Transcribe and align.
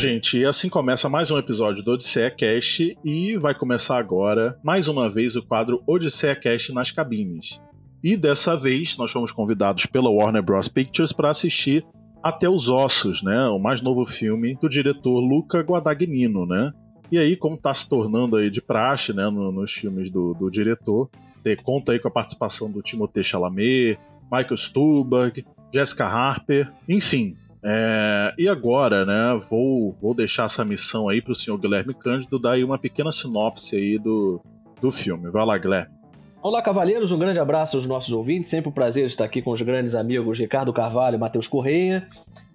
gente, 0.00 0.46
assim 0.46 0.70
começa 0.70 1.10
mais 1.10 1.30
um 1.30 1.36
episódio 1.36 1.84
do 1.84 1.92
Odisseia 1.92 2.30
Cast 2.30 2.96
e 3.04 3.36
vai 3.36 3.54
começar 3.54 3.98
agora, 3.98 4.58
mais 4.64 4.88
uma 4.88 5.10
vez, 5.10 5.36
o 5.36 5.42
quadro 5.42 5.82
Odisseia 5.86 6.34
Cast 6.34 6.72
nas 6.72 6.90
cabines. 6.90 7.60
E 8.02 8.16
dessa 8.16 8.56
vez 8.56 8.96
nós 8.96 9.10
fomos 9.10 9.32
convidados 9.32 9.86
pela 9.86 10.10
Warner 10.10 10.42
Bros. 10.42 10.68
Pictures 10.68 11.12
para 11.12 11.30
assistir 11.30 11.84
Até 12.22 12.48
os 12.48 12.68
Ossos, 12.68 13.22
né? 13.22 13.46
O 13.48 13.58
mais 13.58 13.80
novo 13.80 14.04
filme 14.04 14.56
do 14.60 14.68
diretor 14.68 15.20
Luca 15.20 15.60
Guadagnino, 15.60 16.46
né? 16.46 16.72
E 17.10 17.18
aí, 17.18 17.36
como 17.36 17.56
está 17.56 17.74
se 17.74 17.88
tornando 17.88 18.36
aí 18.36 18.48
de 18.48 18.62
praxe, 18.62 19.12
né, 19.12 19.28
nos 19.28 19.72
filmes 19.72 20.10
do, 20.10 20.32
do 20.32 20.48
diretor, 20.48 21.10
ter 21.42 21.60
conta 21.60 21.90
aí 21.90 21.98
com 21.98 22.06
a 22.06 22.10
participação 22.10 22.70
do 22.70 22.80
Timothée 22.80 23.24
Chalamet, 23.24 23.98
Michael 24.30 24.56
Stuhlbarg, 24.56 25.44
Jessica 25.74 26.06
Harper, 26.06 26.72
enfim, 26.88 27.36
é, 27.62 28.32
e 28.38 28.48
agora, 28.48 29.04
né, 29.04 29.38
vou, 29.50 29.96
vou 30.00 30.14
deixar 30.14 30.44
essa 30.44 30.64
missão 30.64 31.08
aí 31.08 31.20
para 31.20 31.32
o 31.32 31.34
senhor 31.34 31.58
Guilherme 31.58 31.92
Cândido 31.92 32.38
dar 32.38 32.52
aí 32.52 32.64
uma 32.64 32.78
pequena 32.78 33.10
sinopse 33.10 33.76
aí 33.76 33.98
do, 33.98 34.40
do 34.80 34.90
filme. 34.90 35.30
Vai 35.30 35.44
lá, 35.44 35.58
Guilherme. 35.58 35.99
Olá, 36.42 36.62
cavaleiros, 36.62 37.12
um 37.12 37.18
grande 37.18 37.38
abraço 37.38 37.76
aos 37.76 37.86
nossos 37.86 38.14
ouvintes. 38.14 38.48
Sempre 38.48 38.70
um 38.70 38.72
prazer 38.72 39.04
estar 39.04 39.26
aqui 39.26 39.42
com 39.42 39.50
os 39.50 39.60
grandes 39.60 39.94
amigos 39.94 40.38
Ricardo 40.38 40.72
Carvalho 40.72 41.16
e 41.16 41.18
Matheus 41.18 41.46
Correia. 41.46 42.08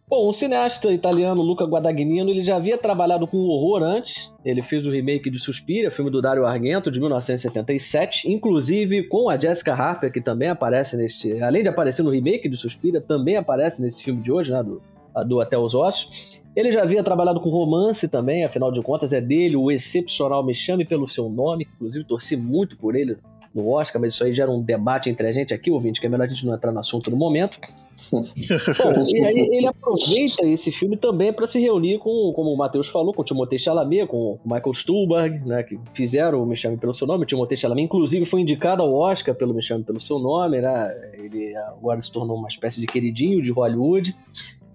Bom, 0.10 0.28
o 0.28 0.34
cineasta 0.34 0.92
italiano 0.92 1.44
Luca 1.44 1.66
Guadagnino 1.66 2.32
ele 2.32 2.42
já 2.42 2.56
havia 2.56 2.80
trabalhado 2.80 3.28
com 3.28 3.38
horror 3.38 3.84
antes. 3.84 4.34
Ele 4.44 4.64
fez 4.64 4.88
o 4.88 4.92
remake 4.92 5.30
de 5.30 5.38
Suspira, 5.38 5.92
filme 5.92 6.10
do 6.10 6.20
Dario 6.20 6.48
Argento 6.48 6.90
de 6.90 7.00
1977, 7.00 8.28
inclusive 8.28 9.04
com 9.08 9.30
a 9.30 9.38
Jessica 9.38 9.76
Harper 9.76 10.12
que 10.12 10.20
também 10.20 10.50
aparece 10.50 10.98
neste, 10.98 11.40
além 11.40 11.62
de 11.62 11.70
aparecer 11.70 12.02
no 12.02 12.10
remake 12.10 12.50
de 12.50 12.58
Suspira, 12.58 13.00
também 13.00 13.38
aparece 13.38 13.84
nesse 13.84 14.04
filme 14.04 14.20
de 14.20 14.32
hoje, 14.32 14.50
né, 14.50 14.64
do 14.64 14.82
do 15.24 15.40
Até 15.40 15.58
os 15.58 15.76
Ossos. 15.76 16.44
Ele 16.56 16.72
já 16.72 16.84
havia 16.84 17.04
trabalhado 17.04 17.40
com 17.40 17.50
romance 17.50 18.08
também, 18.08 18.44
afinal 18.44 18.72
de 18.72 18.82
contas 18.82 19.14
é 19.14 19.22
dele, 19.22 19.56
o 19.56 19.72
excepcional 19.72 20.44
Me 20.44 20.54
Chame 20.54 20.86
Pelo 20.86 21.08
Seu 21.08 21.30
Nome, 21.30 21.68
inclusive 21.76 22.06
torci 22.06 22.36
muito 22.36 22.78
por 22.78 22.96
ele 22.96 23.18
no 23.56 23.70
Oscar, 23.70 24.02
mas 24.02 24.14
isso 24.14 24.24
aí 24.26 24.34
gera 24.34 24.52
um 24.52 24.62
debate 24.62 25.10
entre 25.10 25.26
a 25.26 25.32
gente 25.32 25.54
aqui, 25.54 25.72
ouvinte, 25.72 26.02
que 26.02 26.06
é 26.06 26.10
melhor 26.10 26.26
a 26.26 26.28
gente 26.28 26.46
não 26.46 26.54
entrar 26.54 26.74
no 26.74 26.80
assunto 26.80 27.10
no 27.10 27.16
momento. 27.16 27.58
Bom, 28.12 28.26
e 29.08 29.26
aí 29.26 29.50
ele 29.54 29.68
aproveita 29.68 30.46
esse 30.46 30.70
filme 30.74 30.98
também 30.98 31.32
para 31.32 31.48
se 31.48 31.58
reunir 31.60 32.00
com, 32.00 32.34
como 32.36 32.52
o 32.52 32.58
Matheus 32.58 32.90
falou, 32.90 33.14
com 33.14 33.22
o 33.22 33.26
Timothée 33.26 33.58
Chalamet, 33.58 34.08
com 34.08 34.34
o 34.34 34.40
Michael 34.44 34.74
Stuhlbarg, 34.74 35.48
né, 35.48 35.64
que 35.64 35.80
fizeram 35.94 36.44
o 36.44 36.46
Me 36.46 36.58
Chame 36.58 36.76
Pelo 36.76 36.94
Seu 36.94 37.08
Nome. 37.08 37.24
O 37.24 37.26
Timothée 37.26 37.58
Chalamet, 37.58 37.86
inclusive, 37.86 38.26
foi 38.26 38.42
indicado 38.42 38.82
ao 38.82 38.94
Oscar 38.94 39.34
pelo 39.34 39.54
Me 39.54 39.64
Chame 39.64 39.86
Pelo 39.86 40.02
Seu 40.02 40.20
Nome, 40.20 40.60
né? 40.60 41.12
Ele 41.14 41.56
agora 41.56 42.02
se 42.02 42.12
tornou 42.12 42.36
uma 42.38 42.50
espécie 42.50 42.82
de 42.82 42.88
queridinho 42.88 43.42
de 43.42 43.52
Hollywood. 43.52 44.14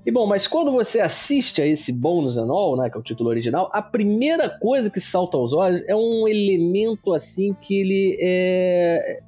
E 0.05 0.11
bom, 0.11 0.27
mas 0.27 0.47
quando 0.47 0.73
você 0.73 1.01
assiste 1.01 1.61
a 1.61 1.67
esse 1.67 1.93
Bones 1.93 2.39
and 2.39 2.51
All, 2.51 2.77
né, 2.77 2.89
que 2.89 2.97
é 2.97 3.01
o 3.01 3.03
título 3.03 3.29
original, 3.29 3.71
a 3.73 3.83
primeira 3.83 4.49
coisa 4.59 4.91
que 4.91 5.01
salta 5.01 5.37
aos 5.37 5.53
olhos 5.53 5.83
é 5.87 5.95
um 5.95 6.27
elemento 6.27 7.13
assim 7.13 7.55
que 7.55 7.81
ele 7.81 8.19
é 8.21 9.21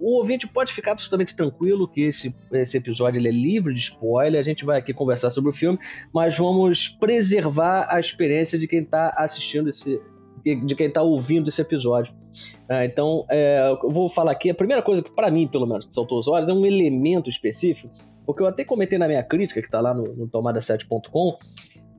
o 0.00 0.16
ouvinte 0.16 0.46
pode 0.46 0.72
ficar 0.72 0.92
absolutamente 0.92 1.34
tranquilo 1.34 1.88
que 1.88 2.02
esse, 2.02 2.34
esse 2.52 2.76
episódio 2.76 3.18
ele 3.18 3.28
é 3.28 3.32
livre 3.32 3.74
de 3.74 3.80
spoiler. 3.80 4.40
A 4.40 4.44
gente 4.44 4.64
vai 4.64 4.78
aqui 4.78 4.92
conversar 4.92 5.30
sobre 5.30 5.50
o 5.50 5.52
filme, 5.52 5.78
mas 6.12 6.36
vamos 6.36 6.88
preservar 6.88 7.86
a 7.90 7.98
experiência 7.98 8.58
de 8.58 8.66
quem 8.66 8.80
está 8.80 9.14
assistindo 9.16 9.68
esse. 9.68 10.00
de 10.44 10.74
quem 10.74 10.88
está 10.88 11.02
ouvindo 11.02 11.48
esse 11.48 11.60
episódio. 11.60 12.14
Ah, 12.68 12.84
então, 12.84 13.24
é, 13.30 13.70
eu 13.82 13.90
vou 13.90 14.08
falar 14.08 14.32
aqui. 14.32 14.50
A 14.50 14.54
primeira 14.54 14.82
coisa 14.82 15.02
que, 15.02 15.10
para 15.10 15.30
mim, 15.30 15.46
pelo 15.48 15.66
menos, 15.66 15.86
saltou 15.90 16.18
os 16.18 16.28
olhos 16.28 16.48
é 16.48 16.52
um 16.52 16.64
elemento 16.64 17.28
específico 17.28 17.90
porque 18.26 18.42
eu 18.42 18.46
até 18.46 18.64
comentei 18.64 18.98
na 18.98 19.06
minha 19.06 19.22
crítica, 19.22 19.62
que 19.62 19.70
tá 19.70 19.80
lá 19.80 19.94
no, 19.94 20.14
no 20.14 20.28
tomada7.com, 20.28 21.36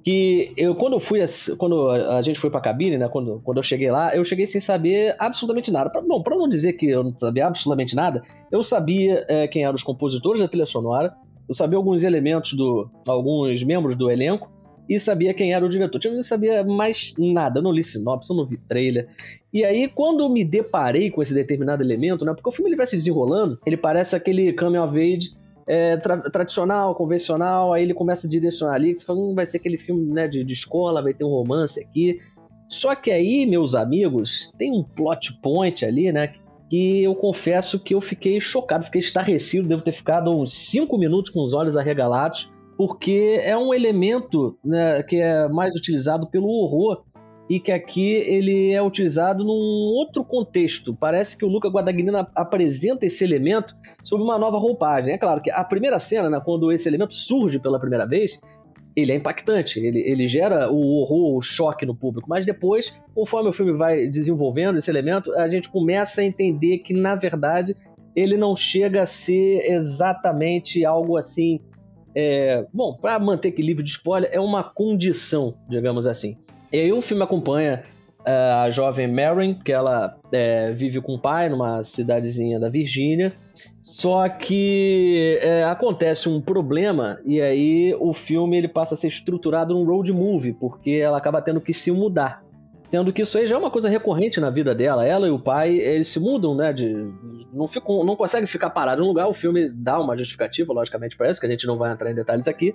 que 0.03 0.53
eu 0.55 0.75
quando 0.75 0.93
eu 0.93 0.99
fui 0.99 1.19
quando 1.57 1.89
a 1.89 2.21
gente 2.21 2.39
foi 2.39 2.49
para 2.49 2.61
cabine, 2.61 2.97
né, 2.97 3.09
quando, 3.09 3.41
quando 3.43 3.57
eu 3.57 3.63
cheguei 3.63 3.89
lá, 3.89 4.15
eu 4.15 4.23
cheguei 4.23 4.45
sem 4.45 4.61
saber 4.61 5.15
absolutamente 5.19 5.71
nada. 5.71 5.89
Pra, 5.89 6.01
bom, 6.01 6.21
para 6.21 6.35
não 6.35 6.47
dizer 6.47 6.73
que 6.73 6.88
eu 6.89 7.03
não 7.03 7.17
sabia 7.17 7.47
absolutamente 7.47 7.95
nada, 7.95 8.21
eu 8.51 8.61
sabia 8.61 9.25
é, 9.27 9.47
quem 9.47 9.63
eram 9.63 9.75
os 9.75 9.83
compositores 9.83 10.41
da 10.41 10.47
trilha 10.47 10.65
sonora, 10.65 11.13
eu 11.47 11.53
sabia 11.53 11.77
alguns 11.77 12.03
elementos 12.03 12.53
do 12.53 12.89
alguns 13.07 13.63
membros 13.63 13.95
do 13.95 14.11
elenco 14.11 14.51
e 14.89 14.99
sabia 14.99 15.33
quem 15.33 15.53
era 15.53 15.65
o 15.65 15.69
diretor. 15.69 15.99
Eu 16.03 16.13
não 16.13 16.21
sabia 16.21 16.63
mais 16.63 17.13
nada, 17.17 17.59
eu 17.59 17.63
não 17.63 17.71
li 17.71 17.83
sinopse, 17.83 18.31
eu 18.31 18.38
não 18.38 18.45
vi 18.45 18.57
trailer. 18.57 19.07
E 19.51 19.65
aí, 19.65 19.88
quando 19.88 20.21
eu 20.21 20.29
me 20.29 20.45
deparei 20.45 21.09
com 21.09 21.21
esse 21.21 21.33
determinado 21.33 21.83
elemento, 21.83 22.23
né, 22.23 22.33
porque 22.33 22.47
o 22.47 22.51
filme 22.51 22.69
ele 22.69 22.77
vai 22.77 22.88
se 22.88 22.95
desenrolando, 22.95 23.57
ele 23.65 23.75
parece 23.75 24.15
aquele 24.15 24.53
coming 24.53 24.77
of 24.77 24.97
age 24.97 25.31
é, 25.67 25.97
tra 25.97 26.17
tradicional, 26.29 26.95
convencional, 26.95 27.73
aí 27.73 27.83
ele 27.83 27.94
começa 27.94 28.25
a 28.25 28.29
direcionar 28.29 28.75
ali, 28.75 28.94
que 28.94 29.00
você 29.00 29.05
fala, 29.05 29.19
hum, 29.19 29.35
vai 29.35 29.45
ser 29.45 29.57
aquele 29.57 29.78
filme 29.78 30.13
né, 30.13 30.28
de, 30.28 30.44
de 30.44 30.53
escola, 30.53 31.01
vai 31.01 31.13
ter 31.13 31.25
um 31.25 31.29
romance 31.29 31.79
aqui. 31.79 32.19
Só 32.69 32.95
que 32.95 33.11
aí, 33.11 33.45
meus 33.45 33.75
amigos, 33.75 34.51
tem 34.57 34.72
um 34.72 34.83
plot 34.83 35.39
point 35.41 35.85
ali, 35.85 36.11
né? 36.11 36.33
Que 36.69 37.03
eu 37.03 37.16
confesso 37.16 37.79
que 37.79 37.95
eu 37.95 38.01
fiquei 38.01 38.41
chocado, 38.41 38.85
fiquei 38.85 39.00
estarrecido, 39.00 39.67
devo 39.67 39.81
ter 39.81 39.94
ficado 39.94 40.31
uns 40.31 40.53
5 40.53 40.97
minutos 40.97 41.31
com 41.31 41.41
os 41.41 41.53
olhos 41.53 41.77
arregalados, 41.77 42.51
porque 42.77 43.39
é 43.41 43.57
um 43.57 43.73
elemento 43.73 44.57
né, 44.63 45.01
que 45.03 45.16
é 45.16 45.47
mais 45.47 45.73
utilizado 45.75 46.29
pelo 46.29 46.47
horror 46.47 47.06
e 47.49 47.59
que 47.59 47.71
aqui 47.71 48.11
ele 48.13 48.71
é 48.71 48.81
utilizado 48.81 49.43
num 49.43 49.51
outro 49.51 50.23
contexto. 50.23 50.93
Parece 50.93 51.37
que 51.37 51.45
o 51.45 51.47
Luca 51.47 51.69
Guadagnino 51.69 52.27
apresenta 52.35 53.05
esse 53.05 53.23
elemento 53.23 53.73
sob 54.03 54.23
uma 54.23 54.37
nova 54.37 54.57
roupagem. 54.57 55.13
É 55.13 55.17
claro 55.17 55.41
que 55.41 55.49
a 55.49 55.63
primeira 55.63 55.99
cena, 55.99 56.29
né, 56.29 56.41
quando 56.43 56.71
esse 56.71 56.87
elemento 56.87 57.13
surge 57.13 57.59
pela 57.59 57.79
primeira 57.79 58.05
vez, 58.05 58.39
ele 58.95 59.11
é 59.11 59.15
impactante, 59.15 59.79
ele, 59.79 59.99
ele 59.99 60.25
gera 60.25 60.71
o 60.71 60.95
horror, 60.95 61.37
o 61.37 61.41
choque 61.41 61.85
no 61.85 61.95
público, 61.95 62.27
mas 62.27 62.47
depois, 62.47 62.99
conforme 63.13 63.49
o 63.49 63.53
filme 63.53 63.71
vai 63.73 64.07
desenvolvendo 64.07 64.77
esse 64.77 64.89
elemento, 64.89 65.31
a 65.35 65.47
gente 65.47 65.69
começa 65.69 66.21
a 66.21 66.23
entender 66.23 66.79
que, 66.79 66.95
na 66.95 67.13
verdade, 67.13 67.75
ele 68.15 68.35
não 68.35 68.55
chega 68.55 69.03
a 69.03 69.05
ser 69.05 69.71
exatamente 69.71 70.83
algo 70.83 71.15
assim. 71.15 71.59
É... 72.15 72.65
Bom, 72.73 72.97
para 72.99 73.19
manter 73.19 73.49
equilíbrio 73.49 73.85
de 73.85 73.91
spoiler, 73.91 74.31
é 74.33 74.39
uma 74.39 74.63
condição, 74.63 75.53
digamos 75.69 76.07
assim. 76.07 76.35
E 76.72 76.79
aí 76.79 76.94
o 76.94 77.01
filme 77.01 77.23
acompanha 77.23 77.83
uh, 78.22 78.63
a 78.63 78.72
jovem 78.72 79.07
Marin, 79.07 79.53
que 79.53 79.72
ela 79.72 80.17
é, 80.31 80.72
vive 80.73 81.00
com 81.00 81.16
o 81.16 81.19
pai 81.19 81.50
numa 81.50 81.83
cidadezinha 81.83 82.59
da 82.59 82.69
Virgínia. 82.69 83.33
Só 83.81 84.28
que 84.29 85.39
é, 85.41 85.63
acontece 85.63 86.29
um 86.29 86.39
problema 86.39 87.19
e 87.25 87.41
aí 87.41 87.95
o 88.00 88.13
filme 88.13 88.57
ele 88.57 88.67
passa 88.67 88.94
a 88.94 88.97
ser 88.97 89.07
estruturado 89.07 89.73
num 89.73 89.85
road 89.85 90.11
movie, 90.13 90.53
porque 90.53 90.91
ela 90.91 91.17
acaba 91.17 91.41
tendo 91.41 91.61
que 91.61 91.73
se 91.73 91.91
mudar. 91.91 92.44
Tendo 92.89 93.11
que 93.11 93.22
isso 93.22 93.38
aí 93.38 93.47
já 93.47 93.56
é 93.56 93.57
uma 93.57 93.72
coisa 93.72 93.89
recorrente 93.89 94.39
na 94.39 94.50
vida 94.50 94.73
dela. 94.73 95.06
Ela 95.06 95.27
e 95.27 95.31
o 95.31 95.39
pai, 95.39 95.75
eles 95.75 96.07
se 96.07 96.19
mudam, 96.19 96.56
né? 96.56 96.72
De, 96.72 97.11
não, 97.51 97.67
ficam, 97.67 98.03
não 98.06 98.16
conseguem 98.16 98.47
ficar 98.47 98.69
parados 98.69 99.01
no 99.01 99.09
lugar. 99.09 99.27
O 99.27 99.33
filme 99.33 99.69
dá 99.69 100.00
uma 100.00 100.16
justificativa, 100.16 100.72
logicamente, 100.72 101.17
para 101.17 101.29
isso, 101.29 101.39
que 101.39 101.47
a 101.47 101.50
gente 101.50 101.67
não 101.67 101.77
vai 101.77 101.91
entrar 101.91 102.09
em 102.09 102.16
detalhes 102.16 102.47
aqui. 102.47 102.73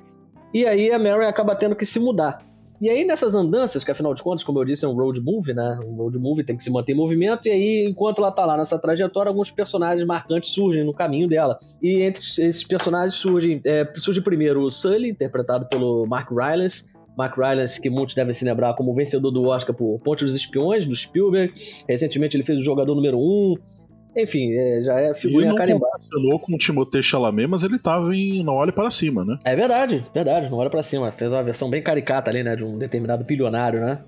E 0.52 0.66
aí 0.66 0.92
a 0.92 0.98
Mary 0.98 1.24
acaba 1.24 1.56
tendo 1.56 1.74
que 1.74 1.86
se 1.86 1.98
mudar. 1.98 2.40
E 2.82 2.90
aí, 2.90 3.04
nessas 3.04 3.32
andanças, 3.32 3.84
que 3.84 3.92
afinal 3.92 4.12
de 4.12 4.20
contas, 4.24 4.42
como 4.42 4.58
eu 4.58 4.64
disse, 4.64 4.84
é 4.84 4.88
um 4.88 4.94
road 4.94 5.20
movie, 5.20 5.54
né? 5.54 5.78
Um 5.86 5.94
road 5.94 6.18
movie 6.18 6.42
tem 6.42 6.56
que 6.56 6.64
se 6.64 6.68
manter 6.68 6.90
em 6.90 6.96
movimento, 6.96 7.46
e 7.46 7.50
aí, 7.52 7.86
enquanto 7.88 8.18
ela 8.18 8.32
tá 8.32 8.44
lá 8.44 8.56
nessa 8.56 8.76
trajetória, 8.76 9.30
alguns 9.30 9.52
personagens 9.52 10.04
marcantes 10.04 10.50
surgem 10.50 10.82
no 10.82 10.92
caminho 10.92 11.28
dela. 11.28 11.56
E 11.80 12.02
entre 12.02 12.20
esses 12.20 12.64
personagens 12.64 13.14
surgem, 13.14 13.60
é, 13.64 13.88
surge 13.94 14.20
primeiro 14.20 14.62
o 14.62 14.68
Sully, 14.68 15.10
interpretado 15.10 15.68
pelo 15.68 16.04
Mark 16.06 16.28
Rylance, 16.32 16.90
Mark 17.16 17.36
Rylance, 17.38 17.80
que 17.80 17.88
muitos 17.88 18.16
devem 18.16 18.34
se 18.34 18.44
lembrar 18.44 18.74
como 18.74 18.92
vencedor 18.92 19.30
do 19.30 19.44
Oscar 19.44 19.76
por 19.76 20.00
Ponte 20.00 20.24
dos 20.24 20.34
Espiões, 20.34 20.84
do 20.84 20.96
Spielberg. 20.96 21.54
Recentemente 21.88 22.36
ele 22.36 22.42
fez 22.42 22.58
o 22.58 22.64
Jogador 22.64 22.96
Número 22.96 23.16
1. 23.16 23.54
Enfim, 24.16 24.52
é, 24.54 24.82
já 24.82 25.00
é 25.00 25.14
figurinha 25.14 25.54
carimbada. 25.54 25.91
Não 26.20 26.38
com 26.38 26.54
o 26.54 26.58
Timothée 26.58 27.02
Chalamet, 27.02 27.46
mas 27.46 27.62
ele 27.62 27.78
tava 27.78 28.14
em 28.14 28.42
Não 28.42 28.54
Olhe 28.54 28.72
Para 28.72 28.90
Cima, 28.90 29.24
né? 29.24 29.38
É 29.44 29.54
verdade, 29.54 30.04
verdade, 30.14 30.50
Não 30.50 30.58
Olhe 30.58 30.70
Para 30.70 30.82
Cima. 30.82 31.10
Fez 31.10 31.32
uma 31.32 31.42
versão 31.42 31.70
bem 31.70 31.82
caricata 31.82 32.30
ali, 32.30 32.42
né, 32.42 32.56
de 32.56 32.64
um 32.64 32.78
determinado 32.78 33.24
bilionário, 33.24 33.80
né? 33.80 34.00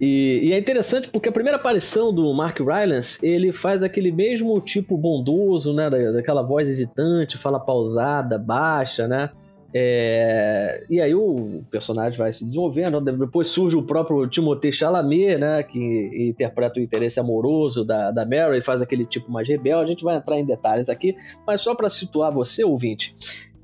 E, 0.00 0.40
e, 0.42 0.52
é 0.52 0.58
interessante 0.58 1.08
porque 1.08 1.28
a 1.28 1.32
primeira 1.32 1.56
aparição 1.56 2.12
do 2.12 2.32
Mark 2.34 2.58
Rylance, 2.60 3.18
ele 3.26 3.50
faz 3.50 3.82
aquele 3.82 4.12
mesmo 4.12 4.60
tipo 4.60 4.96
bondoso, 4.96 5.72
né, 5.72 5.88
da, 5.88 6.12
daquela 6.12 6.42
voz 6.42 6.68
hesitante, 6.68 7.38
fala 7.38 7.58
pausada, 7.58 8.38
baixa, 8.38 9.08
né? 9.08 9.30
É, 9.74 10.84
e 10.88 11.00
aí 11.00 11.14
o 11.14 11.62
personagem 11.70 12.18
vai 12.18 12.32
se 12.32 12.44
desenvolvendo. 12.44 13.00
Depois 13.00 13.48
surge 13.48 13.76
o 13.76 13.82
próprio 13.82 14.26
Timothée 14.26 14.72
Chalamet, 14.72 15.38
né? 15.38 15.62
Que 15.62 16.28
interpreta 16.28 16.80
o 16.80 16.82
interesse 16.82 17.20
amoroso 17.20 17.84
da, 17.84 18.10
da 18.10 18.24
Mary, 18.24 18.62
faz 18.62 18.80
aquele 18.80 19.04
tipo 19.04 19.30
mais 19.30 19.48
rebelde. 19.48 19.84
A 19.84 19.88
gente 19.88 20.04
vai 20.04 20.16
entrar 20.16 20.38
em 20.38 20.44
detalhes 20.44 20.88
aqui, 20.88 21.14
mas 21.46 21.60
só 21.60 21.74
para 21.74 21.88
situar 21.88 22.32
você, 22.32 22.64
ouvinte. 22.64 23.14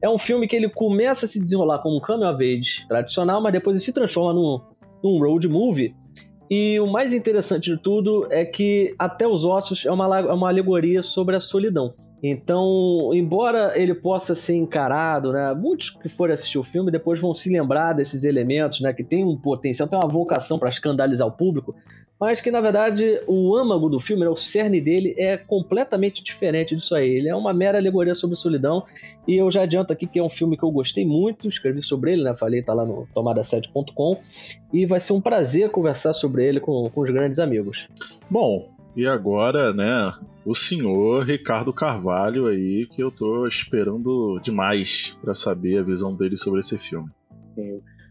É 0.00 0.08
um 0.08 0.18
filme 0.18 0.48
que 0.48 0.56
ele 0.56 0.68
começa 0.68 1.26
a 1.26 1.28
se 1.28 1.40
desenrolar 1.40 1.78
como 1.78 1.96
um 1.96 2.00
coming 2.00 2.24
of 2.24 2.42
age 2.42 2.86
tradicional, 2.88 3.40
mas 3.40 3.52
depois 3.52 3.76
ele 3.76 3.84
se 3.84 3.92
transforma 3.92 4.34
num, 4.34 4.60
num 5.02 5.18
road 5.20 5.48
movie. 5.48 5.94
E 6.50 6.78
o 6.80 6.86
mais 6.86 7.14
interessante 7.14 7.70
de 7.70 7.80
tudo 7.80 8.26
é 8.30 8.44
que 8.44 8.94
Até 8.98 9.26
os 9.26 9.44
Ossos 9.44 9.86
é 9.86 9.90
uma, 9.90 10.18
é 10.18 10.32
uma 10.32 10.48
alegoria 10.48 11.02
sobre 11.02 11.36
a 11.36 11.40
solidão. 11.40 11.94
Então, 12.22 13.10
embora 13.12 13.72
ele 13.74 13.94
possa 13.94 14.32
ser 14.32 14.54
encarado, 14.54 15.32
né, 15.32 15.52
muitos 15.54 15.90
que 15.90 16.08
forem 16.08 16.34
assistir 16.34 16.56
o 16.56 16.62
filme 16.62 16.92
depois 16.92 17.18
vão 17.18 17.34
se 17.34 17.50
lembrar 17.50 17.94
desses 17.94 18.22
elementos, 18.22 18.80
né, 18.80 18.92
que 18.92 19.02
tem 19.02 19.24
um 19.24 19.36
potencial, 19.36 19.88
tem 19.88 19.98
uma 19.98 20.08
vocação 20.08 20.56
para 20.56 20.68
escandalizar 20.68 21.26
o 21.26 21.32
público, 21.32 21.74
mas 22.20 22.40
que 22.40 22.52
na 22.52 22.60
verdade 22.60 23.20
o 23.26 23.56
âmago 23.56 23.88
do 23.88 23.98
filme, 23.98 24.22
né, 24.22 24.28
o 24.28 24.36
cerne 24.36 24.80
dele 24.80 25.16
é 25.18 25.36
completamente 25.36 26.22
diferente 26.22 26.76
disso 26.76 26.94
aí. 26.94 27.10
Ele 27.10 27.28
é 27.28 27.34
uma 27.34 27.52
mera 27.52 27.78
alegoria 27.78 28.14
sobre 28.14 28.36
solidão 28.36 28.84
e 29.26 29.34
eu 29.34 29.50
já 29.50 29.62
adianto 29.62 29.92
aqui 29.92 30.06
que 30.06 30.20
é 30.20 30.22
um 30.22 30.30
filme 30.30 30.56
que 30.56 30.62
eu 30.62 30.70
gostei 30.70 31.04
muito, 31.04 31.48
escrevi 31.48 31.82
sobre 31.82 32.12
ele, 32.12 32.22
né, 32.22 32.36
falei, 32.36 32.62
tá 32.62 32.72
lá 32.72 32.84
no 32.84 33.08
tomada7.com 33.12 34.20
e 34.72 34.86
vai 34.86 35.00
ser 35.00 35.12
um 35.12 35.20
prazer 35.20 35.70
conversar 35.70 36.12
sobre 36.12 36.46
ele 36.46 36.60
com, 36.60 36.88
com 36.88 37.00
os 37.00 37.10
grandes 37.10 37.40
amigos. 37.40 37.88
Bom, 38.30 38.64
e 38.96 39.06
agora, 39.06 39.72
né, 39.72 40.12
o 40.44 40.54
senhor 40.54 41.24
Ricardo 41.24 41.72
Carvalho 41.72 42.46
aí, 42.46 42.86
que 42.86 43.02
eu 43.02 43.10
tô 43.10 43.46
esperando 43.46 44.38
demais 44.42 45.16
para 45.22 45.34
saber 45.34 45.78
a 45.78 45.82
visão 45.82 46.14
dele 46.14 46.36
sobre 46.36 46.60
esse 46.60 46.76
filme. 46.76 47.10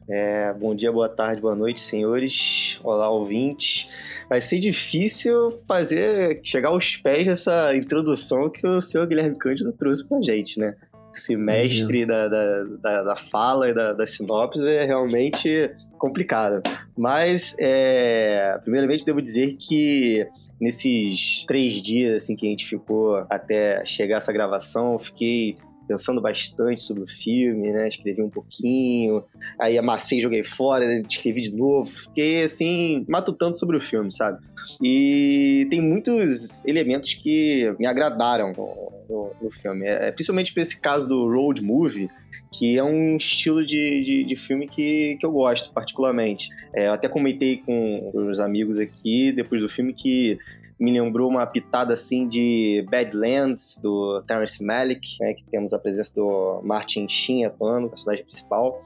É, 0.09 0.51
bom 0.53 0.75
dia, 0.75 0.91
boa 0.91 1.07
tarde, 1.07 1.41
boa 1.41 1.55
noite, 1.55 1.79
senhores. 1.79 2.79
Olá, 2.83 3.09
ouvintes. 3.09 3.89
Vai 4.29 4.41
ser 4.41 4.59
difícil 4.59 5.61
fazer 5.67 6.41
chegar 6.43 6.69
aos 6.69 6.97
pés 6.97 7.25
dessa 7.25 7.75
introdução 7.75 8.49
que 8.49 8.65
o 8.67 8.81
senhor 8.81 9.07
Guilherme 9.07 9.37
Cândido 9.37 9.71
trouxe 9.71 10.07
pra 10.07 10.21
gente, 10.21 10.59
né? 10.59 10.75
Esse 11.13 11.35
mestre 11.35 12.01
uhum. 12.01 12.07
da, 12.07 12.27
da, 12.27 12.63
da, 12.81 13.03
da, 13.03 13.15
fala 13.15 13.69
e 13.69 13.73
da, 13.73 13.93
da 13.93 14.05
sinopse 14.05 14.67
é 14.67 14.83
realmente 14.83 15.69
complicado. 15.97 16.61
Mas, 16.97 17.55
é, 17.59 18.57
primeiramente, 18.63 19.05
devo 19.05 19.21
dizer 19.21 19.55
que 19.59 20.25
nesses 20.61 21.43
três 21.47 21.81
dias 21.81 22.23
assim 22.23 22.35
que 22.35 22.45
a 22.45 22.49
gente 22.49 22.65
ficou 22.65 23.25
até 23.29 23.83
chegar 23.85 24.17
essa 24.17 24.31
gravação, 24.31 24.93
eu 24.93 24.99
fiquei 24.99 25.57
pensando 25.87 26.21
bastante 26.21 26.81
sobre 26.81 27.03
o 27.03 27.07
filme, 27.07 27.71
né? 27.71 27.87
Escrevi 27.87 28.21
um 28.21 28.29
pouquinho, 28.29 29.23
aí 29.59 29.77
amassei, 29.77 30.19
joguei 30.19 30.43
fora, 30.43 30.85
escrevi 31.07 31.41
de 31.41 31.53
novo. 31.53 31.85
Fiquei, 31.85 32.43
assim, 32.43 33.05
matutando 33.07 33.57
sobre 33.57 33.77
o 33.77 33.81
filme, 33.81 34.11
sabe? 34.13 34.39
E 34.81 35.67
tem 35.69 35.81
muitos 35.81 36.63
elementos 36.65 37.13
que 37.13 37.73
me 37.79 37.85
agradaram 37.85 38.53
no, 38.53 38.91
no, 39.09 39.31
no 39.41 39.51
filme. 39.51 39.85
É, 39.85 40.11
principalmente 40.11 40.53
por 40.53 40.59
esse 40.59 40.79
caso 40.79 41.07
do 41.07 41.27
road 41.27 41.61
movie, 41.61 42.09
que 42.51 42.77
é 42.77 42.83
um 42.83 43.15
estilo 43.15 43.65
de, 43.65 44.03
de, 44.03 44.23
de, 44.25 44.35
filme 44.35 44.67
que, 44.67 45.17
que 45.19 45.25
eu 45.25 45.31
gosto 45.31 45.71
particularmente. 45.73 46.49
É, 46.75 46.87
eu 46.87 46.93
até 46.93 47.07
comentei 47.07 47.57
com 47.57 48.11
os 48.13 48.39
amigos 48.39 48.77
aqui, 48.77 49.31
depois 49.31 49.61
do 49.61 49.69
filme, 49.69 49.93
que 49.93 50.37
me 50.81 50.91
lembrou 50.91 51.29
uma 51.29 51.45
pitada 51.45 51.93
assim 51.93 52.27
de 52.27 52.83
Badlands, 52.89 53.79
do 53.83 54.23
Terrence 54.25 54.63
Malick, 54.63 55.15
né, 55.21 55.35
que 55.35 55.43
temos 55.45 55.73
a 55.73 55.79
presença 55.79 56.11
do 56.15 56.59
Martin 56.63 57.07
Sheen 57.07 57.45
atuando, 57.45 57.87
personagem 57.87 58.25
principal. 58.25 58.81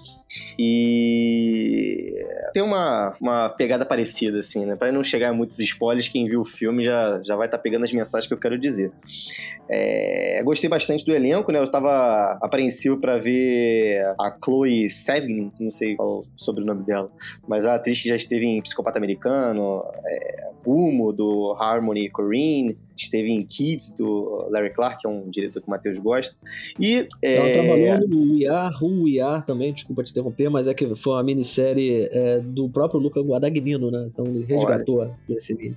E 0.59 2.13
tem 2.53 2.61
uma, 2.61 3.15
uma 3.21 3.49
pegada 3.49 3.85
parecida, 3.85 4.39
assim, 4.39 4.65
né? 4.65 4.75
Pra 4.75 4.91
não 4.91 5.03
chegar 5.03 5.29
a 5.29 5.33
muitos 5.33 5.59
spoilers, 5.59 6.09
quem 6.09 6.27
viu 6.27 6.41
o 6.41 6.45
filme 6.45 6.83
já, 6.83 7.21
já 7.23 7.35
vai 7.35 7.47
estar 7.47 7.57
tá 7.57 7.63
pegando 7.63 7.85
as 7.85 7.93
mensagens 7.93 8.27
que 8.27 8.33
eu 8.33 8.39
quero 8.39 8.57
dizer. 8.57 8.91
É, 9.69 10.41
gostei 10.43 10.69
bastante 10.69 11.05
do 11.05 11.13
elenco, 11.13 11.51
né? 11.51 11.59
Eu 11.59 11.63
estava 11.63 12.37
apreensivo 12.41 12.97
para 12.97 13.17
ver 13.17 14.03
a 14.19 14.35
Chloe 14.43 14.89
Sevigny, 14.89 15.51
não 15.59 15.71
sei 15.71 15.95
qual 15.95 16.09
é 16.09 16.19
o 16.19 16.23
sobrenome 16.35 16.83
dela, 16.83 17.09
mas 17.47 17.65
a 17.65 17.75
atriz 17.75 18.01
que 18.01 18.09
já 18.09 18.15
esteve 18.15 18.45
em 18.45 18.61
Psicopata 18.61 18.97
Americano, 18.97 19.83
é, 20.05 20.49
Humo, 20.65 21.13
do 21.13 21.53
Harmony 21.85 22.09
Corrine, 22.09 22.77
esteve 22.95 23.31
em 23.31 23.45
Kids, 23.45 23.93
do 23.95 24.47
Larry 24.49 24.73
Clark, 24.73 25.01
que 25.01 25.07
é 25.07 25.09
um 25.09 25.29
diretor 25.29 25.61
que 25.61 25.67
o 25.67 25.69
Matheus 25.69 25.99
gosta. 25.99 26.35
E, 26.79 27.07
é... 27.21 27.35
Ela 27.35 27.53
trabalhou 27.53 28.09
no 28.09 28.33
We 28.33 28.47
Are, 28.47 28.75
Who 28.81 29.03
We 29.03 29.19
Are 29.19 29.45
também, 29.45 29.73
desculpa 29.73 30.03
te 30.03 30.11
interromper, 30.11 30.49
mas 30.49 30.67
é 30.67 30.73
que 30.73 30.95
foi 30.95 31.13
uma 31.13 31.23
minissérie 31.23 32.09
é, 32.11 32.39
do 32.39 32.69
próprio 32.69 32.99
Luca 32.99 33.21
Guadagnino, 33.21 33.91
né? 33.91 34.09
Então 34.11 34.25
ele 34.25 34.43
resgatou 34.43 34.99
Olha. 34.99 35.15
esse 35.29 35.53
mini. 35.53 35.75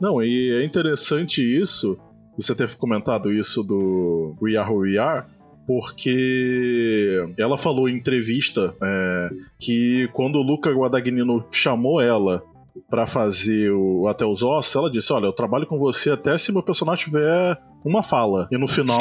Não, 0.00 0.22
e 0.22 0.52
é 0.52 0.64
interessante 0.64 1.40
isso, 1.42 1.98
você 2.38 2.54
ter 2.54 2.72
comentado 2.76 3.32
isso 3.32 3.62
do 3.62 4.34
We 4.40 4.56
Are 4.56 4.70
Who 4.70 4.80
We 4.80 4.98
Are, 4.98 5.26
porque 5.66 7.26
ela 7.36 7.58
falou 7.58 7.88
em 7.88 7.96
entrevista 7.96 8.74
é, 8.80 9.30
que 9.58 10.08
quando 10.12 10.36
o 10.36 10.42
Luca 10.42 10.70
Guadagnino 10.70 11.44
chamou 11.50 12.00
ela 12.00 12.42
para 12.88 13.06
fazer 13.06 13.70
o 13.70 14.06
Até 14.08 14.24
os 14.24 14.42
Ossos, 14.42 14.76
ela 14.76 14.90
disse: 14.90 15.12
Olha, 15.12 15.26
eu 15.26 15.32
trabalho 15.32 15.66
com 15.66 15.78
você 15.78 16.10
até 16.10 16.36
se 16.36 16.52
meu 16.52 16.62
personagem 16.62 17.04
tiver 17.04 17.58
uma 17.84 18.02
fala. 18.02 18.48
E 18.50 18.58
no 18.58 18.66
final, 18.66 19.00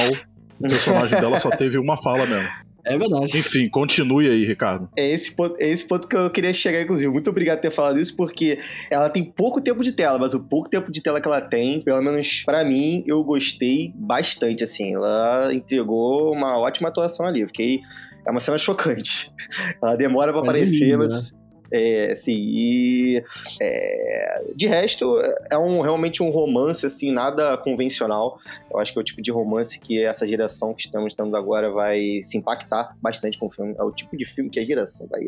o 0.59 0.67
personagem 0.67 1.19
dela 1.19 1.37
só 1.37 1.49
teve 1.49 1.77
uma 1.77 1.97
fala 1.97 2.25
mesmo. 2.25 2.65
É 2.85 2.97
verdade. 2.97 3.35
Enfim, 3.35 3.67
continue 3.67 4.29
aí, 4.29 4.45
Ricardo. 4.45 4.87
É 4.95 5.09
esse, 5.09 5.35
ponto, 5.35 5.55
é 5.59 5.67
esse 5.67 5.87
ponto 5.87 6.07
que 6.07 6.15
eu 6.15 6.29
queria 6.29 6.53
chegar, 6.53 6.81
inclusive. 6.81 7.11
Muito 7.11 7.29
obrigado 7.31 7.57
por 7.57 7.63
ter 7.63 7.71
falado 7.71 7.99
isso, 7.99 8.15
porque 8.15 8.59
ela 8.91 9.09
tem 9.09 9.23
pouco 9.23 9.59
tempo 9.59 9.81
de 9.81 9.91
tela, 9.91 10.19
mas 10.19 10.35
o 10.35 10.43
pouco 10.43 10.69
tempo 10.69 10.91
de 10.91 11.01
tela 11.01 11.19
que 11.19 11.27
ela 11.27 11.41
tem, 11.41 11.81
pelo 11.81 12.01
menos 12.01 12.43
para 12.45 12.63
mim, 12.63 13.03
eu 13.07 13.23
gostei 13.23 13.91
bastante, 13.95 14.63
assim. 14.63 14.93
Ela 14.93 15.51
entregou 15.51 16.31
uma 16.31 16.59
ótima 16.59 16.89
atuação 16.89 17.25
ali. 17.25 17.41
Eu 17.41 17.47
fiquei. 17.47 17.79
É 18.27 18.31
uma 18.31 18.39
cena 18.39 18.57
chocante. 18.57 19.31
Ela 19.81 19.95
demora 19.95 20.31
para 20.31 20.41
aparecer, 20.41 20.85
lindo, 20.85 20.99
mas. 20.99 21.31
Né? 21.31 21.44
É, 21.77 22.13
assim, 22.13 22.31
e 22.33 23.23
é, 23.61 24.43
de 24.55 24.65
resto 24.65 25.19
é 25.51 25.57
um, 25.57 25.81
realmente 25.81 26.23
um 26.23 26.29
romance 26.29 26.85
assim, 26.85 27.11
nada 27.11 27.57
convencional. 27.57 28.39
Eu 28.71 28.79
acho 28.79 28.93
que 28.93 28.99
é 28.99 29.01
o 29.01 29.03
tipo 29.03 29.21
de 29.21 29.29
romance 29.29 29.77
que 29.77 30.01
essa 30.01 30.25
geração 30.25 30.73
que 30.73 30.83
estamos 30.83 31.13
estando 31.13 31.35
agora 31.35 31.69
vai 31.69 32.19
se 32.21 32.37
impactar 32.37 32.95
bastante 33.01 33.37
com 33.37 33.47
o 33.47 33.49
filme. 33.49 33.75
É 33.77 33.83
o 33.83 33.91
tipo 33.91 34.15
de 34.15 34.23
filme 34.23 34.49
que 34.49 34.59
a 34.59 34.65
geração 34.65 35.05
vai, 35.07 35.25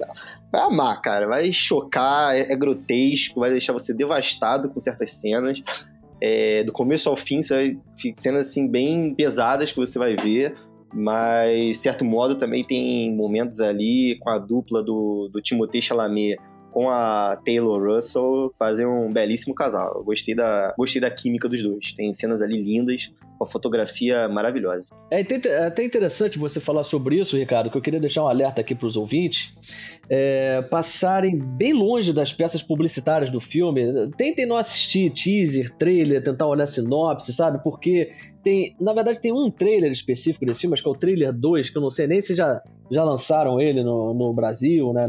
vai 0.50 0.62
amar, 0.62 1.02
cara. 1.02 1.28
Vai 1.28 1.52
chocar, 1.52 2.34
é, 2.34 2.54
é 2.54 2.56
grotesco, 2.56 3.42
vai 3.42 3.52
deixar 3.52 3.74
você 3.74 3.94
devastado 3.94 4.70
com 4.70 4.80
certas 4.80 5.12
cenas. 5.12 5.62
É, 6.20 6.64
do 6.64 6.72
começo 6.72 7.10
ao 7.10 7.16
fim, 7.16 7.42
cenas 7.44 8.48
assim 8.48 8.68
bem 8.68 9.14
pesadas 9.14 9.72
que 9.72 9.78
você 9.78 10.00
vai 10.00 10.16
ver 10.16 10.56
mas, 10.94 11.68
de 11.68 11.78
certo 11.78 12.06
modo, 12.06 12.38
também 12.38 12.64
tem 12.64 13.14
momentos 13.16 13.62
ali 13.62 14.18
com 14.20 14.30
a 14.30 14.38
dupla 14.38 14.82
do, 14.84 15.30
do 15.32 15.42
Timothée 15.42 15.82
Chalamet 15.82 16.38
com 16.72 16.90
a 16.90 17.36
Taylor 17.44 17.96
Russell 17.96 18.52
fazer 18.58 18.86
um 18.86 19.12
belíssimo 19.12 19.56
casal. 19.56 19.96
Eu 19.96 20.04
gostei 20.04 20.36
da, 20.36 20.76
gostei 20.78 21.02
da 21.02 21.10
química 21.10 21.50
dos 21.50 21.64
dois. 21.64 21.92
Tem 21.94 22.14
cenas 22.14 22.40
ali 22.42 22.62
lindas, 22.62 23.12
com 23.38 23.44
a 23.44 23.48
fotografia 23.48 24.28
maravilhosa. 24.28 24.88
É 25.10 25.22
até 25.66 25.84
interessante 25.84 26.38
você 26.38 26.60
falar 26.60 26.84
sobre 26.84 27.20
isso, 27.20 27.38
Ricardo, 27.38 27.72
que 27.72 27.78
eu 27.78 27.82
queria 27.82 28.00
deixar 28.00 28.24
um 28.24 28.28
alerta 28.28 28.62
aqui 28.62 28.76
para 28.76 28.88
os 28.88 28.98
ouvintes 28.98 29.54
é, 30.10 30.62
passarem 30.64 31.38
bem 31.38 31.74
longe 31.74 32.14
das 32.14 32.34
peças 32.34 32.62
publicitárias 32.62 33.30
do 33.30 33.40
filme. 33.40 34.12
Tentem 34.18 34.46
não 34.46 34.58
assistir 34.58 35.10
teaser, 35.12 35.72
trailer, 35.78 36.24
tentar 36.24 36.48
olhar 36.48 36.66
sinopse, 36.66 37.34
sabe? 37.34 37.62
Porque 37.64 38.12
tem, 38.48 38.74
na 38.80 38.94
verdade, 38.94 39.20
tem 39.20 39.34
um 39.34 39.52
trailer 39.52 39.92
específico 39.92 40.46
desse 40.46 40.62
filme, 40.62 40.74
acho 40.74 40.82
que 40.82 40.88
é 40.88 40.92
o 40.92 40.96
trailer 40.96 41.34
2, 41.34 41.70
que 41.70 41.78
eu 41.78 41.82
não 41.82 41.90
sei 41.90 42.08
nem 42.08 42.22
se 42.22 42.34
já, 42.34 42.64
já 42.90 43.04
lançaram 43.04 43.60
ele 43.60 43.84
no, 43.84 44.14
no 44.14 44.32
Brasil, 44.32 44.94
né? 44.94 45.06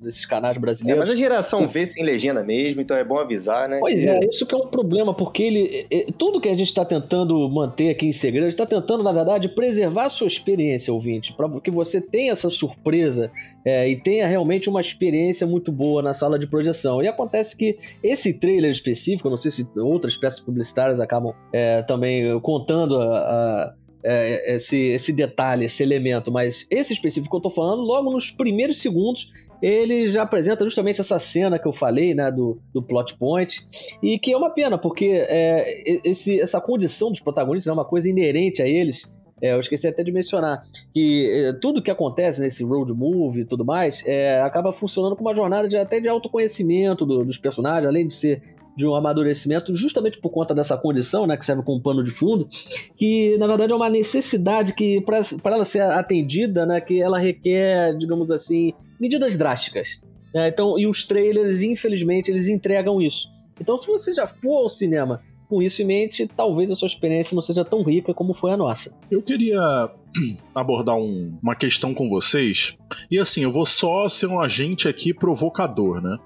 Nesses 0.00 0.26
canais 0.26 0.58
brasileiros. 0.58 1.04
É, 1.04 1.06
mas 1.06 1.10
a 1.10 1.14
geração 1.14 1.68
vê 1.68 1.86
sem 1.86 2.02
legenda 2.02 2.42
mesmo, 2.42 2.80
então 2.80 2.96
é 2.96 3.04
bom 3.04 3.16
avisar, 3.16 3.68
né? 3.68 3.78
Pois 3.78 4.04
é, 4.04 4.18
isso 4.28 4.44
que 4.44 4.52
é 4.52 4.58
um 4.58 4.66
problema, 4.66 5.14
porque 5.14 5.44
ele. 5.44 5.86
Tudo 6.18 6.40
que 6.40 6.48
a 6.48 6.56
gente 6.56 6.66
está 6.66 6.84
tentando 6.84 7.48
manter 7.48 7.90
aqui 7.90 8.06
em 8.06 8.12
segredo, 8.12 8.46
a 8.46 8.50
gente 8.50 8.60
está 8.60 8.66
tentando, 8.66 9.04
na 9.04 9.12
verdade, 9.12 9.48
preservar 9.48 10.06
a 10.06 10.10
sua 10.10 10.26
experiência, 10.26 10.92
ouvinte, 10.92 11.32
para 11.32 11.48
que 11.60 11.70
você 11.70 12.00
tenha 12.00 12.32
essa 12.32 12.50
surpresa 12.50 13.30
é, 13.64 13.88
e 13.88 13.94
tenha 14.00 14.26
realmente 14.26 14.68
uma 14.68 14.80
experiência 14.80 15.46
muito 15.46 15.70
boa 15.70 16.02
na 16.02 16.12
sala 16.12 16.36
de 16.36 16.48
projeção. 16.48 17.00
E 17.00 17.06
acontece 17.06 17.56
que 17.56 17.76
esse 18.02 18.40
trailer 18.40 18.72
específico, 18.72 19.30
não 19.30 19.36
sei 19.36 19.52
se 19.52 19.64
outras 19.78 20.16
peças 20.16 20.40
publicitárias 20.40 20.98
acabam 20.98 21.32
é, 21.52 21.82
também 21.82 22.40
contando 22.40 22.79
a, 22.84 23.18
a, 23.18 23.74
é, 24.04 24.54
esse, 24.54 24.78
esse 24.78 25.12
detalhe, 25.12 25.64
esse 25.66 25.82
elemento, 25.82 26.32
mas 26.32 26.66
esse 26.70 26.92
específico 26.92 27.30
que 27.30 27.36
eu 27.36 27.42
tô 27.42 27.50
falando, 27.50 27.82
logo 27.82 28.10
nos 28.10 28.30
primeiros 28.30 28.80
segundos, 28.80 29.30
ele 29.62 30.06
já 30.06 30.22
apresenta 30.22 30.64
justamente 30.64 31.00
essa 31.00 31.18
cena 31.18 31.58
que 31.58 31.68
eu 31.68 31.72
falei, 31.72 32.14
né, 32.14 32.30
do, 32.30 32.58
do 32.72 32.82
plot 32.82 33.16
point, 33.18 33.60
e 34.02 34.18
que 34.18 34.32
é 34.32 34.36
uma 34.36 34.50
pena, 34.50 34.78
porque 34.78 35.06
é, 35.06 36.00
esse, 36.02 36.40
essa 36.40 36.60
condição 36.60 37.10
dos 37.10 37.20
protagonistas 37.20 37.70
é 37.70 37.74
uma 37.74 37.84
coisa 37.84 38.08
inerente 38.08 38.62
a 38.62 38.66
eles, 38.66 39.14
É, 39.42 39.54
eu 39.54 39.60
esqueci 39.60 39.88
até 39.88 40.02
de 40.04 40.12
mencionar 40.12 40.62
que 40.92 41.26
é, 41.32 41.52
tudo 41.54 41.80
que 41.80 41.90
acontece 41.90 42.42
nesse 42.42 42.62
road 42.62 42.92
movie 42.92 43.40
e 43.40 43.44
tudo 43.46 43.64
mais 43.64 44.04
é, 44.06 44.38
acaba 44.42 44.70
funcionando 44.70 45.16
como 45.16 45.30
uma 45.30 45.34
jornada 45.34 45.66
de, 45.66 45.78
até 45.78 45.98
de 45.98 46.08
autoconhecimento 46.08 47.06
do, 47.06 47.24
dos 47.24 47.38
personagens, 47.38 47.88
além 47.88 48.06
de 48.06 48.14
ser 48.14 48.42
de 48.80 48.86
um 48.86 48.94
amadurecimento, 48.94 49.74
justamente 49.74 50.18
por 50.18 50.30
conta 50.30 50.54
dessa 50.54 50.76
condição, 50.76 51.26
né, 51.26 51.36
que 51.36 51.44
serve 51.44 51.62
como 51.62 51.80
pano 51.82 52.02
de 52.02 52.10
fundo, 52.10 52.48
que 52.96 53.36
na 53.36 53.46
verdade 53.46 53.72
é 53.72 53.76
uma 53.76 53.90
necessidade 53.90 54.74
que, 54.74 55.02
para 55.02 55.20
ela 55.54 55.64
ser 55.64 55.82
atendida, 55.82 56.64
né, 56.64 56.80
que 56.80 57.00
ela 57.00 57.18
requer, 57.18 57.94
digamos 57.98 58.30
assim, 58.30 58.72
medidas 58.98 59.36
drásticas. 59.36 60.00
Né? 60.34 60.48
Então, 60.48 60.78
e 60.78 60.86
os 60.86 61.04
trailers, 61.04 61.62
infelizmente, 61.62 62.30
eles 62.30 62.48
entregam 62.48 63.02
isso. 63.02 63.28
Então, 63.60 63.76
se 63.76 63.86
você 63.86 64.14
já 64.14 64.26
for 64.26 64.62
ao 64.62 64.68
cinema 64.68 65.20
com 65.48 65.60
isso 65.60 65.82
em 65.82 65.84
mente, 65.84 66.26
talvez 66.26 66.70
a 66.70 66.76
sua 66.76 66.86
experiência 66.86 67.34
não 67.34 67.42
seja 67.42 67.64
tão 67.64 67.82
rica 67.82 68.14
como 68.14 68.32
foi 68.32 68.52
a 68.52 68.56
nossa. 68.56 68.96
Eu 69.10 69.20
queria 69.20 69.60
abordar 70.54 70.96
um, 70.96 71.38
uma 71.42 71.54
questão 71.54 71.92
com 71.92 72.08
vocês. 72.08 72.78
E 73.10 73.18
assim, 73.18 73.42
eu 73.42 73.52
vou 73.52 73.66
só 73.66 74.08
ser 74.08 74.28
um 74.28 74.40
agente 74.40 74.88
aqui 74.88 75.12
provocador, 75.12 76.00
né? 76.00 76.16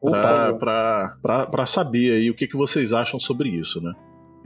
Para 0.00 1.66
saber 1.66 2.12
aí 2.12 2.30
o 2.30 2.34
que, 2.34 2.46
que 2.46 2.56
vocês 2.56 2.92
acham 2.92 3.18
sobre 3.18 3.48
isso, 3.48 3.82
né? 3.82 3.92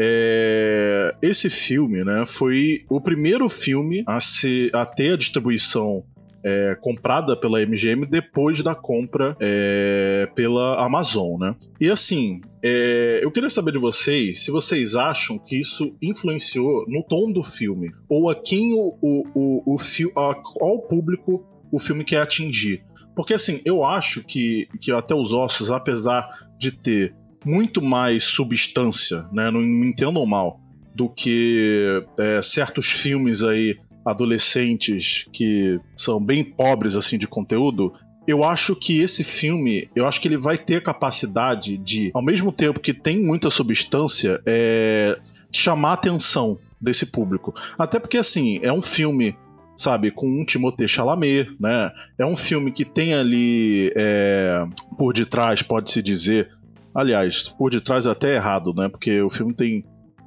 É, 0.01 1.15
esse 1.23 1.51
filme, 1.51 2.03
né, 2.03 2.25
foi 2.27 2.85
o 2.89 3.01
primeiro 3.01 3.49
filme 3.49 4.03
a, 4.07 4.19
ser, 4.21 4.75
a 4.75 4.87
ter 4.87 5.13
a 5.13 5.17
distribuição 5.17 6.03
é, 6.45 6.77
comprada 6.81 7.37
pela 7.37 7.65
MGM 7.65 8.07
depois 8.07 8.63
da 8.63 8.75
compra 8.75 9.37
é, 9.41 10.29
pela 10.35 10.85
Amazon, 10.85 11.39
né? 11.39 11.55
E 11.81 11.89
assim, 11.89 12.41
é, 12.63 13.21
eu 13.23 13.31
queria 13.31 13.49
saber 13.49 13.73
de 13.73 13.79
vocês 13.79 14.45
se 14.45 14.51
vocês 14.51 14.95
acham 14.97 15.39
que 15.39 15.59
isso 15.59 15.97
influenciou 16.03 16.85
no 16.89 17.03
tom 17.05 17.31
do 17.31 17.43
filme 17.43 17.93
ou 18.09 18.29
a 18.29 18.35
quem 18.35 18.73
o, 18.73 18.99
o, 19.01 19.23
o, 19.35 19.75
o 19.75 20.19
a 20.19 20.35
qual 20.35 20.81
público 20.83 21.47
o 21.71 21.79
filme 21.79 22.05
quer 22.05 22.21
atingir. 22.21 22.85
Porque 23.15 23.35
assim, 23.35 23.61
eu 23.65 23.85
acho 23.85 24.23
que, 24.23 24.69
que 24.81 24.91
até 24.91 25.15
os 25.15 25.33
ossos, 25.33 25.71
apesar 25.71 26.29
de 26.59 26.71
ter 26.71 27.15
muito 27.45 27.83
mais 27.83 28.25
substância, 28.25 29.29
né? 29.33 29.51
Não 29.51 29.61
me 29.61 29.89
entendam 29.89 30.25
mal, 30.25 30.61
do 30.95 31.09
que 31.09 32.05
é, 32.19 32.41
certos 32.43 32.87
filmes 32.91 33.43
aí 33.43 33.77
adolescentes 34.05 35.27
que 35.33 35.81
são 35.97 36.23
bem 36.23 36.43
pobres 36.43 36.97
assim 36.97 37.17
de 37.17 37.27
conteúdo, 37.27 37.93
eu 38.27 38.45
acho 38.45 38.77
que 38.77 39.01
esse 39.01 39.25
filme, 39.25 39.89
eu 39.95 40.07
acho 40.07 40.21
que 40.21 40.29
ele 40.29 40.37
vai 40.37 40.57
ter 40.57 40.83
capacidade 40.83 41.77
de, 41.79 42.11
ao 42.15 42.23
mesmo 42.23 42.53
tempo 42.53 42.81
que 42.81 42.95
tem 42.95 43.21
muita 43.23 43.51
substância, 43.51 44.41
é, 44.47 45.19
chamar 45.53 45.91
a 45.91 45.95
atenção 45.95 46.59
desse 46.81 47.07
público. 47.07 47.55
Até 47.79 47.99
porque, 47.99 48.19
assim, 48.19 48.61
é 48.63 48.73
um 48.73 48.83
filme, 48.83 49.37
sabe, 49.77 50.11
com 50.11 50.29
um 50.29 50.45
Timothée 50.45 50.89
Chalamet, 50.89 51.51
né? 51.59 51.91
É 52.19 52.27
um 52.27 52.37
filme 52.37 52.71
que 52.71 52.85
tem 52.85 53.15
ali, 53.15 53.93
é, 53.97 54.65
por 54.99 55.13
detrás, 55.13 55.63
pode-se 55.63 56.03
dizer, 56.03 56.51
aliás, 56.95 57.49
por 57.49 57.71
detrás 57.71 58.07
é 58.07 58.11
até 58.11 58.35
errado, 58.35 58.73
né? 58.75 58.89
Porque 58.89 59.21
o 59.23 59.31
filme 59.31 59.55
tem... 59.55 59.85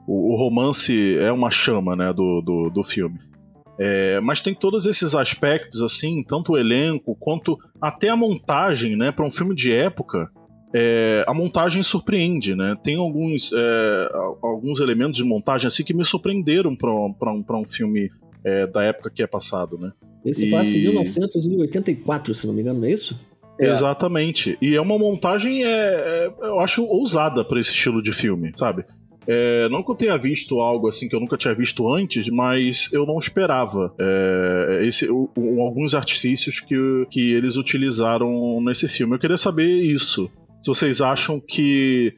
O, 0.07 0.33
o 0.33 0.35
romance 0.35 1.17
é 1.17 1.31
uma 1.31 1.49
chama, 1.49 1.95
né, 1.95 2.13
do, 2.13 2.41
do, 2.41 2.69
do 2.69 2.83
filme. 2.83 3.19
É, 3.77 4.19
mas 4.21 4.39
tem 4.39 4.53
todos 4.53 4.85
esses 4.85 5.15
aspectos, 5.15 5.81
assim, 5.81 6.23
tanto 6.23 6.53
o 6.53 6.57
elenco 6.57 7.15
quanto 7.19 7.57
até 7.81 8.09
a 8.09 8.15
montagem, 8.15 8.95
né? 8.95 9.11
Para 9.11 9.25
um 9.25 9.31
filme 9.31 9.53
de 9.53 9.71
época, 9.71 10.31
é, 10.73 11.25
a 11.27 11.33
montagem 11.33 11.83
surpreende, 11.83 12.55
né? 12.55 12.75
Tem 12.81 12.95
alguns, 12.95 13.51
é, 13.53 14.09
alguns 14.41 14.79
elementos 14.79 15.17
de 15.17 15.23
montagem 15.23 15.67
assim 15.67 15.83
que 15.83 15.93
me 15.93 16.05
surpreenderam 16.05 16.75
para 16.75 16.91
um, 16.91 17.43
um 17.49 17.65
filme 17.65 18.09
é, 18.45 18.67
da 18.67 18.83
época 18.83 19.09
que 19.09 19.23
é 19.23 19.27
passado, 19.27 19.77
né? 19.77 19.91
Esse 20.23 20.47
e... 20.47 20.51
passa 20.51 20.77
em 20.77 20.81
1984, 20.81 22.33
se 22.33 22.47
não 22.47 22.53
me 22.53 22.61
engano, 22.61 22.79
não 22.79 22.87
é 22.87 22.91
isso? 22.91 23.19
É. 23.59 23.69
Exatamente. 23.69 24.57
E 24.61 24.75
é 24.75 24.81
uma 24.81 24.97
montagem, 24.97 25.63
é, 25.63 25.67
é 25.67 26.33
eu 26.43 26.59
acho, 26.59 26.83
ousada 26.85 27.43
para 27.43 27.59
esse 27.59 27.71
estilo 27.71 28.01
de 28.01 28.11
filme, 28.11 28.51
sabe? 28.55 28.85
É, 29.27 29.67
não 29.69 29.81
que 29.81 29.89
eu 29.89 29.95
tenha 29.95 30.17
visto 30.17 30.59
algo 30.59 30.87
assim 30.87 31.09
que 31.09 31.15
eu 31.15 31.19
nunca 31.19 31.35
tinha 31.35 31.53
visto 31.53 31.91
antes, 31.91 32.29
mas 32.29 32.89
eu 32.93 33.07
não 33.07 33.17
esperava 33.17 33.93
é, 33.99 34.81
esse, 34.83 35.09
o, 35.09 35.29
o, 35.35 35.61
alguns 35.61 35.95
artifícios 35.95 36.59
que, 36.59 36.75
que 37.09 37.33
eles 37.33 37.57
utilizaram 37.57 38.61
nesse 38.61 38.87
filme. 38.87 39.15
Eu 39.15 39.19
queria 39.19 39.37
saber 39.37 39.67
isso. 39.67 40.29
Se 40.61 40.67
vocês 40.67 41.01
acham 41.01 41.39
que 41.39 42.13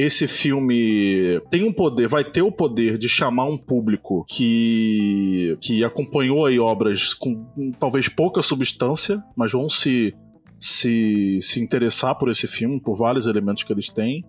esse 0.00 0.26
filme 0.26 1.40
tem 1.50 1.64
um 1.64 1.72
poder, 1.72 2.08
vai 2.08 2.24
ter 2.24 2.42
o 2.42 2.52
poder 2.52 2.96
de 2.96 3.08
chamar 3.08 3.44
um 3.44 3.58
público 3.58 4.24
que, 4.28 5.56
que 5.60 5.84
acompanhou 5.84 6.46
aí 6.46 6.58
obras 6.58 7.14
com 7.14 7.44
talvez 7.78 8.08
pouca 8.08 8.40
substância, 8.42 9.22
mas 9.36 9.52
vão 9.52 9.68
se, 9.68 10.14
se, 10.58 11.40
se 11.40 11.60
interessar 11.60 12.16
por 12.16 12.30
esse 12.30 12.46
filme, 12.46 12.80
por 12.80 12.96
vários 12.96 13.26
elementos 13.26 13.62
que 13.62 13.72
eles 13.72 13.88
têm. 13.88 14.24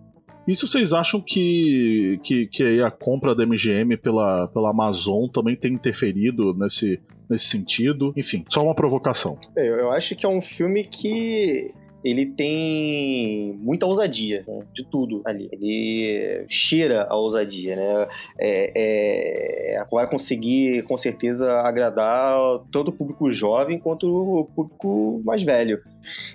E 0.46 0.54
se 0.54 0.66
vocês 0.66 0.92
acham 0.92 1.20
que, 1.20 2.18
que, 2.22 2.46
que 2.48 2.82
a 2.82 2.90
compra 2.90 3.34
da 3.34 3.46
MGM 3.46 3.96
pela, 3.96 4.48
pela 4.48 4.70
Amazon 4.70 5.28
também 5.28 5.54
tem 5.54 5.72
interferido 5.74 6.52
nesse, 6.54 7.00
nesse 7.30 7.46
sentido? 7.46 8.12
Enfim, 8.16 8.44
só 8.48 8.64
uma 8.64 8.74
provocação. 8.74 9.38
É, 9.56 9.68
eu 9.68 9.92
acho 9.92 10.16
que 10.16 10.26
é 10.26 10.28
um 10.28 10.40
filme 10.42 10.84
que 10.84 11.72
ele 12.04 12.26
tem 12.26 13.58
muita 13.60 13.86
ousadia 13.86 14.44
né, 14.46 14.62
de 14.72 14.84
tudo 14.84 15.22
ali. 15.24 15.48
Ele 15.52 16.44
cheira 16.48 17.06
a 17.08 17.16
ousadia, 17.16 17.76
né? 17.76 18.08
É, 18.38 19.76
é, 19.76 19.84
vai 19.90 20.08
conseguir, 20.08 20.82
com 20.84 20.96
certeza, 20.96 21.60
agradar 21.60 22.60
tanto 22.72 22.88
o 22.88 22.92
público 22.92 23.30
jovem 23.30 23.78
quanto 23.78 24.06
o 24.06 24.44
público 24.44 25.22
mais 25.24 25.42
velho. 25.42 25.80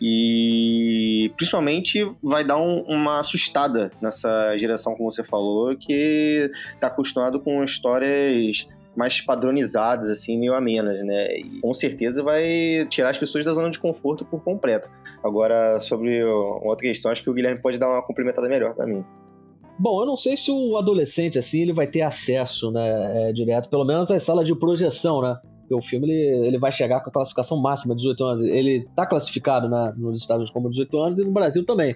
E 0.01 1.31
principalmente 1.35 2.09
vai 2.23 2.43
dar 2.43 2.57
um, 2.57 2.81
uma 2.83 3.19
assustada 3.19 3.91
nessa 4.01 4.57
geração, 4.57 4.95
como 4.95 5.11
você 5.11 5.23
falou, 5.23 5.75
que 5.75 6.49
está 6.73 6.87
acostumado 6.87 7.39
com 7.39 7.63
histórias 7.63 8.67
mais 8.97 9.21
padronizadas, 9.21 10.09
assim, 10.09 10.39
meio 10.39 10.55
amenas, 10.55 11.05
né? 11.05 11.37
E 11.37 11.61
com 11.61 11.71
certeza 11.71 12.23
vai 12.23 12.87
tirar 12.89 13.11
as 13.11 13.17
pessoas 13.17 13.45
da 13.45 13.53
zona 13.53 13.69
de 13.69 13.77
conforto 13.77 14.25
por 14.25 14.43
completo. 14.43 14.89
Agora, 15.23 15.79
sobre 15.79 16.23
outra 16.23 16.87
questão, 16.87 17.11
acho 17.11 17.21
que 17.21 17.29
o 17.29 17.33
Guilherme 17.33 17.61
pode 17.61 17.77
dar 17.77 17.87
uma 17.87 18.01
complementada 18.01 18.49
melhor 18.49 18.73
para 18.73 18.87
mim. 18.87 19.05
Bom, 19.77 20.01
eu 20.01 20.07
não 20.07 20.15
sei 20.15 20.35
se 20.35 20.49
o 20.49 20.75
adolescente, 20.75 21.37
assim, 21.37 21.61
ele 21.61 21.73
vai 21.73 21.85
ter 21.85 22.01
acesso, 22.01 22.71
né, 22.71 23.29
é, 23.29 23.33
direto, 23.33 23.69
pelo 23.69 23.85
menos 23.85 24.09
às 24.09 24.23
salas 24.23 24.47
de 24.47 24.55
projeção, 24.55 25.21
né? 25.21 25.37
Porque 25.59 25.75
o 25.75 25.81
filme, 25.81 26.09
ele, 26.09 26.47
ele 26.47 26.57
vai 26.57 26.71
chegar 26.71 27.01
com 27.01 27.11
a 27.11 27.13
classificação 27.13 27.61
máxima 27.61 27.93
de 27.93 28.01
18 28.01 28.23
anos. 28.23 28.41
Ele 28.45 28.87
tá 28.95 29.05
classificado 29.05 29.69
na, 29.69 29.93
nos 29.95 30.21
Estados 30.21 30.39
Unidos 30.39 30.53
como 30.53 30.69
18 30.71 30.97
anos 30.97 31.19
e 31.19 31.23
no 31.23 31.31
Brasil 31.31 31.63
também. 31.63 31.95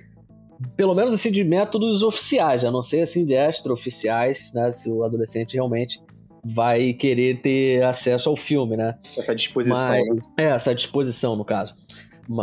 Pelo 0.77 0.93
menos, 0.93 1.13
assim, 1.15 1.31
de 1.31 1.43
métodos 1.43 2.03
oficiais, 2.03 2.63
a 2.63 2.69
não 2.69 2.83
ser, 2.83 3.01
assim, 3.01 3.25
de 3.25 3.33
extraoficiais, 3.33 4.51
né? 4.53 4.71
Se 4.71 4.91
o 4.91 5.03
adolescente 5.03 5.55
realmente 5.55 5.99
vai 6.43 6.93
querer 6.93 7.41
ter 7.41 7.83
acesso 7.83 8.29
ao 8.29 8.35
filme, 8.35 8.75
né? 8.75 8.97
Essa 9.17 9.35
disposição. 9.35 9.89
Mas, 9.89 10.07
né? 10.07 10.21
é, 10.37 10.43
essa 10.45 10.73
disposição, 10.73 11.35
no 11.35 11.45
caso. 11.45 11.75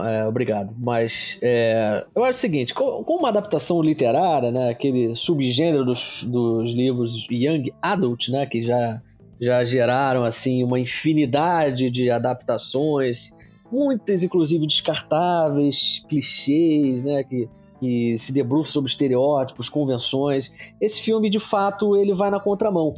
É, 0.07 0.27
obrigado. 0.27 0.75
Mas 0.79 1.39
é, 1.41 2.05
eu 2.15 2.25
acho 2.25 2.39
o 2.39 2.41
seguinte: 2.41 2.75
com, 2.75 3.03
com, 3.05 3.17
uma 3.17 3.29
adaptação 3.29 3.81
literária, 3.81 4.51
né, 4.51 4.71
aquele 4.71 5.15
subgênero 5.15 5.85
dos, 5.85 6.25
dos 6.25 6.73
livros 6.73 7.27
Young 7.31 7.73
Adult, 7.81 8.29
né, 8.29 8.45
que 8.47 8.63
já, 8.63 9.01
já 9.41 9.65
geraram 9.65 10.25
assim 10.25 10.63
uma 10.63 10.79
infinidade 10.79 11.91
de 11.91 12.11
adaptações, 12.11 13.33
muitas 13.71 14.23
inclusive 14.23 14.67
descartáveis, 14.67 16.05
clichês, 16.09 17.05
né, 17.05 17.25
que 17.25 17.49
que 17.81 18.17
se 18.19 18.33
debruça 18.33 18.73
sobre 18.73 18.91
estereótipos, 18.91 19.69
convenções. 19.69 20.53
Esse 20.81 21.01
filme, 21.01 21.31
de 21.31 21.39
fato, 21.39 21.97
ele 21.97 22.15
vai 22.15 22.31
na 22.31 22.41
contramão. 22.41 22.95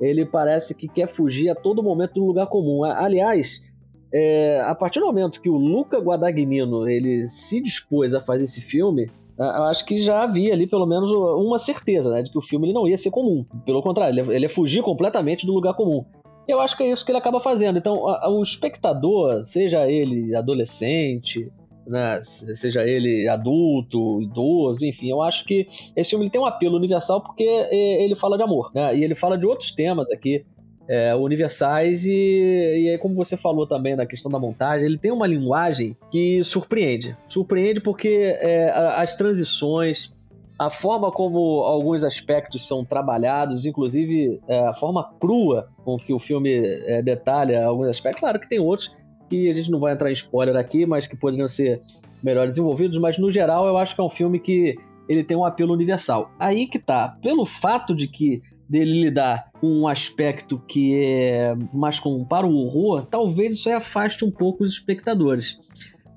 Ele 0.00 0.24
parece 0.24 0.74
que 0.74 0.88
quer 0.88 1.08
fugir 1.08 1.50
a 1.50 1.54
todo 1.54 1.82
momento 1.82 2.14
do 2.14 2.26
lugar 2.26 2.46
comum. 2.46 2.84
Aliás, 2.84 3.72
é, 4.12 4.60
a 4.66 4.74
partir 4.74 5.00
do 5.00 5.06
momento 5.06 5.40
que 5.40 5.48
o 5.48 5.56
Luca 5.56 5.98
Guadagnino 5.98 6.86
ele 6.88 7.26
se 7.26 7.60
dispôs 7.60 8.14
a 8.14 8.20
fazer 8.20 8.44
esse 8.44 8.60
filme, 8.60 9.10
eu 9.38 9.64
acho 9.64 9.84
que 9.86 10.00
já 10.00 10.22
havia 10.22 10.52
ali 10.52 10.66
pelo 10.66 10.86
menos 10.86 11.10
uma 11.10 11.58
certeza 11.58 12.10
né, 12.10 12.22
de 12.22 12.30
que 12.30 12.38
o 12.38 12.42
filme 12.42 12.66
ele 12.66 12.74
não 12.74 12.86
ia 12.86 12.96
ser 12.96 13.10
comum. 13.10 13.44
Pelo 13.64 13.82
contrário, 13.82 14.30
ele 14.30 14.44
ia, 14.44 14.50
fugir 14.50 14.82
completamente 14.82 15.46
do 15.46 15.52
lugar 15.52 15.74
comum. 15.74 16.04
Eu 16.46 16.60
acho 16.60 16.76
que 16.76 16.82
é 16.82 16.90
isso 16.90 17.04
que 17.04 17.10
ele 17.10 17.18
acaba 17.18 17.40
fazendo. 17.40 17.78
Então, 17.78 18.02
o 18.02 18.42
espectador, 18.42 19.42
seja 19.42 19.88
ele 19.88 20.34
adolescente, 20.34 21.50
né, 21.86 22.20
seja 22.22 22.82
ele 22.84 23.28
adulto, 23.28 24.20
idoso, 24.22 24.84
enfim, 24.84 25.08
eu 25.10 25.22
acho 25.22 25.44
que 25.44 25.66
esse 25.96 26.10
filme 26.10 26.30
tem 26.30 26.40
um 26.40 26.46
apelo 26.46 26.76
universal 26.76 27.20
porque 27.20 27.44
é, 27.44 28.04
ele 28.04 28.14
fala 28.14 28.36
de 28.36 28.42
amor, 28.42 28.70
né, 28.74 28.96
e 28.96 29.04
ele 29.04 29.14
fala 29.14 29.36
de 29.36 29.46
outros 29.46 29.72
temas 29.72 30.10
aqui 30.10 30.44
é, 30.88 31.14
universais 31.14 32.04
e, 32.04 32.12
e 32.12 32.88
aí, 32.90 32.98
como 32.98 33.14
você 33.14 33.36
falou 33.36 33.66
também 33.66 33.96
na 33.96 34.06
questão 34.06 34.30
da 34.30 34.38
montagem, 34.38 34.86
ele 34.86 34.98
tem 34.98 35.12
uma 35.12 35.26
linguagem 35.26 35.96
que 36.10 36.42
surpreende, 36.44 37.16
surpreende 37.28 37.80
porque 37.80 38.36
é, 38.40 38.70
as 38.70 39.14
transições 39.16 40.12
a 40.58 40.70
forma 40.70 41.10
como 41.10 41.62
alguns 41.62 42.04
aspectos 42.04 42.66
são 42.66 42.84
trabalhados, 42.84 43.66
inclusive 43.66 44.40
é, 44.46 44.60
a 44.60 44.74
forma 44.74 45.12
crua 45.18 45.68
com 45.84 45.96
que 45.96 46.12
o 46.12 46.18
filme 46.18 46.52
é, 46.54 47.02
detalha 47.02 47.64
alguns 47.64 47.88
aspectos. 47.88 48.20
Claro 48.20 48.38
que 48.38 48.48
tem 48.48 48.60
outros 48.60 48.94
que 49.32 49.50
a 49.50 49.54
gente 49.54 49.70
não 49.70 49.80
vai 49.80 49.94
entrar 49.94 50.10
em 50.10 50.12
spoiler 50.12 50.54
aqui, 50.56 50.84
mas 50.84 51.06
que 51.06 51.16
poderiam 51.16 51.48
ser 51.48 51.80
melhor 52.22 52.46
desenvolvidos, 52.46 52.98
mas 52.98 53.16
no 53.16 53.30
geral 53.30 53.66
eu 53.66 53.78
acho 53.78 53.94
que 53.94 54.00
é 54.02 54.04
um 54.04 54.10
filme 54.10 54.38
que 54.38 54.76
ele 55.08 55.24
tem 55.24 55.34
um 55.34 55.44
apelo 55.44 55.72
universal. 55.72 56.30
Aí 56.38 56.66
que 56.66 56.78
tá, 56.78 57.16
pelo 57.22 57.46
fato 57.46 57.94
de 57.94 58.06
que 58.06 58.42
dele 58.68 59.04
lidar 59.04 59.50
com 59.58 59.66
um 59.66 59.88
aspecto 59.88 60.62
que 60.68 61.02
é 61.02 61.54
mais 61.72 61.98
com 61.98 62.22
para 62.24 62.46
o 62.46 62.54
horror, 62.54 63.06
talvez 63.06 63.56
isso 63.56 63.70
afaste 63.70 64.22
um 64.22 64.30
pouco 64.30 64.64
os 64.64 64.72
espectadores. 64.72 65.58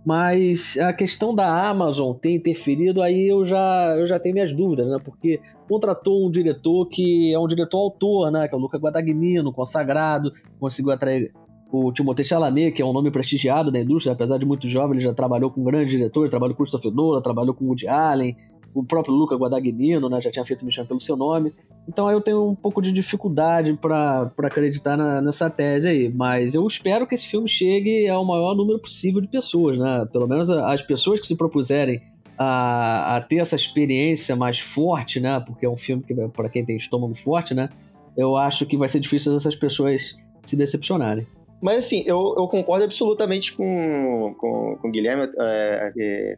Mas 0.05 0.77
a 0.77 0.93
questão 0.93 1.33
da 1.33 1.67
Amazon 1.67 2.13
ter 2.13 2.31
interferido, 2.31 3.01
aí 3.01 3.27
eu 3.27 3.43
já, 3.43 3.95
eu 3.97 4.05
já 4.05 4.19
tenho 4.19 4.35
minhas 4.35 4.53
dúvidas, 4.53 4.87
né? 4.87 4.97
Porque 5.03 5.39
contratou 5.67 6.27
um 6.27 6.29
diretor 6.29 6.85
que 6.87 7.33
é 7.33 7.39
um 7.39 7.47
diretor 7.47 7.79
autor, 7.79 8.29
né? 8.29 8.47
Que 8.47 8.53
é 8.53 8.57
o 8.57 8.61
Luca 8.61 8.77
Guadagnino, 8.77 9.51
consagrado, 9.51 10.31
conseguiu 10.59 10.91
atrair 10.91 11.33
o 11.75 11.91
Timothée 11.91 12.25
Chalamet, 12.25 12.71
que 12.71 12.81
é 12.81 12.85
um 12.85 12.93
nome 12.93 13.11
prestigiado 13.11 13.71
da 13.71 13.79
indústria, 13.79 14.13
apesar 14.13 14.37
de 14.37 14.45
muito 14.45 14.67
jovem, 14.67 14.97
ele 14.97 15.03
já 15.03 15.13
trabalhou 15.13 15.49
com 15.49 15.63
grandes 15.63 15.91
diretores, 15.91 16.29
trabalhou 16.29 16.55
com 16.55 16.63
Christopher 16.63 16.91
Nolan, 16.91 17.21
trabalhou 17.21 17.53
com 17.53 17.65
Woody 17.65 17.87
Allen, 17.87 18.35
o 18.73 18.83
próprio 18.83 19.15
Luca 19.15 19.35
Guadagnino, 19.35 20.09
né? 20.09 20.19
Já 20.19 20.29
tinha 20.29 20.45
feito 20.45 20.65
Me 20.65 20.71
Chame 20.71 20.87
Pelo 20.87 20.99
Seu 20.99 21.15
Nome. 21.15 21.53
Então 21.87 22.11
eu 22.11 22.19
tenho 22.19 22.49
um 22.49 22.55
pouco 22.55 22.81
de 22.81 22.91
dificuldade 22.91 23.73
para 23.73 24.31
acreditar 24.39 24.97
na, 24.97 25.21
nessa 25.21 25.49
tese 25.49 25.87
aí, 25.87 26.09
mas 26.13 26.55
eu 26.55 26.65
espero 26.67 27.07
que 27.07 27.15
esse 27.15 27.27
filme 27.27 27.47
chegue 27.47 28.07
ao 28.09 28.25
maior 28.25 28.55
número 28.55 28.79
possível 28.79 29.21
de 29.21 29.27
pessoas, 29.27 29.77
né? 29.77 30.07
Pelo 30.11 30.27
menos 30.27 30.49
as 30.49 30.81
pessoas 30.81 31.19
que 31.19 31.27
se 31.27 31.37
propuserem 31.37 32.01
a, 32.37 33.15
a 33.15 33.21
ter 33.21 33.37
essa 33.37 33.55
experiência 33.55 34.35
mais 34.35 34.59
forte, 34.59 35.19
né? 35.19 35.39
Porque 35.39 35.65
é 35.65 35.69
um 35.69 35.77
filme 35.77 36.03
que 36.03 36.13
para 36.29 36.49
quem 36.49 36.65
tem 36.65 36.75
estômago 36.75 37.15
forte, 37.15 37.53
né? 37.53 37.69
Eu 38.17 38.35
acho 38.35 38.65
que 38.65 38.77
vai 38.77 38.89
ser 38.89 38.99
difícil 38.99 39.35
essas 39.35 39.55
pessoas 39.55 40.17
se 40.45 40.55
decepcionarem. 40.55 41.25
Mas 41.61 41.77
assim, 41.77 42.03
eu, 42.05 42.35
eu 42.37 42.47
concordo 42.47 42.83
absolutamente 42.83 43.55
com, 43.55 44.35
com, 44.37 44.77
com 44.81 44.87
o 44.87 44.91
Guilherme, 44.91 45.29
é, 45.39 45.91
é, 45.97 46.35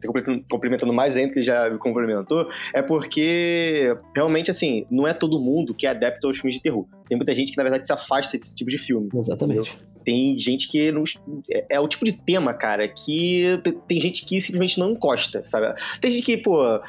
complementando 0.50 0.92
mais 0.92 1.16
ainda 1.16 1.32
que 1.32 1.38
ele 1.38 1.46
já 1.46 1.68
me 1.68 1.78
complementou, 1.78 2.48
é 2.72 2.80
porque 2.82 3.96
realmente, 4.14 4.50
assim, 4.50 4.86
não 4.90 5.06
é 5.06 5.12
todo 5.12 5.40
mundo 5.40 5.74
que 5.74 5.86
é 5.86 5.90
adepto 5.90 6.26
aos 6.26 6.38
filmes 6.38 6.54
de 6.54 6.62
terror. 6.62 6.86
Tem 7.08 7.16
muita 7.16 7.34
gente 7.34 7.50
que, 7.52 7.56
na 7.56 7.62
verdade, 7.62 7.86
se 7.86 7.92
afasta 7.92 8.36
desse 8.36 8.54
tipo 8.54 8.70
de 8.70 8.78
filme. 8.78 9.08
Exatamente. 9.14 9.70
Entendeu? 9.70 9.88
Tem 10.04 10.38
gente 10.38 10.68
que 10.68 10.90
não, 10.90 11.02
é, 11.50 11.66
é, 11.76 11.80
o 11.80 11.86
tipo 11.86 12.04
de 12.04 12.12
tema, 12.12 12.54
cara, 12.54 12.88
que 12.88 13.60
tem 13.86 14.00
gente 14.00 14.24
que 14.24 14.40
simplesmente 14.40 14.78
não 14.78 14.92
encosta, 14.92 15.42
sabe? 15.44 15.74
Tem 16.00 16.10
gente 16.10 16.22
que, 16.22 16.38
pô, 16.38 16.80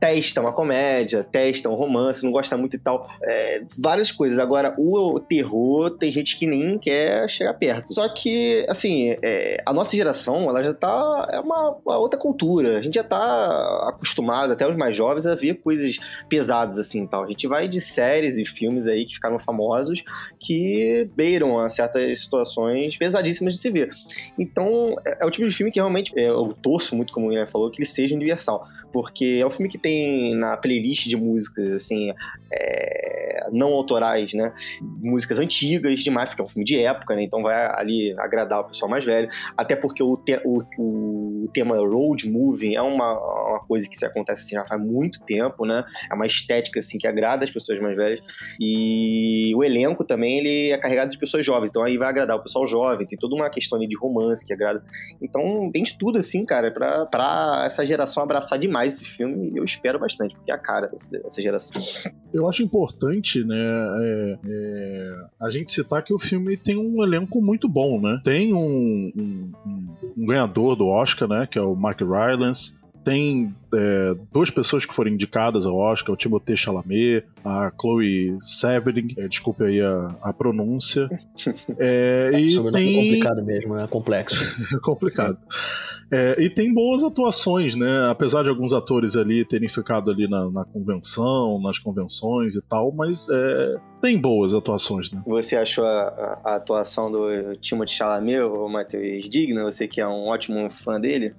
testa 0.00 0.40
uma 0.40 0.52
comédia, 0.52 1.24
testa 1.30 1.68
um 1.68 1.74
romance, 1.74 2.24
não 2.24 2.32
gosta 2.32 2.56
muito 2.56 2.74
e 2.74 2.78
tal. 2.78 3.08
É, 3.22 3.62
várias 3.78 4.10
coisas. 4.10 4.38
Agora, 4.38 4.74
o 4.76 5.20
terror, 5.20 5.90
tem 5.90 6.10
gente 6.10 6.36
que 6.36 6.46
nem 6.46 6.78
quer 6.78 7.28
chegar 7.28 7.54
perto. 7.54 7.92
Só 7.92 8.08
que, 8.08 8.64
assim, 8.68 9.14
é, 9.22 9.62
a 9.64 9.72
nossa 9.72 9.94
geração, 9.94 10.48
ela 10.48 10.62
já 10.62 10.74
tá. 10.74 11.28
É 11.32 11.38
uma, 11.38 11.76
uma, 11.84 11.98
outra 11.98 12.18
cultura. 12.18 12.78
A 12.78 12.82
gente 12.82 12.94
já 12.94 13.04
tá 13.04 13.88
acostumado, 13.88 14.52
até 14.52 14.68
os 14.68 14.76
mais 14.76 14.96
jovens, 14.96 15.26
a 15.26 15.34
ver 15.34 15.54
coisas 15.60 15.98
pesadas, 16.28 16.78
assim 16.78 17.06
tal. 17.06 17.24
A 17.24 17.28
gente 17.28 17.46
vai 17.46 17.68
de 17.68 17.80
séries 17.80 18.38
e 18.38 18.44
filmes 18.44 18.88
aí 18.88 19.04
que 19.04 19.14
ficaram 19.14 19.31
famosos 19.38 20.02
que 20.38 21.08
beiram 21.16 21.58
a 21.58 21.68
certas 21.68 22.20
situações 22.20 22.96
pesadíssimas 22.96 23.54
de 23.54 23.60
se 23.60 23.70
ver. 23.70 23.90
Então, 24.38 24.96
é, 25.04 25.22
é 25.22 25.26
o 25.26 25.30
tipo 25.30 25.46
de 25.46 25.54
filme 25.54 25.70
que 25.70 25.78
realmente 25.80 26.12
é, 26.16 26.28
eu 26.28 26.52
torço 26.62 26.96
muito, 26.96 27.12
como 27.12 27.26
o 27.26 27.28
Guilherme 27.28 27.50
falou, 27.50 27.70
que 27.70 27.78
ele 27.78 27.86
seja 27.86 28.14
universal. 28.14 28.66
Porque 28.92 29.38
é 29.40 29.46
um 29.46 29.50
filme 29.50 29.70
que 29.70 29.78
tem 29.78 30.34
na 30.34 30.56
playlist 30.56 31.08
de 31.08 31.16
músicas, 31.16 31.72
assim, 31.72 32.12
é, 32.52 33.48
não 33.50 33.72
autorais, 33.72 34.32
né? 34.34 34.52
Músicas 34.80 35.38
antigas 35.38 36.00
demais, 36.00 36.28
porque 36.28 36.42
é 36.42 36.44
um 36.44 36.48
filme 36.48 36.64
de 36.64 36.78
época, 36.78 37.16
né? 37.16 37.22
Então 37.22 37.42
vai 37.42 37.54
ali 37.74 38.14
agradar 38.18 38.60
o 38.60 38.64
pessoal 38.64 38.90
mais 38.90 39.04
velho. 39.04 39.28
Até 39.56 39.74
porque 39.74 40.02
o, 40.02 40.22
o, 40.44 40.62
o, 40.78 41.21
tema 41.48 41.76
road 41.76 42.30
movie 42.30 42.74
é 42.74 42.82
uma, 42.82 43.12
uma 43.12 43.60
coisa 43.60 43.88
que 43.88 43.96
se 43.96 44.04
acontece 44.04 44.42
assim 44.42 44.56
já 44.56 44.66
faz 44.66 44.80
muito 44.80 45.20
tempo, 45.20 45.64
né? 45.64 45.84
É 46.10 46.14
uma 46.14 46.26
estética, 46.26 46.78
assim, 46.78 46.98
que 46.98 47.06
agrada 47.06 47.44
as 47.44 47.50
pessoas 47.50 47.80
mais 47.80 47.96
velhas. 47.96 48.20
E 48.60 49.52
o 49.54 49.62
elenco 49.62 50.04
também, 50.04 50.38
ele 50.38 50.70
é 50.70 50.78
carregado 50.78 51.10
de 51.10 51.18
pessoas 51.18 51.44
jovens. 51.44 51.70
Então 51.70 51.82
aí 51.82 51.96
vai 51.96 52.08
agradar 52.08 52.36
o 52.36 52.42
pessoal 52.42 52.66
jovem. 52.66 53.06
Tem 53.06 53.18
toda 53.18 53.34
uma 53.34 53.48
questão 53.50 53.78
ali 53.78 53.88
de 53.88 53.96
romance 53.96 54.46
que 54.46 54.52
agrada. 54.52 54.82
Então 55.20 55.70
tem 55.72 55.82
de 55.82 55.96
tudo, 55.98 56.18
assim, 56.18 56.44
cara, 56.44 56.70
pra, 56.70 57.06
pra 57.06 57.64
essa 57.66 57.84
geração 57.84 58.22
abraçar 58.22 58.58
demais 58.58 58.94
esse 58.94 59.04
filme. 59.04 59.50
E 59.54 59.56
eu 59.56 59.64
espero 59.64 59.98
bastante, 59.98 60.34
porque 60.34 60.50
é 60.50 60.54
a 60.54 60.58
cara 60.58 60.86
dessa, 60.88 61.10
dessa 61.10 61.42
geração. 61.42 61.82
Eu 62.32 62.48
acho 62.48 62.62
importante, 62.62 63.44
né, 63.44 63.54
é, 63.54 64.38
é, 64.46 65.14
a 65.40 65.50
gente 65.50 65.70
citar 65.70 66.02
que 66.02 66.14
o 66.14 66.18
filme 66.18 66.56
tem 66.56 66.76
um 66.76 67.02
elenco 67.02 67.42
muito 67.42 67.68
bom, 67.68 68.00
né? 68.00 68.20
Tem 68.24 68.54
um, 68.54 69.12
um, 69.16 69.52
um 69.66 69.81
ganhador 70.24 70.76
do 70.76 70.86
Oscar, 70.86 71.28
né, 71.28 71.46
que 71.46 71.58
é 71.58 71.62
o 71.62 71.74
Mark 71.74 72.00
Rylance. 72.00 72.74
Tem 73.04 73.54
é, 73.74 74.14
duas 74.32 74.50
pessoas 74.50 74.86
que 74.86 74.94
foram 74.94 75.10
indicadas 75.10 75.66
ao 75.66 75.76
Oscar, 75.76 76.14
o 76.14 76.16
Timothée 76.16 76.56
Chalamet, 76.56 77.24
a 77.44 77.72
Chloe 77.80 78.36
Severing, 78.40 79.14
é, 79.18 79.26
desculpe 79.26 79.64
aí 79.64 79.80
a, 79.80 80.18
a 80.22 80.32
pronúncia. 80.32 81.08
É, 81.78 82.30
e 82.38 82.56
é 82.56 82.70
tem... 82.70 82.94
complicado 82.94 83.44
mesmo, 83.44 83.76
é 83.76 83.86
complexo. 83.86 84.62
é 84.74 84.78
complicado. 84.80 85.38
É, 86.12 86.36
e 86.38 86.50
tem 86.50 86.72
boas 86.72 87.02
atuações, 87.02 87.74
né? 87.74 88.08
Apesar 88.10 88.42
de 88.42 88.50
alguns 88.50 88.74
atores 88.74 89.16
ali 89.16 89.44
terem 89.44 89.68
ficado 89.68 90.10
ali 90.10 90.28
na, 90.28 90.50
na 90.50 90.64
convenção, 90.64 91.60
nas 91.60 91.78
convenções 91.78 92.54
e 92.54 92.62
tal, 92.62 92.92
mas 92.92 93.28
é, 93.30 93.76
tem 94.02 94.20
boas 94.20 94.54
atuações, 94.54 95.10
né? 95.10 95.22
Você 95.26 95.56
achou 95.56 95.86
a, 95.86 96.02
a, 96.02 96.40
a 96.44 96.54
atuação 96.56 97.10
do 97.10 97.56
Timothée 97.56 97.94
Chalamet, 97.94 98.40
o 98.40 98.68
Matheus 98.68 99.28
Digna? 99.28 99.64
Você 99.64 99.88
que 99.88 100.00
é 100.00 100.06
um 100.06 100.26
ótimo 100.26 100.68
fã 100.70 101.00
dele? 101.00 101.34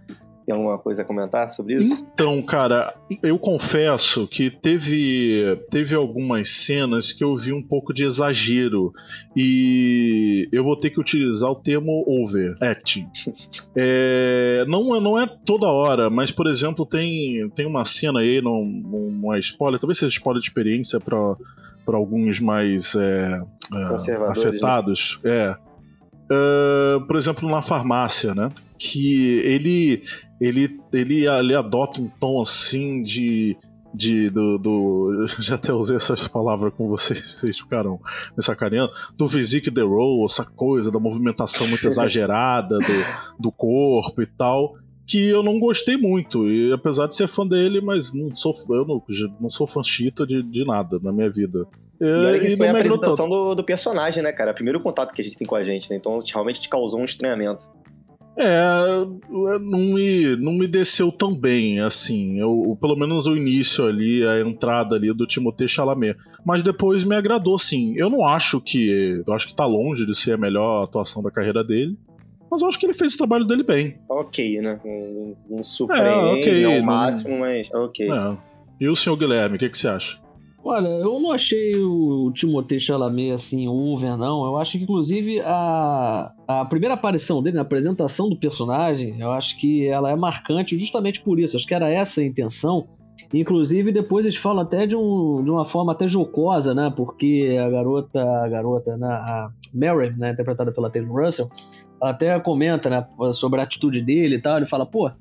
Tem 0.45 0.53
alguma 0.53 0.77
coisa 0.77 1.03
a 1.03 1.06
comentar 1.06 1.47
sobre 1.47 1.75
isso? 1.75 2.06
Então, 2.13 2.41
cara, 2.41 2.93
eu 3.21 3.39
confesso 3.39 4.27
que 4.27 4.49
teve, 4.49 5.58
teve 5.69 5.95
algumas 5.95 6.49
cenas 6.49 7.12
que 7.13 7.23
eu 7.23 7.34
vi 7.36 7.53
um 7.53 7.62
pouco 7.62 7.93
de 7.93 8.03
exagero 8.03 8.91
e 9.36 10.49
eu 10.51 10.63
vou 10.63 10.75
ter 10.75 10.89
que 10.89 10.99
utilizar 10.99 11.49
o 11.49 11.56
termo 11.56 12.03
overacting. 12.08 13.08
é, 13.75 14.65
não, 14.67 14.95
é, 14.95 14.99
não 14.99 15.17
é 15.17 15.25
toda 15.25 15.67
hora, 15.67 16.10
mas, 16.10 16.29
por 16.29 16.47
exemplo, 16.47 16.86
tem, 16.86 17.49
tem 17.51 17.65
uma 17.65 17.86
cena 17.86 18.19
aí, 18.19 18.41
não, 18.41 18.65
não 18.65 19.34
é 19.34 19.39
spoiler, 19.39 19.79
talvez 19.79 19.97
seja 19.97 20.12
spoiler 20.12 20.41
de 20.41 20.47
experiência 20.47 20.99
para 20.99 21.38
alguns 21.88 22.39
mais 22.39 22.95
é, 22.95 23.41
é, 23.71 24.10
né? 24.12 24.25
afetados. 24.27 25.19
Né? 25.23 25.32
É. 25.32 25.72
Uh, 26.34 27.06
por 27.06 27.15
exemplo, 27.15 27.50
na 27.50 27.62
farmácia, 27.62 28.34
né? 28.34 28.50
Que 28.78 29.39
ele 29.39 30.02
ele, 30.43 30.80
ele, 30.91 31.28
ele 31.28 31.56
adota 31.56 32.02
um 32.02 32.08
tom 32.08 32.41
assim 32.41 33.02
de. 33.02 33.58
De, 33.96 34.28
do, 34.32 34.58
do, 34.58 35.26
já 35.38 35.54
até 35.54 35.72
usei 35.72 35.98
essa 35.98 36.15
palavra 36.28 36.72
com 36.72 36.88
vocês, 36.88 37.19
vocês 37.32 37.60
ficaram 37.60 38.00
me 38.36 38.43
sacaneando, 38.43 38.91
do 39.15 39.28
physique 39.28 39.69
the 39.69 39.84
roll, 39.84 40.26
essa 40.26 40.43
coisa 40.43 40.89
da 40.89 41.00
movimentação 41.00 41.67
muito 41.67 41.86
exagerada 41.86 42.80
do, 42.80 43.39
do 43.39 43.52
corpo 43.52 44.19
e 44.19 44.26
tal, 44.26 44.74
que 45.06 45.30
eu 45.30 45.43
não 45.43 45.60
gostei 45.60 45.96
muito, 45.96 46.50
e 46.50 46.74
apesar 46.74 47.06
de 47.06 47.13
ser 47.13 47.28
fã 47.28 47.46
dele, 47.46 47.82
mas 47.82 48.12
não 48.12 48.34
sou, 48.34 48.52
eu 48.72 48.84
não, 48.84 49.04
não 49.39 49.50
sou 49.52 49.67
fã 49.67 49.84
chita 49.84 50.26
de, 50.26 50.41
de 50.41 50.65
nada 50.65 51.00
na 51.00 51.13
minha 51.13 51.30
vida. 51.30 51.63
E 52.01 52.39
que 52.39 52.58
foi 52.58 52.67
a 52.67 52.71
apresentação 52.71 53.29
do, 53.29 53.56
do, 53.56 53.63
personagem, 53.63 54.23
né, 54.23 54.32
cara? 54.32 54.53
Primeiro 54.53 54.79
contato 54.79 55.13
que 55.13 55.21
a 55.21 55.23
gente 55.23 55.38
tem 55.38 55.47
com 55.47 55.56
a 55.56 55.63
gente, 55.63 55.89
né? 55.89 55.95
Então 55.95 56.17
realmente 56.34 56.60
te 56.60 56.69
causou 56.69 56.99
um 56.99 57.06
estranhamento. 57.06 57.69
É, 58.36 59.06
não 59.29 59.79
me, 59.79 60.36
não 60.38 60.53
me 60.53 60.67
desceu 60.67 61.12
tão 61.12 61.36
bem, 61.36 61.79
assim. 61.79 62.39
Eu, 62.39 62.75
pelo 62.82 62.95
menos 62.95 63.27
o 63.27 63.38
início 63.38 63.86
ali, 63.86 64.25
a 64.27 64.41
entrada 64.41 64.95
ali 64.95 65.13
do 65.13 65.27
Timothée 65.27 65.67
Chalamet. 65.67 66.17
Mas 66.43 66.63
depois 66.63 67.03
me 67.03 67.15
agradou, 67.15 67.58
sim. 67.58 67.93
Eu 67.95 68.10
não 68.10 68.25
acho 68.25 68.60
que. 68.60 69.21
Eu 69.25 69.34
acho 69.34 69.47
que 69.47 69.56
tá 69.56 69.65
longe 69.65 70.06
de 70.06 70.15
ser 70.15 70.34
a 70.34 70.38
melhor 70.38 70.84
atuação 70.84 71.21
da 71.21 71.29
carreira 71.29 71.63
dele. 71.63 71.97
Mas 72.49 72.62
eu 72.62 72.67
acho 72.67 72.79
que 72.79 72.86
ele 72.86 72.93
fez 72.93 73.13
o 73.13 73.17
trabalho 73.17 73.45
dele 73.45 73.63
bem. 73.63 73.95
Ok, 74.10 74.62
né? 74.62 74.79
Um, 74.84 75.36
um 75.49 75.63
surpreende 75.63 76.63
é, 76.63 76.67
okay, 76.67 76.82
máximo, 76.82 77.39
mas 77.39 77.69
ok. 77.71 78.10
É. 78.10 78.38
E 78.79 78.89
o 78.89 78.95
senhor 78.95 79.15
Guilherme, 79.15 79.56
o 79.56 79.60
que, 79.60 79.69
que 79.69 79.77
você 79.77 79.88
acha? 79.88 80.22
Olha, 80.65 80.88
eu 80.88 81.19
não 81.19 81.34
achei 81.34 81.76
o 81.76 82.32
Timothée 82.34 82.80
Chalamet 82.80 83.32
assim 83.32 83.67
over, 83.67 84.15
não. 84.15 84.45
Eu 84.45 84.56
acho 84.56 84.78
que, 84.78 84.84
inclusive, 84.86 85.41
a, 85.41 86.32
a 86.47 86.63
primeira 86.63 86.93
aparição 86.93 87.43
dele, 87.43 87.58
a 87.58 87.62
apresentação 87.62 88.30
do 88.30 88.38
personagem, 88.38 89.19
eu 89.19 89.32
acho 89.32 89.58
que 89.58 89.86
ela 89.86 90.10
é 90.10 90.15
marcante 90.15 90.78
justamente 90.78 91.21
por 91.21 91.38
isso. 91.38 91.58
Acho 91.58 91.67
que 91.67 91.76
era 91.76 91.89
essa 91.89 92.21
a 92.21 92.26
intenção. 92.26 92.88
Inclusive, 93.34 93.91
depois 93.91 94.26
eles 94.26 94.38
falam 94.38 94.63
até 94.63 94.88
de, 94.88 94.95
um, 94.95 95.43
de 95.43 95.49
uma 95.49 95.65
forma 95.65 95.91
até 95.91 96.08
jocosa, 96.08 96.73
né? 96.73 96.91
Porque 96.95 97.58
a 97.60 97.69
garota, 97.69 98.23
a 98.23 98.47
garota, 98.47 98.95
né? 98.95 99.08
a 99.08 99.49
Mary, 99.76 100.15
né? 100.17 100.32
interpretada 100.32 100.71
pela 100.71 100.89
Taylor 100.89 101.26
Russell, 101.26 101.49
até 102.02 102.39
comenta 102.39 102.89
né? 102.89 103.06
sobre 103.34 103.60
a 103.60 103.63
atitude 103.63 104.02
dele 104.02 104.36
e 104.36 104.41
tal. 104.41 104.58
Ele 104.58 104.65
fala, 104.65 104.86
pô, 104.86 105.12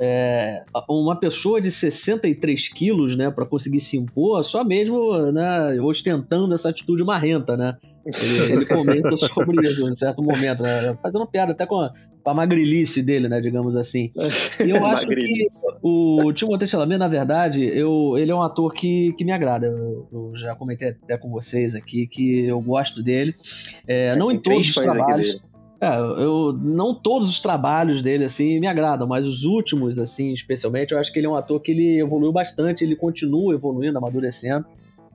é, 0.00 0.64
uma 0.88 1.14
pessoa 1.14 1.60
de 1.60 1.70
63 1.70 2.68
quilos, 2.70 3.16
né, 3.16 3.30
para 3.30 3.44
conseguir 3.44 3.80
se 3.80 3.98
impor, 3.98 4.42
só 4.42 4.64
mesmo, 4.64 5.30
né, 5.30 5.78
ostentando 5.82 6.54
essa 6.54 6.70
atitude 6.70 7.04
marrenta, 7.04 7.54
né? 7.54 7.76
Ele, 8.06 8.52
ele 8.54 8.66
comenta 8.66 9.14
sobre 9.18 9.68
isso 9.68 9.86
em 9.86 9.92
certo 9.92 10.22
momento, 10.22 10.62
né? 10.62 10.96
fazendo 11.02 11.26
piada 11.26 11.52
até 11.52 11.66
com 11.66 11.78
a, 11.80 11.92
com 12.24 12.30
a 12.30 12.34
magrilice 12.34 13.02
dele, 13.02 13.28
né, 13.28 13.42
digamos 13.42 13.76
assim. 13.76 14.10
E 14.64 14.70
eu 14.70 14.82
acho 14.86 15.06
que 15.06 15.46
o 15.82 16.32
Timothée 16.32 16.66
Chalamet, 16.66 16.98
na 16.98 17.08
verdade, 17.08 17.62
eu, 17.62 18.16
ele 18.16 18.32
é 18.32 18.34
um 18.34 18.40
ator 18.40 18.72
que, 18.72 19.12
que 19.18 19.24
me 19.24 19.32
agrada. 19.32 19.66
Eu, 19.66 20.08
eu 20.10 20.32
já 20.34 20.54
comentei 20.54 20.88
até 20.88 21.18
com 21.18 21.28
vocês 21.30 21.74
aqui 21.74 22.06
que 22.06 22.46
eu 22.46 22.58
gosto 22.62 23.02
dele. 23.02 23.34
É, 23.86 24.16
não 24.16 24.32
em 24.32 24.40
todos 24.40 24.66
os 24.66 24.74
trabalhos. 24.74 25.42
É, 25.80 25.96
eu 25.96 26.52
não 26.52 26.94
todos 26.94 27.30
os 27.30 27.40
trabalhos 27.40 28.02
dele 28.02 28.24
assim 28.24 28.60
me 28.60 28.66
agradam, 28.66 29.06
mas 29.06 29.26
os 29.26 29.44
últimos 29.44 29.98
assim, 29.98 30.32
especialmente, 30.32 30.92
eu 30.92 30.98
acho 30.98 31.10
que 31.10 31.18
ele 31.18 31.26
é 31.26 31.30
um 31.30 31.36
ator 31.36 31.58
que 31.60 31.70
ele 31.70 31.98
evoluiu 31.98 32.30
bastante, 32.30 32.84
ele 32.84 32.94
continua 32.94 33.54
evoluindo, 33.54 33.96
amadurecendo. 33.96 34.66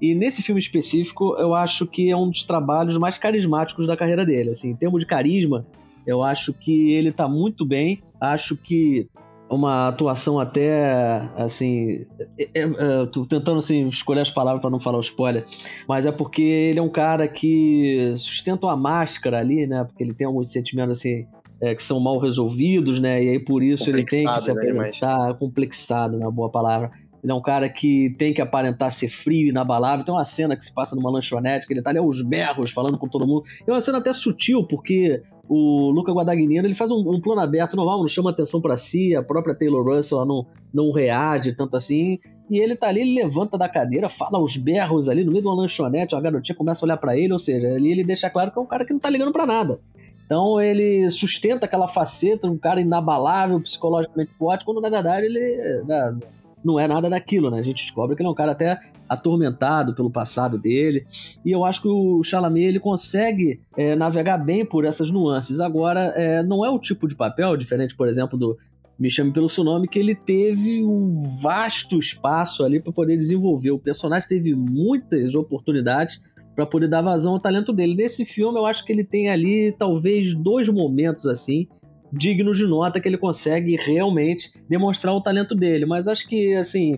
E 0.01 0.15
nesse 0.15 0.41
filme 0.41 0.59
específico, 0.59 1.35
eu 1.37 1.53
acho 1.53 1.85
que 1.85 2.09
é 2.09 2.17
um 2.17 2.29
dos 2.29 2.43
trabalhos 2.43 2.97
mais 2.97 3.17
carismáticos 3.17 3.87
da 3.87 3.95
carreira 3.95 4.25
dele, 4.25 4.49
assim, 4.49 4.71
em 4.71 4.75
termos 4.75 4.99
de 4.99 5.05
carisma, 5.05 5.65
eu 6.05 6.21
acho 6.21 6.53
que 6.53 6.91
ele 6.93 7.11
tá 7.11 7.27
muito 7.27 7.65
bem. 7.65 8.01
Acho 8.19 8.55
que 8.55 9.07
uma 9.55 9.87
atuação 9.87 10.39
até 10.39 11.29
assim. 11.35 12.05
É, 12.37 12.49
é, 12.53 12.61
é 12.61 13.05
tô 13.11 13.25
tentando 13.25 13.57
assim, 13.57 13.87
escolher 13.87 14.21
as 14.21 14.29
palavras 14.29 14.61
para 14.61 14.69
não 14.69 14.79
falar 14.79 14.97
o 14.97 15.01
spoiler, 15.01 15.45
mas 15.87 16.05
é 16.05 16.11
porque 16.11 16.41
ele 16.41 16.79
é 16.79 16.81
um 16.81 16.89
cara 16.89 17.27
que 17.27 18.13
sustenta 18.17 18.67
uma 18.67 18.77
máscara 18.77 19.39
ali, 19.39 19.65
né? 19.65 19.83
Porque 19.83 20.03
ele 20.03 20.13
tem 20.13 20.27
alguns 20.27 20.51
sentimentos 20.51 20.99
assim. 20.99 21.25
É, 21.61 21.73
que 21.73 21.81
são 21.81 22.01
mal 22.01 22.19
resolvidos, 22.19 22.99
né? 22.99 23.23
E 23.23 23.29
aí 23.29 23.39
por 23.39 23.63
isso 23.63 23.89
ele 23.89 24.03
tem 24.03 24.25
que 24.25 24.41
se 24.41 24.53
né, 24.53 24.59
apresentar 24.59 25.29
né, 25.29 25.33
complexado, 25.39 26.19
na 26.19 26.29
boa 26.29 26.49
palavra. 26.49 26.91
Ele 27.25 27.31
é 27.31 27.35
um 27.35 27.41
cara 27.41 27.67
que 27.67 28.13
tem 28.19 28.31
que 28.31 28.39
aparentar 28.39 28.91
ser 28.91 29.09
frio 29.09 29.47
e 29.47 29.49
inabalável. 29.49 30.05
Tem 30.05 30.13
uma 30.13 30.23
cena 30.23 30.55
que 30.55 30.63
se 30.63 30.71
passa 30.71 30.95
numa 30.95 31.09
lanchonete, 31.09 31.65
que 31.65 31.73
ele 31.73 31.81
tá 31.81 31.89
ali 31.89 31.97
aos 31.97 32.21
berros, 32.21 32.69
falando 32.69 32.99
com 32.99 33.07
todo 33.07 33.25
mundo. 33.25 33.43
É 33.65 33.71
uma 33.71 33.81
cena 33.81 33.97
até 33.97 34.13
sutil, 34.13 34.63
porque 34.63 35.23
o 35.49 35.89
Luca 35.89 36.11
Guadagnino 36.11 36.67
ele 36.67 36.75
faz 36.75 36.91
um, 36.91 36.97
um, 36.97 37.19
plano 37.19 37.41
aberto 37.41 37.75
normal, 37.75 38.01
não 38.01 38.07
chama 38.07 38.29
atenção 38.29 38.61
para 38.61 38.77
si, 38.77 39.15
a 39.15 39.23
própria 39.23 39.55
Taylor 39.55 39.83
Russell 39.83 40.23
não, 40.23 40.45
não 40.71 40.91
reage 40.91 41.55
tanto 41.55 41.75
assim, 41.75 42.19
e 42.47 42.59
ele 42.59 42.75
tá 42.75 42.89
ali, 42.89 43.01
ele 43.01 43.15
levanta 43.15 43.57
da 43.57 43.67
cadeira, 43.67 44.07
fala 44.07 44.39
os 44.39 44.55
berros 44.55 45.09
ali 45.09 45.23
no 45.23 45.31
meio 45.31 45.41
de 45.41 45.47
uma 45.47 45.55
lanchonete, 45.55 46.15
a 46.15 46.21
garotinha 46.21 46.55
começa 46.55 46.83
a 46.83 46.85
olhar 46.85 46.97
para 46.97 47.17
ele, 47.17 47.33
ou 47.33 47.39
seja, 47.39 47.67
ali 47.67 47.91
ele 47.91 48.03
deixa 48.03 48.29
claro 48.29 48.51
que 48.51 48.59
é 48.59 48.61
um 48.61 48.67
cara 48.67 48.85
que 48.85 48.93
não 48.93 48.99
tá 48.99 49.09
ligando 49.09 49.31
para 49.31 49.47
nada. 49.47 49.79
Então 50.25 50.59
ele 50.61 51.09
sustenta 51.11 51.65
aquela 51.65 51.87
faceta, 51.87 52.47
um 52.47 52.57
cara 52.57 52.81
inabalável, 52.81 53.59
psicologicamente 53.61 54.31
forte, 54.37 54.65
quando 54.65 54.81
na 54.81 54.89
verdade 54.89 55.25
ele 55.25 55.83
né, 55.85 56.17
não 56.65 56.79
é 56.79 56.87
nada 56.87 57.09
daquilo, 57.09 57.51
né? 57.51 57.59
A 57.59 57.63
gente 57.63 57.83
descobre 57.83 58.15
que 58.15 58.21
ele 58.21 58.27
é 58.27 58.31
um 58.31 58.35
cara 58.35 58.53
até 58.53 58.79
atormentado 59.07 59.93
pelo 59.93 60.09
passado 60.09 60.57
dele. 60.57 61.05
E 61.45 61.51
eu 61.51 61.63
acho 61.63 61.81
que 61.81 61.87
o 61.87 62.23
Chalamet 62.23 62.65
ele 62.65 62.79
consegue 62.79 63.61
é, 63.77 63.95
navegar 63.95 64.37
bem 64.37 64.65
por 64.65 64.83
essas 64.83 65.11
nuances. 65.11 65.59
Agora, 65.59 66.11
é, 66.15 66.41
não 66.41 66.65
é 66.65 66.69
o 66.69 66.79
tipo 66.79 67.07
de 67.07 67.15
papel, 67.15 67.55
diferente, 67.55 67.95
por 67.95 68.07
exemplo, 68.07 68.37
do 68.37 68.57
Me 68.97 69.11
Chame 69.11 69.31
Pelo 69.31 69.47
Seu 69.47 69.63
Nome, 69.63 69.87
que 69.87 69.99
ele 69.99 70.15
teve 70.15 70.83
um 70.83 71.37
vasto 71.41 71.99
espaço 71.99 72.63
ali 72.63 72.79
para 72.79 72.91
poder 72.91 73.15
desenvolver. 73.17 73.71
O 73.71 73.79
personagem 73.79 74.27
teve 74.27 74.55
muitas 74.55 75.35
oportunidades 75.35 76.23
para 76.55 76.65
poder 76.65 76.87
dar 76.87 77.01
vazão 77.01 77.33
ao 77.33 77.39
talento 77.39 77.71
dele. 77.73 77.95
Nesse 77.95 78.25
filme, 78.25 78.57
eu 78.57 78.65
acho 78.65 78.83
que 78.85 78.91
ele 78.91 79.03
tem 79.03 79.29
ali 79.29 79.75
talvez 79.77 80.33
dois 80.33 80.69
momentos 80.69 81.27
assim 81.27 81.67
dignos 82.15 82.57
de 82.57 82.65
nota 82.65 82.99
que 82.99 83.07
ele 83.07 83.17
consegue 83.17 83.75
realmente 83.75 84.51
demonstrar 84.69 85.13
o 85.13 85.21
talento 85.21 85.53
dele. 85.53 85.85
Mas 85.85 86.07
acho 86.07 86.27
que, 86.27 86.53
assim, 86.55 86.97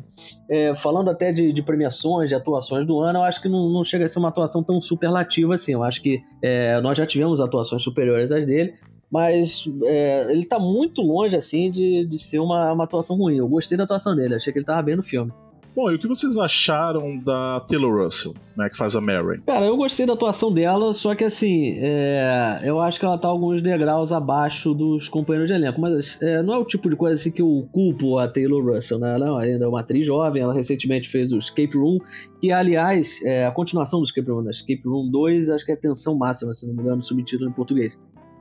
é, 0.49 0.75
falando 0.75 1.09
até 1.09 1.31
de, 1.31 1.51
de, 1.51 1.61
premiações, 1.61 2.29
de 2.29 2.35
atuações 2.35 2.85
do 2.85 2.99
ano, 2.99 3.19
eu 3.19 3.23
acho 3.23 3.41
que 3.41 3.49
não, 3.49 3.69
não, 3.69 3.83
chega 3.83 4.05
a 4.05 4.07
ser 4.07 4.19
uma 4.19 4.29
atuação 4.29 4.63
tão 4.63 4.79
superlativa 4.79 5.55
assim. 5.55 5.73
Eu 5.73 5.83
acho 5.83 6.01
que 6.01 6.21
é, 6.41 6.79
nós 6.81 6.97
já 6.97 7.05
tivemos 7.05 7.41
atuações 7.41 7.81
superiores 7.81 8.31
às 8.31 8.45
dele, 8.45 8.75
mas 9.11 9.65
é, 9.83 10.31
ele 10.31 10.45
tá 10.45 10.59
muito 10.59 11.01
longe, 11.01 11.35
assim, 11.35 11.71
de, 11.71 12.05
de 12.05 12.17
ser 12.17 12.39
uma, 12.39 12.71
uma 12.71 12.83
atuação 12.83 13.17
ruim. 13.17 13.37
Eu 13.37 13.47
gostei 13.47 13.77
da 13.77 13.85
atuação 13.85 14.15
dele, 14.15 14.35
achei 14.35 14.53
que 14.53 14.59
ele 14.59 14.65
tava 14.65 14.81
bem 14.81 14.95
no 14.95 15.03
filme. 15.03 15.31
Bom, 15.77 15.91
e 15.91 15.93
o 15.93 15.99
que 15.99 16.07
vocês 16.07 16.39
acharam 16.39 17.19
da 17.19 17.59
Taylor 17.59 18.03
Russell, 18.03 18.33
né, 18.57 18.67
que 18.67 18.75
faz 18.75 18.95
a 18.95 18.99
Mary? 18.99 19.39
Cara, 19.45 19.63
eu 19.63 19.77
gostei 19.77 20.07
da 20.07 20.13
atuação 20.13 20.51
dela, 20.51 20.91
só 20.91 21.13
que 21.13 21.23
assim, 21.23 21.77
é, 21.77 22.61
eu 22.63 22.81
acho 22.81 22.99
que 22.99 23.05
ela 23.05 23.15
tá 23.15 23.27
alguns 23.27 23.61
degraus 23.61 24.11
abaixo 24.11 24.73
dos 24.73 25.07
companheiros 25.07 25.47
de 25.47 25.55
elenco, 25.55 25.79
mas 25.79 26.19
é, 26.19 26.41
não 26.41 26.55
é 26.55 26.57
o 26.57 26.65
tipo 26.65 26.89
de 26.89 26.95
coisa 26.95 27.13
assim 27.13 27.31
que 27.31 27.43
eu 27.43 27.69
culpo 27.71 28.17
a 28.17 28.27
Taylor 28.27 28.73
Russell, 28.73 28.97
né? 28.97 29.13
Ela 29.13 29.39
ainda 29.39 29.65
é 29.65 29.67
uma 29.67 29.81
atriz 29.81 30.07
jovem, 30.07 30.41
ela 30.41 30.51
recentemente 30.51 31.07
fez 31.09 31.31
o 31.31 31.37
Escape 31.37 31.77
Room, 31.77 31.99
que 32.41 32.51
aliás, 32.51 33.21
é 33.23 33.45
a 33.45 33.51
continuação 33.51 33.99
do 33.99 34.05
Escape 34.05 34.31
Room, 34.31 34.41
né? 34.41 34.49
Escape 34.49 34.81
Room 34.83 35.11
2, 35.11 35.51
acho 35.51 35.63
que 35.63 35.73
é 35.73 35.75
Tensão 35.75 36.17
Máxima, 36.17 36.53
se 36.53 36.65
não 36.65 36.73
me 36.73 36.81
engano, 36.81 37.03
subtítulo 37.03 37.47
em 37.47 37.53
português 37.53 37.95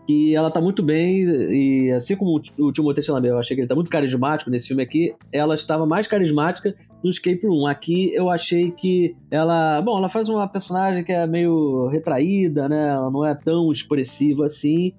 que 0.06 0.36
ela 0.36 0.50
tá 0.50 0.60
muito 0.60 0.82
bem, 0.82 1.24
e 1.24 1.90
assim 1.90 2.14
como 2.14 2.40
o 2.58 2.72
Timothée 2.72 3.02
Chalamet, 3.02 3.32
eu 3.32 3.38
achei 3.38 3.56
que 3.56 3.62
ele 3.62 3.68
tá 3.68 3.74
muito 3.74 3.90
carismático 3.90 4.50
nesse 4.50 4.68
filme 4.68 4.82
aqui, 4.82 5.14
ela 5.32 5.54
estava 5.54 5.84
mais 5.84 6.06
carismática 6.06 6.74
no 7.02 7.10
Escape 7.10 7.44
Room. 7.44 7.66
Aqui 7.66 8.14
eu 8.14 8.30
achei 8.30 8.70
que 8.70 9.16
ela, 9.30 9.82
bom, 9.82 9.98
ela 9.98 10.08
faz 10.08 10.28
uma 10.28 10.46
personagem 10.46 11.02
que 11.02 11.12
é 11.12 11.26
meio 11.26 11.88
retraída, 11.88 12.68
né, 12.68 12.90
ela 12.90 13.10
não 13.10 13.26
é 13.26 13.34
tão 13.34 13.72
expressiva 13.72 14.46
assim, 14.46 14.92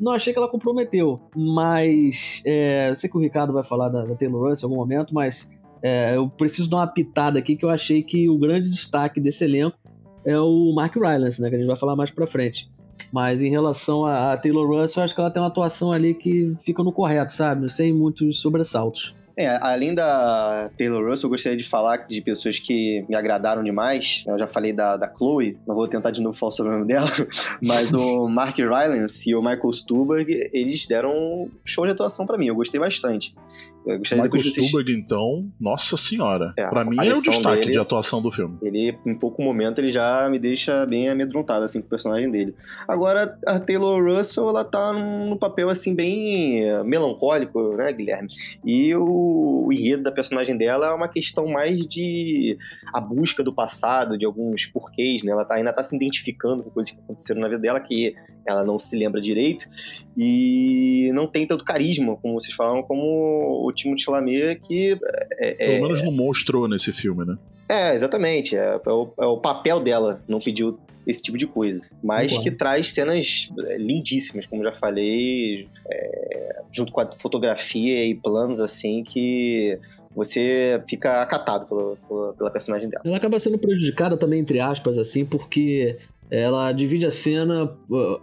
não 0.00 0.12
achei 0.12 0.32
que 0.32 0.38
ela 0.38 0.48
comprometeu, 0.48 1.20
mas 1.36 2.42
é, 2.44 2.90
eu 2.90 2.94
sei 2.94 3.08
que 3.08 3.16
o 3.16 3.20
Ricardo 3.20 3.52
vai 3.52 3.62
falar 3.62 3.88
da, 3.88 4.04
da 4.04 4.14
Taylor 4.16 4.48
Russell 4.48 4.68
em 4.68 4.72
algum 4.72 4.82
momento, 4.82 5.14
mas 5.14 5.50
é, 5.82 6.16
eu 6.16 6.28
preciso 6.28 6.68
dar 6.68 6.78
uma 6.78 6.86
pitada 6.86 7.38
aqui 7.38 7.54
que 7.54 7.64
eu 7.64 7.70
achei 7.70 8.02
que 8.02 8.28
o 8.28 8.36
grande 8.38 8.68
destaque 8.70 9.20
desse 9.20 9.44
elenco 9.44 9.76
é 10.24 10.38
o 10.38 10.72
Mark 10.74 10.96
Rylance, 10.96 11.40
né, 11.40 11.48
que 11.48 11.54
a 11.54 11.58
gente 11.58 11.68
vai 11.68 11.76
falar 11.76 11.94
mais 11.94 12.10
pra 12.10 12.26
frente. 12.26 12.68
Mas 13.12 13.42
em 13.42 13.50
relação 13.50 14.04
a, 14.04 14.32
a 14.32 14.36
Taylor 14.36 14.66
Russell, 14.66 15.02
acho 15.02 15.14
que 15.14 15.20
ela 15.20 15.30
tem 15.30 15.42
uma 15.42 15.48
atuação 15.48 15.92
ali 15.92 16.14
que 16.14 16.54
fica 16.64 16.82
no 16.82 16.92
correto, 16.92 17.32
sabe? 17.32 17.70
Sem 17.70 17.92
muitos 17.92 18.40
sobressaltos. 18.40 19.14
É, 19.40 19.56
além 19.62 19.94
da 19.94 20.68
Taylor 20.76 21.08
Russell, 21.08 21.28
eu 21.28 21.30
gostaria 21.30 21.56
de 21.56 21.62
falar 21.62 22.08
de 22.08 22.20
pessoas 22.20 22.58
que 22.58 23.06
me 23.08 23.14
agradaram 23.14 23.62
demais. 23.62 24.24
Eu 24.26 24.36
já 24.36 24.48
falei 24.48 24.72
da, 24.72 24.96
da 24.96 25.08
Chloe, 25.08 25.56
não 25.64 25.76
vou 25.76 25.86
tentar 25.86 26.10
de 26.10 26.20
novo 26.20 26.36
falar 26.36 26.50
sobre 26.50 26.72
o 26.72 26.74
nome 26.74 26.88
dela, 26.88 27.06
mas 27.62 27.94
o 27.94 28.26
Mark 28.26 28.56
Rylance 28.56 29.30
e 29.30 29.36
o 29.36 29.40
Michael 29.40 29.72
Stuhlbarg, 29.72 30.50
eles 30.52 30.86
deram 30.86 31.12
um 31.12 31.50
show 31.64 31.86
de 31.86 31.92
atuação 31.92 32.26
para 32.26 32.36
mim, 32.36 32.48
eu 32.48 32.54
gostei 32.56 32.80
bastante. 32.80 33.32
Michael 33.86 34.38
Stuhlbarg, 34.38 34.92
então, 34.92 35.50
nossa 35.58 35.96
senhora. 35.96 36.52
É, 36.56 36.66
pra 36.66 36.84
mim 36.84 36.96
é 36.98 37.12
o 37.12 37.22
destaque 37.22 37.60
dele, 37.60 37.72
de 37.72 37.78
atuação 37.78 38.20
do 38.20 38.30
filme. 38.30 38.58
Ele, 38.62 38.96
em 39.06 39.14
pouco 39.14 39.42
momento, 39.42 39.78
ele 39.78 39.90
já 39.90 40.28
me 40.28 40.38
deixa 40.38 40.84
bem 40.86 41.08
amedrontado, 41.08 41.64
assim, 41.64 41.80
com 41.80 41.86
o 41.86 41.90
personagem 41.90 42.30
dele. 42.30 42.54
Agora, 42.86 43.38
a 43.46 43.58
Taylor 43.58 44.02
Russell, 44.02 44.48
ela 44.48 44.64
tá 44.64 44.92
num 44.92 45.36
papel, 45.36 45.68
assim, 45.68 45.94
bem 45.94 46.62
melancólico, 46.84 47.76
né, 47.76 47.92
Guilherme? 47.92 48.28
E 48.64 48.94
o, 48.94 49.66
o 49.66 49.72
enredo 49.72 50.02
da 50.02 50.12
personagem 50.12 50.56
dela 50.56 50.88
é 50.88 50.92
uma 50.92 51.08
questão 51.08 51.46
mais 51.46 51.86
de 51.86 52.58
a 52.92 53.00
busca 53.00 53.42
do 53.42 53.54
passado, 53.54 54.18
de 54.18 54.24
alguns 54.24 54.66
porquês, 54.66 55.22
né? 55.22 55.32
Ela 55.32 55.44
tá, 55.44 55.54
ainda 55.54 55.72
tá 55.72 55.82
se 55.82 55.96
identificando 55.96 56.62
com 56.62 56.70
coisas 56.70 56.92
que 56.92 56.98
aconteceram 57.00 57.40
na 57.40 57.48
vida 57.48 57.60
dela, 57.60 57.80
que 57.80 58.14
ela 58.46 58.64
não 58.64 58.78
se 58.78 58.96
lembra 58.96 59.20
direito, 59.20 59.68
e 60.20 61.12
não 61.14 61.28
tem 61.28 61.46
tanto 61.46 61.64
carisma, 61.64 62.16
como 62.16 62.40
vocês 62.40 62.52
falam, 62.52 62.82
como 62.82 63.64
o 63.64 63.72
Timothée 63.72 64.04
Chalamet, 64.04 64.60
que... 64.60 64.98
É, 65.38 65.74
é, 65.74 65.76
Pelo 65.76 65.82
menos 65.82 66.02
não 66.02 66.10
mostrou 66.10 66.66
nesse 66.66 66.92
filme, 66.92 67.24
né? 67.24 67.38
É, 67.68 67.94
exatamente. 67.94 68.56
É, 68.56 68.80
é, 68.84 68.90
o, 68.90 69.12
é, 69.16 69.26
o, 69.26 69.36
papel 69.36 69.78
dela, 69.78 70.20
não 70.26 70.40
pediu 70.40 70.76
esse 71.06 71.22
tipo 71.22 71.38
de 71.38 71.46
coisa. 71.46 71.80
Mas 72.02 72.36
que 72.36 72.50
traz 72.50 72.92
cenas 72.92 73.48
é, 73.68 73.78
lindíssimas, 73.78 74.44
como 74.44 74.64
já 74.64 74.72
falei, 74.72 75.68
é, 75.88 76.62
junto 76.72 76.90
com 76.90 77.00
a 77.00 77.08
fotografia 77.12 78.04
e 78.04 78.12
planos 78.12 78.60
assim 78.60 79.04
que 79.04 79.78
você 80.16 80.82
fica 80.88 81.22
acatado 81.22 81.66
pela, 81.66 81.96
pela, 82.08 82.32
pela, 82.32 82.50
personagem 82.50 82.88
dela. 82.88 83.02
Ela 83.06 83.18
acaba 83.18 83.38
sendo 83.38 83.56
prejudicada 83.56 84.16
também, 84.16 84.40
entre 84.40 84.58
aspas, 84.58 84.98
assim, 84.98 85.24
porque 85.24 85.96
ela 86.30 86.72
divide 86.72 87.06
a 87.06 87.10
cena. 87.10 87.70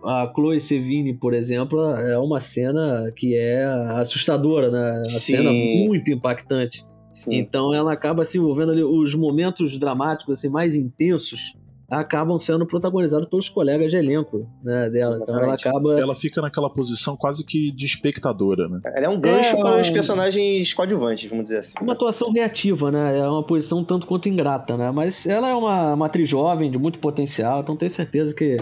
A 0.04 0.32
Chloe 0.34 0.62
Sevigny, 0.62 1.14
por 1.14 1.34
exemplo, 1.34 1.82
é 1.82 2.18
uma 2.18 2.40
cena 2.40 3.12
que 3.16 3.36
é 3.36 3.66
assustadora, 4.00 4.70
né? 4.70 4.98
Uma 4.98 5.04
cena 5.06 5.52
muito 5.52 6.12
impactante. 6.12 6.86
Sim. 7.12 7.34
Então 7.34 7.74
ela 7.74 7.94
acaba 7.94 8.26
se 8.26 8.38
envolvendo 8.38 8.72
ali. 8.72 8.84
Os 8.84 9.16
momentos 9.16 9.78
dramáticos 9.78 10.40
assim, 10.40 10.50
mais 10.50 10.76
intensos 10.76 11.56
acabam 11.90 12.38
sendo 12.40 12.66
protagonizados 12.66 13.28
pelos 13.28 13.50
colegas 13.50 13.92
de 13.92 13.98
elenco 13.98 14.48
né, 14.64 14.90
dela. 14.90 15.20
Então 15.22 15.38
ela 15.40 15.54
acaba. 15.54 16.00
Ela 16.00 16.16
fica 16.16 16.42
naquela 16.42 16.70
posição 16.70 17.16
quase 17.16 17.44
que 17.46 17.72
de 17.72 17.86
espectadora, 17.86 18.68
né? 18.68 18.80
Ela 18.86 19.06
é 19.06 19.10
um 19.10 19.20
gancho 19.20 19.56
é, 19.56 19.60
para 19.60 19.80
os 19.80 19.90
personagens 19.90 20.74
coadjuvantes, 20.74 21.30
vamos 21.30 21.46
dizer 21.46 21.60
assim. 21.60 21.74
Uma 21.82 21.94
atuação 21.94 22.32
reativa, 22.32 22.92
né? 22.92 23.18
É 23.20 23.28
uma 23.28 23.44
posição 23.44 23.84
tanto 23.84 24.08
quanto 24.08 24.30
ingrata, 24.30 24.76
né? 24.78 24.92
Mas 24.92 25.26
ela 25.26 25.48
é 25.48 25.54
uma, 25.54 25.94
uma 25.94 26.06
atriz 26.08 26.28
jovem, 26.28 26.72
de 26.72 26.78
muito 26.78 27.00
potencial, 27.00 27.62
então 27.62 27.76
tenho 27.76 27.92
certeza 27.92 28.34
que 28.34 28.58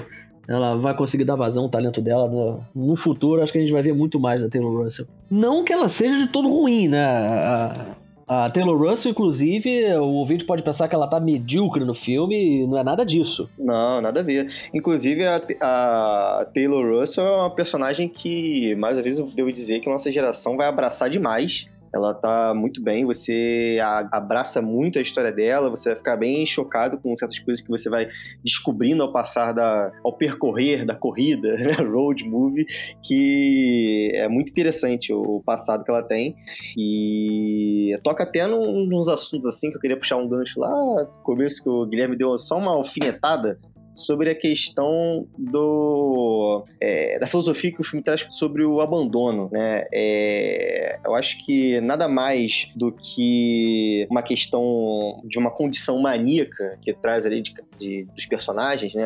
ela 0.47 0.75
vai 0.75 0.95
conseguir 0.95 1.23
dar 1.23 1.35
vazão 1.35 1.63
ao 1.63 1.69
talento 1.69 2.01
dela 2.01 2.27
no, 2.27 2.59
no, 2.75 2.95
futuro. 2.95 3.41
Acho 3.41 3.53
que 3.53 3.59
a 3.59 3.61
gente 3.61 3.71
vai 3.71 3.81
ver 3.81 3.93
muito 3.93 4.19
mais 4.19 4.41
da 4.41 4.49
Taylor 4.49 4.83
Russell. 4.83 5.07
Não 5.29 5.63
que 5.63 5.71
ela 5.71 5.87
seja 5.87 6.17
de 6.17 6.27
todo 6.27 6.49
ruim, 6.49 6.89
né? 6.89 7.05
A, 7.05 7.95
a 8.27 8.49
Taylor 8.49 8.77
Russell, 8.77 9.11
inclusive, 9.11 9.93
o 9.95 10.13
ouvinte 10.13 10.45
pode 10.45 10.63
pensar 10.63 10.87
que 10.87 10.95
ela 10.95 11.07
tá 11.07 11.19
medíocre 11.19 11.83
no 11.83 11.93
filme 11.93 12.63
e 12.63 12.67
não 12.67 12.77
é 12.77 12.83
nada 12.83 13.05
disso. 13.05 13.49
Não, 13.57 14.01
nada 14.01 14.19
a 14.19 14.23
ver. 14.23 14.47
Inclusive, 14.73 15.25
a, 15.25 15.41
a 15.61 16.45
Taylor 16.53 16.99
Russell 16.99 17.25
é 17.25 17.37
uma 17.37 17.49
personagem 17.49 18.07
que, 18.07 18.75
mais 18.75 18.97
uma 18.97 19.03
vez, 19.03 19.19
eu 19.19 19.25
devo 19.27 19.51
dizer 19.51 19.79
que 19.79 19.89
nossa 19.89 20.11
geração 20.11 20.55
vai 20.55 20.67
abraçar 20.67 21.09
demais 21.09 21.67
ela 21.93 22.13
tá 22.13 22.53
muito 22.55 22.81
bem, 22.81 23.05
você 23.05 23.77
abraça 24.11 24.61
muito 24.61 24.97
a 24.97 25.01
história 25.01 25.31
dela, 25.31 25.69
você 25.69 25.89
vai 25.89 25.95
ficar 25.95 26.17
bem 26.17 26.45
chocado 26.45 26.97
com 26.97 27.15
certas 27.15 27.37
coisas 27.39 27.63
que 27.63 27.69
você 27.69 27.89
vai 27.89 28.07
descobrindo 28.43 29.03
ao 29.03 29.11
passar 29.11 29.53
da 29.53 29.91
ao 30.03 30.17
percorrer 30.17 30.85
da 30.85 30.95
corrida, 30.95 31.53
né, 31.55 31.73
road 31.83 32.27
movie, 32.27 32.65
que 33.03 34.11
é 34.13 34.27
muito 34.27 34.49
interessante 34.49 35.13
o 35.13 35.41
passado 35.45 35.83
que 35.83 35.91
ela 35.91 36.03
tem. 36.03 36.35
E 36.77 37.97
toca 38.03 38.23
até 38.23 38.47
num, 38.47 38.85
nos 38.87 39.07
assuntos 39.07 39.45
assim 39.45 39.69
que 39.69 39.77
eu 39.77 39.81
queria 39.81 39.97
puxar 39.97 40.17
um 40.17 40.27
gancho 40.27 40.59
lá 40.59 40.69
no 40.69 41.05
começo 41.23 41.61
que 41.61 41.69
o 41.69 41.85
Guilherme 41.85 42.17
deu 42.17 42.35
só 42.37 42.57
uma 42.57 42.71
alfinetada 42.71 43.59
sobre 43.95 44.29
a 44.29 44.35
questão 44.35 45.27
do 45.37 46.63
é, 46.81 47.19
da 47.19 47.27
filosofia 47.27 47.71
que 47.71 47.81
o 47.81 47.83
filme 47.83 48.03
traz 48.03 48.25
sobre 48.31 48.63
o 48.63 48.81
abandono, 48.81 49.49
né? 49.51 49.83
É, 49.93 50.99
eu 51.05 51.15
acho 51.15 51.43
que 51.43 51.79
nada 51.81 52.07
mais 52.07 52.69
do 52.75 52.91
que 52.91 54.07
uma 54.09 54.21
questão 54.21 55.21
de 55.23 55.37
uma 55.37 55.51
condição 55.51 55.99
maníaca 55.99 56.77
que 56.81 56.93
traz 56.93 57.25
ali 57.25 57.41
de, 57.41 57.53
de 57.77 58.03
dos 58.15 58.25
personagens, 58.25 58.93
né? 58.93 59.03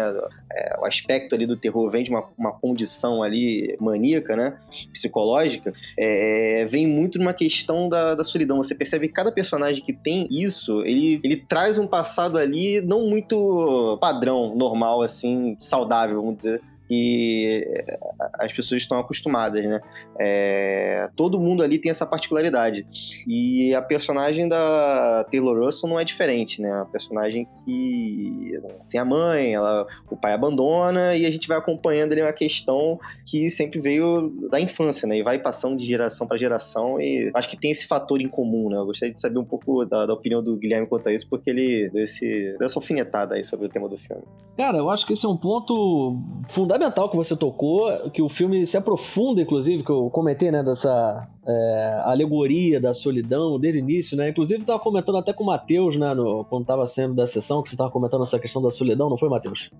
É, 0.51 0.79
o 0.79 0.85
aspecto 0.85 1.35
ali 1.35 1.45
do 1.45 1.57
terror 1.57 1.89
vem 1.89 2.03
de 2.03 2.09
uma, 2.09 2.23
uma 2.37 2.51
condição 2.51 3.21
ali 3.21 3.75
maníaca, 3.79 4.35
né? 4.35 4.57
Psicológica, 4.93 5.73
é, 5.97 6.65
vem 6.65 6.87
muito 6.87 7.19
numa 7.19 7.33
questão 7.33 7.89
da, 7.89 8.15
da 8.15 8.23
solidão. 8.23 8.57
Você 8.57 8.73
percebe 8.73 9.07
que 9.07 9.13
cada 9.13 9.31
personagem 9.31 9.83
que 9.83 9.93
tem 9.93 10.27
isso, 10.31 10.83
ele, 10.83 11.19
ele 11.23 11.35
traz 11.35 11.77
um 11.77 11.87
passado 11.87 12.37
ali 12.37 12.81
não 12.81 13.07
muito 13.07 13.97
padrão, 13.99 14.55
normal 14.55 14.76
normal, 14.77 15.01
assim, 15.01 15.55
saudável, 15.59 16.21
vamos 16.21 16.37
dizer, 16.37 16.61
que 16.87 17.63
eh, 17.67 17.99
as 18.39 18.53
pessoas 18.53 18.81
estão 18.81 18.97
acostumadas, 18.99 19.63
né? 19.65 19.81
É, 20.19 21.09
todo 21.15 21.39
mundo 21.39 21.63
ali 21.63 21.77
tem 21.77 21.91
essa 21.91 22.05
particularidade. 22.05 22.85
E 23.27 23.73
a 23.73 23.81
personagem 23.81 24.47
da 24.47 25.25
Taylor 25.29 25.65
Russell 25.65 25.89
não 25.89 25.99
é 25.99 26.03
diferente, 26.03 26.61
né? 26.61 26.71
A 26.81 26.85
personagem 26.85 27.47
que, 27.65 28.59
sem 28.81 28.99
a 28.99 29.05
mãe, 29.05 29.53
ela, 29.53 29.85
o 30.09 30.15
pai 30.15 30.33
abandona 30.33 31.15
e 31.15 31.25
a 31.25 31.31
gente 31.31 31.47
vai 31.47 31.57
acompanhando 31.57 32.13
ali 32.13 32.21
uma 32.21 32.33
questão 32.33 32.99
que 33.25 33.49
sempre 33.49 33.79
veio 33.79 34.29
da 34.49 34.59
infância, 34.59 35.07
né? 35.07 35.17
E 35.17 35.23
vai 35.23 35.39
passando 35.39 35.77
de 35.77 35.85
geração 35.85 36.25
para 36.25 36.37
geração 36.37 36.99
e 37.01 37.29
acho 37.33 37.49
que 37.49 37.57
tem 37.57 37.71
esse 37.71 37.87
fator 37.87 38.21
em 38.21 38.27
comum, 38.27 38.69
né? 38.69 38.77
Eu 38.77 38.85
gostaria 38.85 39.13
de 39.13 39.19
saber 39.19 39.39
um 39.39 39.45
pouco 39.45 39.85
da, 39.85 40.05
da 40.05 40.13
opinião 40.13 40.41
do 40.41 40.55
Guilherme 40.55 40.87
quanto 40.87 41.09
a 41.09 41.13
isso, 41.13 41.27
porque 41.29 41.49
ele 41.49 41.89
deu, 41.89 42.03
esse, 42.03 42.25
deu 42.57 42.65
essa 42.65 42.79
alfinetada 42.79 43.35
aí 43.35 43.43
sobre 43.43 43.65
o 43.65 43.69
tema 43.69 43.89
do 43.89 43.97
filme. 43.97 44.23
Cara, 44.55 44.77
eu 44.77 44.89
acho 44.89 45.05
que 45.05 45.13
esse 45.13 45.25
é 45.25 45.29
um 45.29 45.37
ponto 45.37 46.17
fundamental 46.47 46.76
fundamental 46.77 47.09
que 47.09 47.15
você 47.17 47.35
tocou, 47.35 48.09
que 48.11 48.21
o 48.21 48.29
filme 48.29 48.65
se 48.65 48.77
aprofunda, 48.77 49.41
inclusive, 49.41 49.83
que 49.83 49.89
eu 49.89 50.09
comentei, 50.11 50.51
né, 50.51 50.63
dessa 50.63 51.27
é, 51.45 52.01
alegoria 52.05 52.79
da 52.79 52.93
solidão 52.93 53.59
desde 53.59 53.79
o 53.79 53.81
início, 53.81 54.15
né? 54.15 54.29
Inclusive, 54.29 54.61
eu 54.61 54.65
tava 54.65 54.79
comentando 54.79 55.17
até 55.17 55.33
com 55.33 55.43
o 55.43 55.47
Matheus, 55.47 55.97
né, 55.97 56.13
no, 56.13 56.45
quando 56.45 56.65
tava 56.65 56.85
sendo 56.85 57.15
da 57.15 57.25
sessão, 57.25 57.63
que 57.63 57.69
você 57.69 57.75
tava 57.75 57.89
comentando 57.89 58.21
essa 58.21 58.39
questão 58.39 58.61
da 58.61 58.69
solidão, 58.69 59.09
não 59.09 59.17
foi, 59.17 59.27
Matheus? 59.27 59.71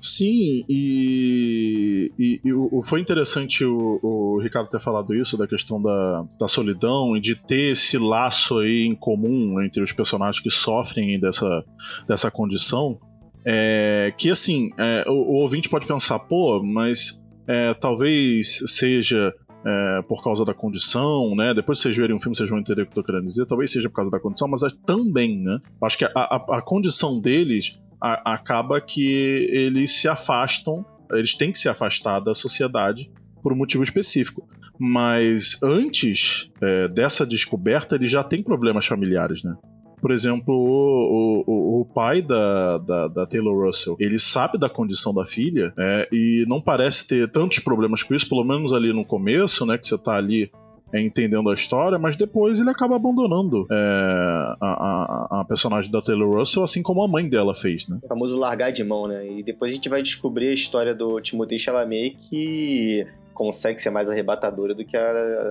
Sim, 0.00 0.64
e, 0.68 2.12
e, 2.18 2.40
e, 2.44 2.84
foi 2.84 3.00
interessante 3.00 3.64
o, 3.64 4.00
o, 4.02 4.40
Ricardo 4.42 4.68
ter 4.68 4.80
falado 4.80 5.14
isso, 5.14 5.36
da 5.36 5.46
questão 5.46 5.80
da, 5.80 6.26
da 6.40 6.48
solidão 6.48 7.16
e 7.16 7.20
de 7.20 7.36
ter 7.36 7.70
esse 7.70 7.98
laço 7.98 8.58
aí 8.58 8.84
em 8.84 8.96
comum 8.96 9.62
entre 9.62 9.80
os 9.80 9.92
personagens 9.92 10.42
que 10.42 10.50
sofrem 10.50 11.20
dessa, 11.20 11.64
dessa 12.08 12.32
condição. 12.32 12.98
É, 13.44 14.12
que 14.16 14.30
assim, 14.30 14.70
é, 14.78 15.04
o, 15.08 15.12
o, 15.12 15.34
ouvinte 15.40 15.68
pode 15.68 15.86
pensar, 15.86 16.18
pô, 16.18 16.62
mas 16.62 17.22
é, 17.46 17.74
talvez 17.74 18.62
seja 18.66 19.34
é, 19.64 20.02
por 20.02 20.22
causa 20.22 20.44
da 20.44 20.54
condição, 20.54 21.34
né? 21.34 21.52
Depois 21.54 21.78
que 21.78 21.82
vocês 21.82 21.96
verem 21.96 22.14
um 22.14 22.20
filme, 22.20 22.36
vocês 22.36 22.48
vão 22.48 22.58
entender 22.58 22.82
o 22.82 22.86
que 22.86 22.92
eu 22.92 23.02
tô 23.02 23.04
querendo 23.04 23.24
dizer. 23.24 23.46
Talvez 23.46 23.70
seja 23.70 23.88
por 23.88 23.96
causa 23.96 24.10
da 24.10 24.20
condição, 24.20 24.48
mas 24.48 24.60
também, 24.86 25.38
né? 25.38 25.58
Acho 25.82 25.98
que 25.98 26.04
a, 26.04 26.10
a, 26.14 26.58
a 26.58 26.62
condição 26.62 27.20
deles 27.20 27.78
a, 28.00 28.34
acaba 28.34 28.80
que 28.80 29.48
eles 29.50 30.00
se 30.00 30.08
afastam, 30.08 30.84
eles 31.12 31.34
têm 31.34 31.52
que 31.52 31.58
se 31.58 31.68
afastar 31.68 32.20
da 32.20 32.34
sociedade 32.34 33.10
por 33.42 33.52
um 33.52 33.56
motivo 33.56 33.82
específico. 33.82 34.48
Mas 34.78 35.62
antes 35.62 36.50
é, 36.60 36.88
dessa 36.88 37.26
descoberta, 37.26 37.94
eles 37.94 38.10
já 38.10 38.22
têm 38.22 38.42
problemas 38.42 38.86
familiares, 38.86 39.44
né? 39.44 39.54
Por 40.02 40.10
exemplo, 40.10 40.52
o, 40.52 41.44
o, 41.46 41.80
o 41.80 41.84
pai 41.84 42.20
da, 42.20 42.78
da, 42.78 43.06
da, 43.06 43.24
Taylor 43.24 43.64
Russell, 43.64 43.96
ele 44.00 44.18
sabe 44.18 44.58
da 44.58 44.68
condição 44.68 45.14
da 45.14 45.24
filha 45.24 45.72
é, 45.78 46.08
e 46.10 46.44
não 46.48 46.60
parece 46.60 47.06
ter 47.06 47.30
tantos 47.30 47.60
problemas 47.60 48.02
com 48.02 48.12
isso, 48.12 48.28
pelo 48.28 48.42
menos 48.42 48.72
ali 48.72 48.92
no 48.92 49.04
começo, 49.04 49.64
né? 49.64 49.78
Que 49.78 49.86
você 49.86 49.96
tá 49.96 50.16
ali 50.16 50.50
é, 50.92 51.00
entendendo 51.00 51.48
a 51.48 51.54
história, 51.54 52.00
mas 52.00 52.16
depois 52.16 52.58
ele 52.58 52.68
acaba 52.68 52.96
abandonando 52.96 53.64
é, 53.70 54.56
a, 54.60 55.36
a, 55.36 55.40
a, 55.40 55.44
personagem 55.44 55.88
da 55.88 56.02
Taylor 56.02 56.36
Russell, 56.36 56.64
assim 56.64 56.82
como 56.82 57.00
a 57.04 57.06
mãe 57.06 57.28
dela 57.28 57.54
fez, 57.54 57.86
né? 57.86 58.00
O 58.02 58.08
famoso 58.08 58.36
largar 58.36 58.72
de 58.72 58.82
mão, 58.82 59.06
né? 59.06 59.24
E 59.24 59.44
depois 59.44 59.70
a 59.70 59.74
gente 59.76 59.88
vai 59.88 60.02
descobrir 60.02 60.48
a 60.48 60.52
história 60.52 60.96
do 60.96 61.20
Timothée 61.20 61.60
Chalamet 61.60 62.16
que 62.28 63.06
consegue 63.32 63.80
ser 63.80 63.90
mais 63.90 64.10
arrebatadora 64.10 64.74
do 64.74 64.84
que 64.84 64.96
a, 64.96 65.10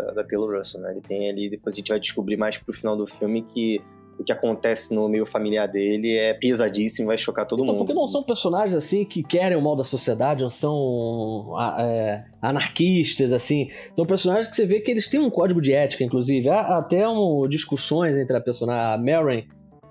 a 0.10 0.12
da 0.12 0.26
Taylor 0.26 0.58
Russell, 0.58 0.82
né? 0.82 0.92
Ele 0.92 1.02
tem 1.02 1.30
ali, 1.30 1.50
depois 1.50 1.74
a 1.74 1.78
gente 1.78 1.88
vai 1.88 2.02
descobrir 2.02 2.36
mais 2.36 2.58
pro 2.58 2.74
final 2.74 2.98
do 2.98 3.08
filme 3.08 3.44
que 3.44 3.82
o 4.22 4.24
que 4.24 4.32
acontece 4.32 4.94
no 4.94 5.10
meio 5.10 5.26
familiar 5.26 5.68
dele 5.68 6.16
é 6.16 6.34
pesadíssimo, 6.34 7.08
vai 7.08 7.18
chocar 7.18 7.46
todo 7.46 7.64
então, 7.64 7.74
mundo. 7.74 7.86
Porque 7.86 7.94
não 7.94 8.08
são 8.08 8.24
personagens 8.24 8.76
assim 8.76 9.04
que 9.04 9.24
querem 9.24 9.58
o 9.58 9.62
mal 9.62 9.76
da 9.76 9.84
sociedade, 9.84 10.44
não 10.44 10.50
são 10.50 11.56
é, 11.80 12.24
anarquistas, 12.42 13.34
assim. 13.34 13.68
São 13.94 14.06
personagens 14.06 14.48
que 14.48 14.56
você 14.56 14.66
vê 14.66 14.80
que 14.80 14.92
eles 14.92 15.08
têm 15.08 15.20
um 15.20 15.30
código 15.30 15.62
de 15.62 15.74
ética, 15.74 16.04
inclusive. 16.04 16.48
Há 16.50 16.78
até 16.78 17.08
um, 17.08 17.48
discussões 17.48 18.16
entre 18.16 18.38
a 18.38 18.42
personagem, 18.42 18.94
a 18.94 18.98
Maren 18.98 19.44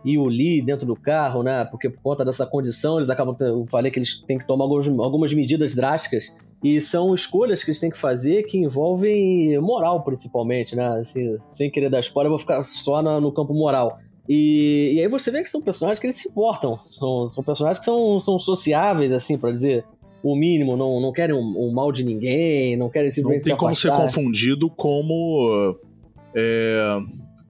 e 0.05 0.16
o 0.16 0.27
Lee 0.27 0.62
dentro 0.62 0.87
do 0.87 0.95
carro, 0.95 1.43
né? 1.43 1.64
Porque 1.64 1.90
por 1.90 2.01
conta 2.01 2.25
dessa 2.25 2.47
condição, 2.47 2.99
eles 2.99 3.11
acabam. 3.11 3.37
Eu 3.40 3.66
falei 3.69 3.90
que 3.90 3.99
eles 3.99 4.21
têm 4.23 4.38
que 4.38 4.47
tomar 4.47 4.64
algumas, 4.64 5.33
medidas 5.33 5.75
drásticas. 5.75 6.38
E 6.62 6.79
são 6.79 7.14
escolhas 7.14 7.64
que 7.64 7.71
eles 7.71 7.81
têm 7.81 7.90
que 7.90 7.97
fazer 7.97 8.43
que 8.43 8.59
envolvem 8.59 9.59
moral, 9.61 10.03
principalmente, 10.05 10.77
né? 10.77 10.87
Assim, 11.01 11.37
sem 11.51 11.71
querer 11.71 11.90
dar 11.90 12.01
spoiler, 12.01 12.27
eu 12.27 12.33
vou 12.33 12.38
ficar 12.38 12.62
só 12.64 13.03
no 13.03 13.33
campo 13.33 13.55
moral 13.55 13.99
e, 14.33 14.93
e 14.95 15.01
aí 15.01 15.09
você 15.09 15.29
vê 15.29 15.43
que 15.43 15.51
são 15.51 15.61
personagens 15.61 15.99
que 15.99 16.07
eles 16.07 16.14
se 16.14 16.29
importam. 16.29 16.79
São, 16.88 17.27
são 17.27 17.43
personagens 17.43 17.81
que 17.81 17.85
são, 17.85 18.21
são 18.21 18.38
sociáveis, 18.38 19.12
assim, 19.12 19.37
para 19.37 19.51
dizer 19.51 19.85
o 20.23 20.37
mínimo, 20.37 20.77
não, 20.77 21.01
não 21.01 21.11
querem 21.11 21.35
o 21.35 21.38
um, 21.40 21.69
um 21.69 21.73
mal 21.73 21.90
de 21.90 22.05
ninguém, 22.05 22.77
não 22.77 22.88
querem 22.88 23.11
simplesmente 23.11 23.40
Não 23.40 23.49
tem 23.49 23.57
como 23.57 23.75
ser 23.75 23.90
confundido 23.90 24.71
como 24.71 25.77
é, 26.33 27.01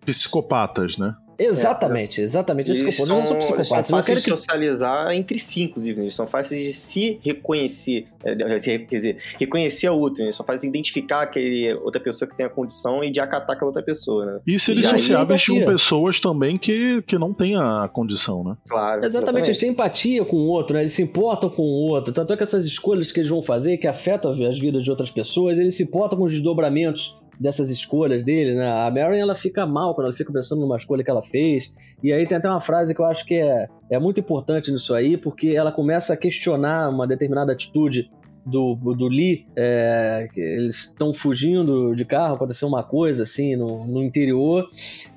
psicopatas, 0.06 0.96
né? 0.96 1.14
Exatamente, 1.40 2.20
exatamente. 2.20 2.70
Isso 2.70 2.82
que 2.82 2.88
eu 2.88 2.92
são, 2.92 3.18
não 3.18 3.26
são 3.26 3.38
psicopatas. 3.38 3.68
São 3.68 3.96
fáceis 3.96 4.22
de 4.22 4.28
socializar 4.28 5.12
entre 5.12 5.38
si, 5.38 5.62
inclusive. 5.62 6.02
Eles 6.02 6.14
são 6.14 6.26
fáceis 6.26 6.62
de 6.62 6.72
se 6.72 7.18
reconhecer. 7.24 8.06
É, 8.22 8.58
quer 8.58 8.86
dizer, 8.86 9.16
reconhecer 9.38 9.86
a 9.86 9.92
outra. 9.92 10.24
Eles 10.24 10.36
são 10.36 10.44
fáceis 10.44 10.62
de 10.62 10.68
identificar 10.68 11.22
aquele 11.22 11.72
outra 11.74 12.00
pessoa 12.00 12.28
que 12.28 12.36
tem 12.36 12.44
a 12.44 12.50
condição 12.50 13.02
e 13.02 13.10
de 13.10 13.20
acatar 13.20 13.56
aquela 13.56 13.70
outra 13.70 13.82
pessoa. 13.82 14.26
Né? 14.26 14.40
E 14.46 14.58
se 14.58 14.72
eles 14.72 14.86
sociáveis 14.86 15.46
com 15.46 15.64
pessoas 15.64 16.20
também 16.20 16.58
que, 16.58 17.02
que 17.06 17.16
não 17.16 17.32
têm 17.32 17.56
a 17.56 17.88
condição, 17.90 18.44
né? 18.44 18.56
Claro. 18.68 19.04
Exatamente, 19.04 19.06
exatamente, 19.06 19.46
eles 19.46 19.58
têm 19.58 19.70
empatia 19.70 20.24
com 20.24 20.36
o 20.36 20.46
outro, 20.48 20.74
né? 20.74 20.82
Eles 20.82 20.92
se 20.92 21.02
importam 21.02 21.48
com 21.48 21.62
o 21.62 21.88
outro. 21.88 22.12
Tanto 22.12 22.32
é 22.34 22.36
que 22.36 22.42
essas 22.42 22.66
escolhas 22.66 23.10
que 23.10 23.20
eles 23.20 23.30
vão 23.30 23.40
fazer, 23.40 23.78
que 23.78 23.86
afetam 23.86 24.30
as 24.30 24.58
vidas 24.58 24.84
de 24.84 24.90
outras 24.90 25.10
pessoas, 25.10 25.58
eles 25.58 25.74
se 25.74 25.82
importam 25.82 26.18
com 26.18 26.24
os 26.24 26.32
desdobramentos 26.32 27.19
dessas 27.40 27.70
escolhas 27.70 28.22
dele, 28.22 28.54
né? 28.54 28.70
A 28.70 28.90
Marion 28.90 29.14
ela 29.14 29.34
fica 29.34 29.66
mal 29.66 29.94
quando 29.94 30.08
ela 30.08 30.14
fica 30.14 30.30
pensando 30.30 30.60
numa 30.60 30.76
escolha 30.76 31.02
que 31.02 31.10
ela 31.10 31.22
fez. 31.22 31.72
E 32.02 32.12
aí 32.12 32.26
tem 32.26 32.36
até 32.36 32.50
uma 32.50 32.60
frase 32.60 32.94
que 32.94 33.00
eu 33.00 33.06
acho 33.06 33.24
que 33.24 33.36
é, 33.36 33.66
é 33.90 33.98
muito 33.98 34.20
importante 34.20 34.70
nisso 34.70 34.94
aí, 34.94 35.16
porque 35.16 35.48
ela 35.48 35.72
começa 35.72 36.12
a 36.12 36.16
questionar 36.16 36.90
uma 36.90 37.06
determinada 37.06 37.52
atitude 37.52 38.10
do, 38.44 38.74
do 38.74 39.06
Lee, 39.06 39.46
é, 39.54 40.28
eles 40.34 40.86
estão 40.86 41.12
fugindo 41.12 41.94
de 41.94 42.04
carro, 42.04 42.34
aconteceu 42.34 42.66
uma 42.66 42.82
coisa 42.82 43.22
assim 43.22 43.54
no, 43.54 43.86
no 43.86 44.02
interior 44.02 44.66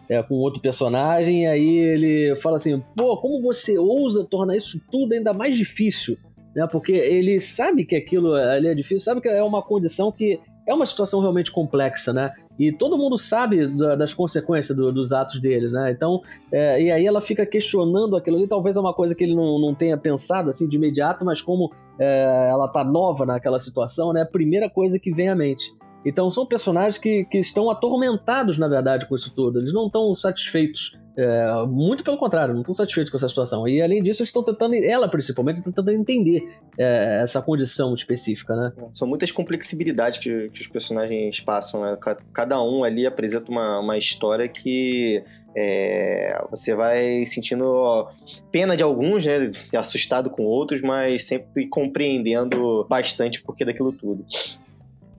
é, 0.09 0.21
com 0.21 0.35
outro 0.35 0.61
personagem, 0.61 1.43
e 1.43 1.47
aí 1.47 1.77
ele 1.77 2.35
fala 2.37 2.57
assim: 2.57 2.81
pô, 2.95 3.17
como 3.17 3.41
você 3.41 3.77
ousa 3.77 4.25
tornar 4.25 4.55
isso 4.57 4.79
tudo 4.91 5.13
ainda 5.13 5.33
mais 5.33 5.57
difícil? 5.57 6.17
Né? 6.55 6.67
Porque 6.71 6.91
ele 6.91 7.39
sabe 7.39 7.85
que 7.85 7.95
aquilo 7.95 8.33
ali 8.33 8.67
é 8.67 8.75
difícil, 8.75 8.99
sabe 8.99 9.21
que 9.21 9.29
é 9.29 9.43
uma 9.43 9.61
condição 9.61 10.11
que 10.11 10.39
é 10.67 10.73
uma 10.73 10.85
situação 10.85 11.19
realmente 11.19 11.51
complexa, 11.51 12.13
né? 12.13 12.31
E 12.57 12.71
todo 12.71 12.97
mundo 12.97 13.17
sabe 13.17 13.67
da, 13.67 13.95
das 13.95 14.13
consequências 14.13 14.75
do, 14.77 14.91
dos 14.91 15.11
atos 15.11 15.39
deles, 15.41 15.71
né? 15.71 15.91
Então, 15.91 16.21
é, 16.51 16.81
e 16.81 16.91
aí 16.91 17.05
ela 17.05 17.21
fica 17.21 17.45
questionando 17.45 18.15
aquilo 18.15 18.37
ali. 18.37 18.47
Talvez 18.47 18.77
é 18.77 18.79
uma 18.79 18.93
coisa 18.93 19.13
que 19.13 19.23
ele 19.23 19.35
não, 19.35 19.59
não 19.59 19.75
tenha 19.75 19.97
pensado 19.97 20.49
assim 20.49 20.67
de 20.67 20.77
imediato, 20.77 21.25
mas 21.25 21.41
como 21.41 21.71
é, 21.99 22.49
ela 22.49 22.67
tá 22.67 22.83
nova 22.83 23.25
naquela 23.25 23.59
situação, 23.59 24.13
né? 24.13 24.21
A 24.21 24.25
primeira 24.25 24.69
coisa 24.69 24.97
que 24.97 25.11
vem 25.11 25.29
à 25.29 25.35
mente. 25.35 25.73
Então 26.05 26.29
são 26.29 26.45
personagens 26.45 26.97
que, 26.97 27.25
que 27.25 27.39
estão 27.39 27.69
atormentados, 27.69 28.57
na 28.57 28.67
verdade, 28.67 29.07
com 29.07 29.15
isso 29.15 29.33
tudo. 29.33 29.59
Eles 29.59 29.73
não 29.73 29.87
estão 29.87 30.13
satisfeitos. 30.15 30.99
É, 31.15 31.65
muito 31.67 32.03
pelo 32.03 32.17
contrário, 32.17 32.53
não 32.53 32.61
estão 32.61 32.73
satisfeitos 32.73 33.11
com 33.11 33.17
essa 33.17 33.27
situação. 33.27 33.67
E 33.67 33.81
além 33.81 34.01
disso, 34.01 34.23
estão 34.23 34.43
tentando, 34.43 34.73
ela 34.75 35.07
principalmente, 35.07 35.61
tentando 35.61 35.91
entender 35.91 36.47
é, 36.77 37.21
essa 37.21 37.41
condição 37.41 37.93
específica, 37.93 38.55
né? 38.55 38.73
São 38.93 39.07
muitas 39.07 39.31
complexibilidades 39.31 40.17
que, 40.19 40.49
que 40.49 40.61
os 40.61 40.67
personagens 40.67 41.39
passam, 41.39 41.81
né? 41.81 41.97
Cada 42.33 42.61
um 42.61 42.83
ali 42.83 43.05
apresenta 43.05 43.51
uma, 43.51 43.79
uma 43.79 43.97
história 43.97 44.47
que 44.47 45.23
é, 45.55 46.43
você 46.49 46.73
vai 46.73 47.23
sentindo 47.25 48.07
pena 48.51 48.75
de 48.75 48.81
alguns, 48.81 49.25
né? 49.25 49.51
Assustado 49.75 50.29
com 50.31 50.43
outros, 50.43 50.81
mas 50.81 51.25
sempre 51.25 51.67
compreendendo 51.67 52.85
bastante 52.89 53.39
o 53.39 53.43
porquê 53.43 53.63
daquilo 53.63 53.91
tudo. 53.91 54.25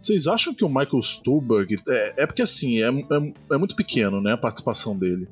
Vocês 0.01 0.27
acham 0.27 0.53
que 0.53 0.65
o 0.65 0.69
Michael 0.69 1.01
Stuhlbarg. 1.01 1.77
É, 1.89 2.25
é 2.25 2.27
porque 2.27 2.43
assim, 2.43 2.83
é, 2.83 2.89
é, 2.89 3.55
é, 3.55 3.59
muito 3.59 3.77
pequeno, 3.77 4.21
né? 4.21 4.33
A 4.33 4.37
participação 4.37 4.99
dele. 4.99 5.29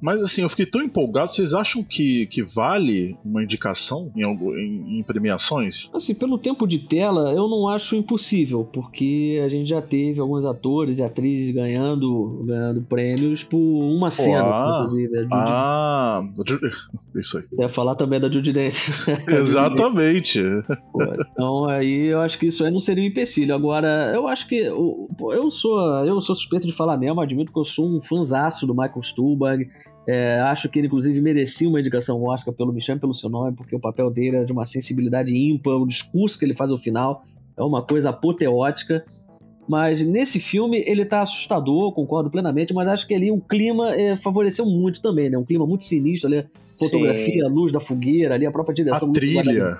Mas 0.00 0.22
assim, 0.22 0.42
eu 0.42 0.48
fiquei 0.48 0.66
tão 0.66 0.82
empolgado. 0.82 1.30
Vocês 1.30 1.54
acham 1.54 1.82
que, 1.82 2.26
que 2.26 2.42
vale 2.42 3.16
uma 3.24 3.42
indicação 3.42 4.12
em, 4.16 4.22
em, 4.24 4.98
em, 4.98 5.02
premiações? 5.02 5.90
Assim, 5.92 6.14
pelo 6.14 6.38
tempo 6.38 6.66
de 6.66 6.78
tela, 6.78 7.32
eu 7.32 7.48
não 7.48 7.68
acho 7.68 7.96
impossível, 7.96 8.64
porque 8.64 9.40
a 9.44 9.48
gente 9.48 9.68
já 9.68 9.80
teve 9.80 10.20
alguns 10.20 10.44
atores 10.44 10.98
e 10.98 11.02
atrizes 11.02 11.52
ganhando, 11.54 12.44
ganhando 12.44 12.82
prêmios 12.82 13.42
por 13.42 13.58
uma 13.58 14.10
cena, 14.10 14.42
ah, 14.44 14.82
inclusive. 14.82 15.28
Ah, 15.32 16.22
isso 17.16 17.38
aí. 17.38 17.44
Deve 17.52 17.72
falar 17.72 17.94
também 17.94 18.20
da 18.20 18.30
Judy 18.30 18.52
Dance. 18.52 18.92
Exatamente. 19.28 20.40
Pô, 20.92 21.02
então 21.02 21.68
aí 21.68 22.06
eu 22.06 22.20
acho 22.20 22.38
que 22.38 22.46
isso 22.46 22.64
aí 22.64 22.70
não 22.70 22.80
seria 22.80 23.04
um 23.04 23.06
empecilho. 23.06 23.54
Agora, 23.54 24.12
eu 24.14 24.26
acho 24.28 24.46
que 24.48 24.68
eu 25.32 25.50
sou, 25.50 25.78
eu 26.04 26.20
sou 26.20 26.34
suspeito 26.34 26.66
de 26.66 26.72
falar 26.72 26.96
mesmo, 26.96 27.20
admito 27.20 27.52
que 27.52 27.58
eu 27.58 27.64
sou 27.64 27.88
um 27.88 28.00
fanzaço 28.00 28.66
do 28.66 28.74
Michael 28.74 29.02
Stuhlbarg. 29.02 29.68
É, 30.06 30.40
acho 30.40 30.68
que 30.68 30.78
ele, 30.78 30.86
inclusive, 30.86 31.20
merecia 31.20 31.68
uma 31.68 31.80
indicação 31.80 32.22
Oscar 32.24 32.54
pelo 32.54 32.72
Me 32.72 32.80
Chame 32.80 33.00
Pelo 33.00 33.14
Seu 33.14 33.30
Nome, 33.30 33.56
porque 33.56 33.74
o 33.74 33.80
papel 33.80 34.10
dele 34.10 34.36
é 34.36 34.44
de 34.44 34.52
uma 34.52 34.64
sensibilidade 34.64 35.34
ímpar, 35.36 35.74
o 35.74 35.86
discurso 35.86 36.38
que 36.38 36.44
ele 36.44 36.54
faz 36.54 36.72
ao 36.72 36.78
final 36.78 37.24
é 37.56 37.62
uma 37.62 37.82
coisa 37.82 38.10
apoteótica. 38.10 39.04
Mas 39.68 40.04
nesse 40.04 40.40
filme 40.40 40.82
ele 40.86 41.04
tá 41.04 41.22
assustador, 41.22 41.92
concordo 41.92 42.28
plenamente, 42.28 42.74
mas 42.74 42.88
acho 42.88 43.06
que 43.06 43.14
ali 43.14 43.30
o 43.30 43.40
clima 43.40 43.94
é, 43.94 44.16
favoreceu 44.16 44.66
muito 44.66 45.00
também, 45.00 45.30
né? 45.30 45.38
Um 45.38 45.44
clima 45.44 45.64
muito 45.64 45.84
sinistro 45.84 46.28
ali, 46.28 46.44
fotografia, 46.76 47.42
Sim. 47.42 47.44
a 47.44 47.48
luz 47.48 47.70
da 47.70 47.78
fogueira 47.78 48.34
ali, 48.34 48.44
a 48.44 48.50
própria 48.50 48.74
direção. 48.74 49.10
A 49.10 49.12
trilha. 49.12 49.78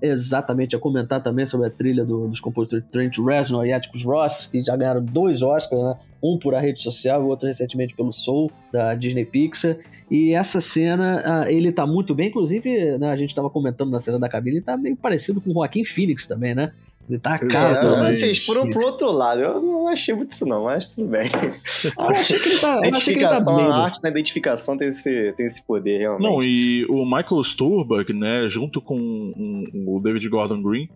Exatamente, 0.00 0.76
a 0.76 0.78
comentar 0.78 1.22
também 1.22 1.44
sobre 1.44 1.66
a 1.66 1.70
trilha 1.70 2.04
do, 2.04 2.28
dos 2.28 2.40
compositores 2.40 2.86
Trent 2.90 3.18
Reznor 3.18 3.66
e 3.66 3.72
Atticus 3.72 4.04
Ross, 4.04 4.46
que 4.46 4.62
já 4.62 4.76
ganharam 4.76 5.04
dois 5.04 5.42
Oscars, 5.42 5.82
né? 5.82 5.96
um 6.22 6.38
por 6.38 6.54
a 6.54 6.60
rede 6.60 6.80
social 6.80 7.20
e 7.20 7.24
o 7.24 7.28
outro 7.28 7.46
recentemente 7.46 7.94
pelo 7.94 8.12
Soul, 8.12 8.50
da 8.72 8.94
Disney 8.94 9.24
Pixar. 9.24 9.76
E 10.10 10.32
essa 10.34 10.60
cena, 10.60 11.46
ele 11.48 11.72
tá 11.72 11.86
muito 11.86 12.14
bem, 12.14 12.28
inclusive, 12.28 12.98
né, 12.98 13.10
a 13.10 13.16
gente 13.16 13.34
tava 13.34 13.50
comentando 13.50 13.90
na 13.90 14.00
cena 14.00 14.18
da 14.18 14.28
cabine, 14.28 14.56
ele 14.56 14.64
tá 14.64 14.76
meio 14.76 14.96
parecido 14.96 15.40
com 15.40 15.50
o 15.50 15.54
Joaquim 15.54 15.84
Phoenix 15.84 16.26
também, 16.26 16.54
né? 16.54 16.72
Ele 17.08 17.18
tá 17.18 17.36
é, 17.40 18.12
Vocês 18.12 18.44
foram 18.44 18.68
pro 18.68 18.84
outro 18.84 19.10
lado. 19.10 19.40
Eu 19.40 19.62
não 19.62 19.88
achei 19.88 20.14
muito 20.14 20.32
isso, 20.32 20.44
não, 20.44 20.64
mas 20.64 20.90
tudo 20.92 21.08
bem. 21.08 21.28
Ah, 21.96 22.06
eu 22.06 22.10
achei 22.10 22.38
que 22.38 22.48
ele 22.48 22.58
tá. 22.58 22.78
identificação, 22.78 23.56
tá 23.56 23.62
a 23.62 23.84
arte 23.84 24.02
na 24.02 24.08
identificação 24.10 24.76
tem 24.76 24.88
esse, 24.88 25.32
tem 25.36 25.46
esse 25.46 25.64
poder, 25.64 25.98
realmente. 25.98 26.22
Não, 26.22 26.42
e 26.42 26.84
o 26.88 27.04
Michael 27.04 27.42
Stuhlbarg, 27.42 28.12
né, 28.12 28.48
junto 28.48 28.80
com 28.80 28.96
o 29.86 30.00
David 30.00 30.28
Gordon 30.28 30.62
Green, 30.62 30.88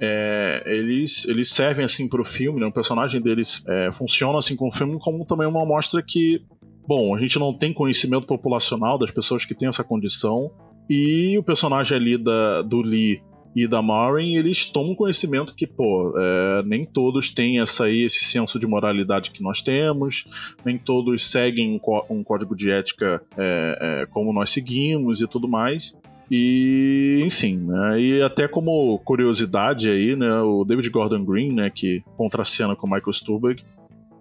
é, 0.00 0.62
eles, 0.66 1.26
eles 1.26 1.50
servem 1.50 1.84
assim 1.84 2.08
pro 2.08 2.24
filme, 2.24 2.60
né? 2.60 2.66
O 2.66 2.72
personagem 2.72 3.20
deles 3.20 3.64
é, 3.68 3.90
funciona 3.92 4.38
assim 4.38 4.56
com 4.56 4.68
o 4.68 4.72
filme 4.72 4.98
como 4.98 5.24
também 5.24 5.46
uma 5.46 5.62
amostra 5.62 6.02
que, 6.02 6.42
bom, 6.86 7.14
a 7.14 7.20
gente 7.20 7.38
não 7.38 7.56
tem 7.56 7.72
conhecimento 7.72 8.26
populacional 8.26 8.98
das 8.98 9.10
pessoas 9.10 9.44
que 9.44 9.54
têm 9.54 9.68
essa 9.68 9.84
condição. 9.84 10.50
E 10.90 11.36
o 11.38 11.42
personagem 11.42 11.96
ali 11.96 12.18
da, 12.18 12.62
do 12.62 12.82
Lee 12.82 13.22
e 13.54 13.66
da 13.66 13.82
Maureen, 13.82 14.36
eles 14.36 14.64
tomam 14.64 14.94
conhecimento 14.94 15.54
que, 15.54 15.66
pô, 15.66 16.14
é, 16.16 16.62
nem 16.64 16.84
todos 16.84 17.30
têm 17.30 17.60
essa 17.60 17.84
aí, 17.84 18.02
esse 18.02 18.24
senso 18.24 18.58
de 18.58 18.66
moralidade 18.66 19.30
que 19.30 19.42
nós 19.42 19.60
temos, 19.60 20.26
nem 20.64 20.78
todos 20.78 21.30
seguem 21.30 21.78
um, 21.78 22.00
um 22.10 22.24
código 22.24 22.56
de 22.56 22.70
ética 22.70 23.22
é, 23.36 23.78
é, 24.02 24.06
como 24.06 24.32
nós 24.32 24.50
seguimos 24.50 25.20
e 25.20 25.26
tudo 25.26 25.46
mais. 25.46 25.94
E, 26.34 27.22
enfim, 27.26 27.58
né? 27.58 28.00
E 28.00 28.22
até 28.22 28.48
como 28.48 28.98
curiosidade 29.00 29.90
aí, 29.90 30.16
né? 30.16 30.40
O 30.40 30.64
David 30.64 30.88
Gordon 30.88 31.22
Green, 31.26 31.52
né? 31.52 31.68
Que 31.68 32.02
contracena 32.16 32.74
com 32.74 32.86
o 32.86 32.90
Michael 32.90 33.12
Stuhlbarg, 33.12 33.62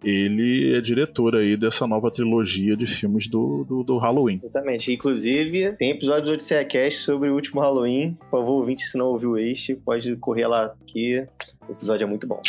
ele 0.04 0.76
é 0.76 0.82
diretor 0.82 1.36
aí 1.36 1.56
dessa 1.56 1.86
nova 1.86 2.10
trilogia 2.10 2.76
de 2.76 2.88
filmes 2.88 3.28
do, 3.28 3.64
do, 3.64 3.84
do 3.84 3.98
Halloween. 3.98 4.40
Exatamente. 4.44 4.92
Inclusive, 4.92 5.74
tem 5.74 5.92
episódio 5.92 6.26
do 6.26 6.32
Odisseia 6.34 6.66
Cast 6.66 7.02
sobre 7.02 7.30
o 7.30 7.36
último 7.36 7.62
Halloween. 7.62 8.18
Por 8.20 8.40
favor, 8.40 8.54
ouvinte, 8.54 8.82
se 8.84 8.98
não 8.98 9.08
ouviu 9.08 9.38
este, 9.38 9.76
pode 9.76 10.16
correr 10.16 10.48
lá 10.48 10.74
que 10.88 11.26
esse 11.70 11.82
episódio 11.82 12.06
é 12.06 12.08
muito 12.08 12.26
bom. 12.26 12.42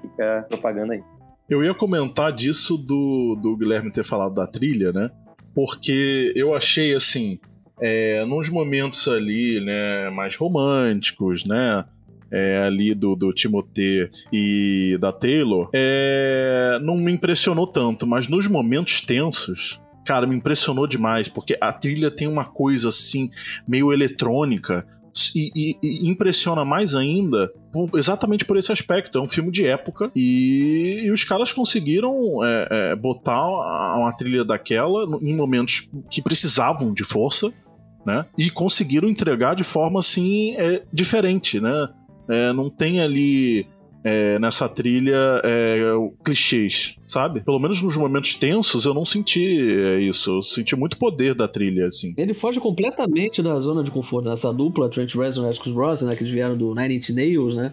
Fica 0.00 0.46
propaganda 0.48 0.94
aí. 0.94 1.02
Eu 1.48 1.62
ia 1.62 1.74
comentar 1.74 2.32
disso 2.32 2.78
do, 2.78 3.38
do 3.40 3.56
Guilherme 3.56 3.90
ter 3.90 4.04
falado 4.04 4.34
da 4.34 4.46
trilha, 4.46 4.92
né? 4.92 5.10
Porque 5.54 6.32
eu 6.34 6.54
achei 6.54 6.94
assim. 6.94 7.38
É, 7.80 8.24
nos 8.24 8.48
momentos 8.48 9.08
ali, 9.08 9.60
né, 9.60 10.08
mais 10.10 10.36
românticos, 10.36 11.44
né, 11.44 11.84
é, 12.30 12.64
ali 12.66 12.94
do, 12.94 13.14
do 13.14 13.32
Timothée 13.32 14.08
e 14.32 14.96
da 15.00 15.12
Taylor, 15.12 15.68
é, 15.72 16.78
não 16.82 16.96
me 16.96 17.12
impressionou 17.12 17.66
tanto, 17.66 18.06
mas 18.06 18.28
nos 18.28 18.48
momentos 18.48 19.00
tensos, 19.00 19.78
cara, 20.04 20.26
me 20.26 20.36
impressionou 20.36 20.86
demais, 20.86 21.28
porque 21.28 21.56
a 21.60 21.72
trilha 21.72 22.10
tem 22.10 22.28
uma 22.28 22.44
coisa 22.44 22.88
assim, 22.88 23.30
meio 23.66 23.92
eletrônica. 23.92 24.86
E, 25.32 25.52
e, 25.54 25.78
e 25.80 26.08
impressiona 26.08 26.64
mais 26.64 26.96
ainda 26.96 27.48
por, 27.72 27.88
exatamente 27.94 28.44
por 28.44 28.56
esse 28.56 28.72
aspecto. 28.72 29.16
É 29.16 29.20
um 29.20 29.28
filme 29.28 29.52
de 29.52 29.64
época 29.64 30.10
e, 30.12 31.02
e 31.04 31.10
os 31.12 31.22
caras 31.22 31.52
conseguiram 31.52 32.44
é, 32.44 32.68
é, 32.68 32.96
botar 32.96 33.46
uma 33.96 34.10
trilha 34.10 34.44
daquela 34.44 35.04
em 35.22 35.36
momentos 35.36 35.88
que 36.10 36.20
precisavam 36.20 36.92
de 36.92 37.04
força, 37.04 37.52
né? 38.04 38.26
E 38.36 38.50
conseguiram 38.50 39.08
entregar 39.08 39.54
de 39.54 39.62
forma 39.62 40.00
assim 40.00 40.56
é, 40.56 40.82
diferente, 40.92 41.60
né? 41.60 41.88
É, 42.28 42.52
não 42.52 42.70
tem 42.70 43.00
ali 43.00 43.66
é, 44.04 44.38
nessa 44.38 44.68
trilha 44.68 45.40
é, 45.42 45.80
clichês, 46.22 46.98
sabe? 47.08 47.42
Pelo 47.42 47.58
menos 47.58 47.80
nos 47.80 47.96
momentos 47.96 48.34
tensos 48.34 48.84
eu 48.84 48.92
não 48.92 49.04
senti 49.04 49.42
é, 49.42 50.00
isso. 50.00 50.30
Eu 50.30 50.42
senti 50.42 50.76
muito 50.76 50.98
poder 50.98 51.34
da 51.34 51.48
trilha, 51.48 51.86
assim. 51.86 52.14
Ele 52.18 52.34
foge 52.34 52.60
completamente 52.60 53.42
da 53.42 53.58
zona 53.58 53.82
de 53.82 53.90
conforto 53.90 54.28
nessa 54.28 54.52
dupla, 54.52 54.90
Trent 54.90 55.14
Reznor 55.14 55.46
e 55.46 55.50
Atticus 55.50 55.72
Ross, 55.72 56.02
né? 56.02 56.14
Que 56.14 56.22
eles 56.22 56.32
vieram 56.32 56.56
do 56.56 56.74
Nine 56.74 56.96
Inch 56.96 57.10
Nails, 57.10 57.54
né? 57.54 57.72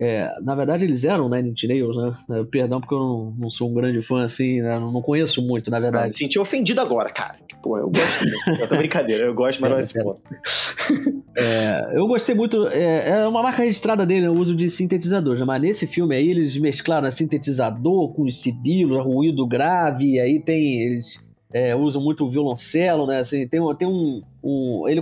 É, 0.00 0.30
na 0.42 0.54
verdade, 0.54 0.84
eles 0.84 1.04
eram 1.04 1.28
Nine 1.28 1.50
Inch 1.50 1.64
Nails, 1.66 1.96
né? 1.96 2.14
É, 2.30 2.44
perdão, 2.44 2.80
porque 2.80 2.94
eu 2.94 2.98
não, 2.98 3.34
não, 3.38 3.50
sou 3.50 3.70
um 3.70 3.74
grande 3.74 4.02
fã 4.02 4.24
assim, 4.24 4.60
né? 4.60 4.78
não, 4.78 5.00
conheço 5.00 5.40
muito, 5.46 5.70
na 5.70 5.80
verdade. 5.80 6.04
Ah, 6.04 6.08
me 6.08 6.14
senti 6.14 6.38
ofendido 6.38 6.80
agora, 6.80 7.10
cara. 7.10 7.36
Pô, 7.62 7.78
eu 7.78 7.88
gosto. 7.88 8.26
eu 8.60 8.68
tô 8.68 8.76
brincadeira, 8.76 9.26
eu 9.26 9.34
gosto, 9.34 9.60
mas 9.60 9.70
é, 9.70 9.72
não 9.72 9.78
é 9.78 9.80
esse 9.80 10.02
ponto. 10.02 10.20
É, 11.38 11.90
eu 11.92 12.06
gostei 12.06 12.34
muito. 12.34 12.66
É, 12.68 13.10
é, 13.10 13.26
uma 13.26 13.42
marca 13.42 13.62
registrada 13.62 14.06
dele, 14.06 14.22
né, 14.22 14.30
o 14.30 14.40
uso 14.40 14.56
de 14.56 14.70
sintetizadores. 14.70 15.40
Né? 15.40 15.46
Mas 15.46 15.60
nesse 15.60 15.86
filme 15.86 16.16
aí, 16.16 16.30
eles 16.30 16.56
mesclaram 16.56 17.02
né, 17.02 17.10
sintetizador 17.10 18.14
com 18.14 18.22
os 18.22 18.40
sibilos, 18.40 19.04
ruído 19.04 19.46
grave, 19.46 20.14
e 20.14 20.18
aí 20.18 20.40
tem. 20.40 20.80
Eles 20.80 21.26
é, 21.52 21.74
usam 21.76 22.02
muito 22.02 22.24
o 22.24 22.28
violoncelo, 22.28 23.06
né? 23.06 23.18
Assim, 23.18 23.46
tem, 23.46 23.60
tem 23.76 23.86
um. 23.86 24.20
um 24.42 24.84
ele, 24.88 25.00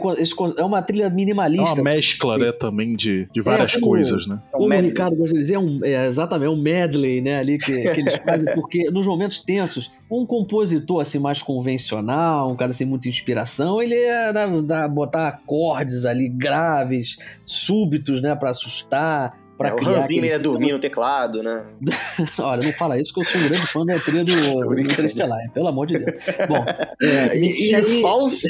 é 0.56 0.62
uma 0.62 0.82
trilha 0.82 1.08
minimalista. 1.08 1.70
É 1.70 1.72
uma 1.74 1.84
mescla, 1.84 2.36
né, 2.36 2.52
também 2.52 2.94
de, 2.94 3.26
de 3.32 3.40
várias 3.40 3.72
é, 3.72 3.74
como, 3.80 3.86
coisas, 3.86 4.26
né? 4.26 4.40
Como 4.52 4.66
o 4.66 4.80
Ricardo 4.80 5.16
gosta 5.16 5.32
de 5.32 5.40
dizer, 5.40 5.54
é, 5.54 5.58
um, 5.58 5.80
é 5.82 6.06
exatamente, 6.06 6.46
é 6.46 6.50
um 6.50 6.60
medley, 6.60 7.22
né, 7.22 7.38
ali 7.38 7.58
que, 7.58 7.72
que 7.72 8.00
eles 8.00 8.16
fazem, 8.24 8.54
porque 8.54 8.90
nos 8.90 9.06
momentos 9.06 9.40
tensos, 9.40 9.90
um 10.10 10.26
compositor 10.26 11.00
assim 11.00 11.18
mais 11.18 11.40
convencional, 11.40 12.52
um 12.52 12.56
cara 12.56 12.72
sem 12.72 12.86
muita 12.86 13.08
inspiração, 13.08 13.82
ele 13.82 13.96
é 13.96 14.32
botar 14.88 15.28
acordes 15.28 16.04
ali 16.04 16.28
graves, 16.28 17.16
súbitos, 17.46 18.20
né, 18.20 18.34
para 18.34 18.50
assustar 18.50 19.43
Pra 19.64 19.70
é, 19.70 19.74
o 19.74 19.88
Hans 19.88 20.06
Zimmer 20.06 20.30
ia 20.30 20.38
dormir 20.38 20.72
no 20.72 20.78
teclado, 20.78 21.42
né? 21.42 21.64
Olha, 22.38 22.60
não 22.64 22.72
fala 22.74 23.00
isso 23.00 23.12
que 23.14 23.20
eu 23.20 23.24
sou 23.24 23.40
um 23.40 23.48
grande 23.48 23.66
fã 23.66 23.84
da 23.84 23.98
trilha 23.98 24.24
do, 24.24 24.34
do 24.68 24.80
Interestelar, 24.80 25.40
pelo 25.52 25.68
amor 25.68 25.86
de 25.86 25.98
Deus. 25.98 26.22
Bom, 26.48 26.64
é, 27.02 27.36
e 27.38 28.00
falso. 28.02 28.46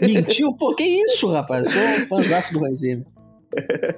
Mentiu? 0.00 0.52
Pô, 0.54 0.74
que 0.74 0.82
isso, 0.82 1.30
rapaz? 1.30 1.68
Eu 1.68 1.72
sou 1.72 1.82
um 1.82 2.06
fãzaço 2.08 2.52
do 2.52 2.64
Hans 2.64 2.80
Zimmer. 2.80 3.06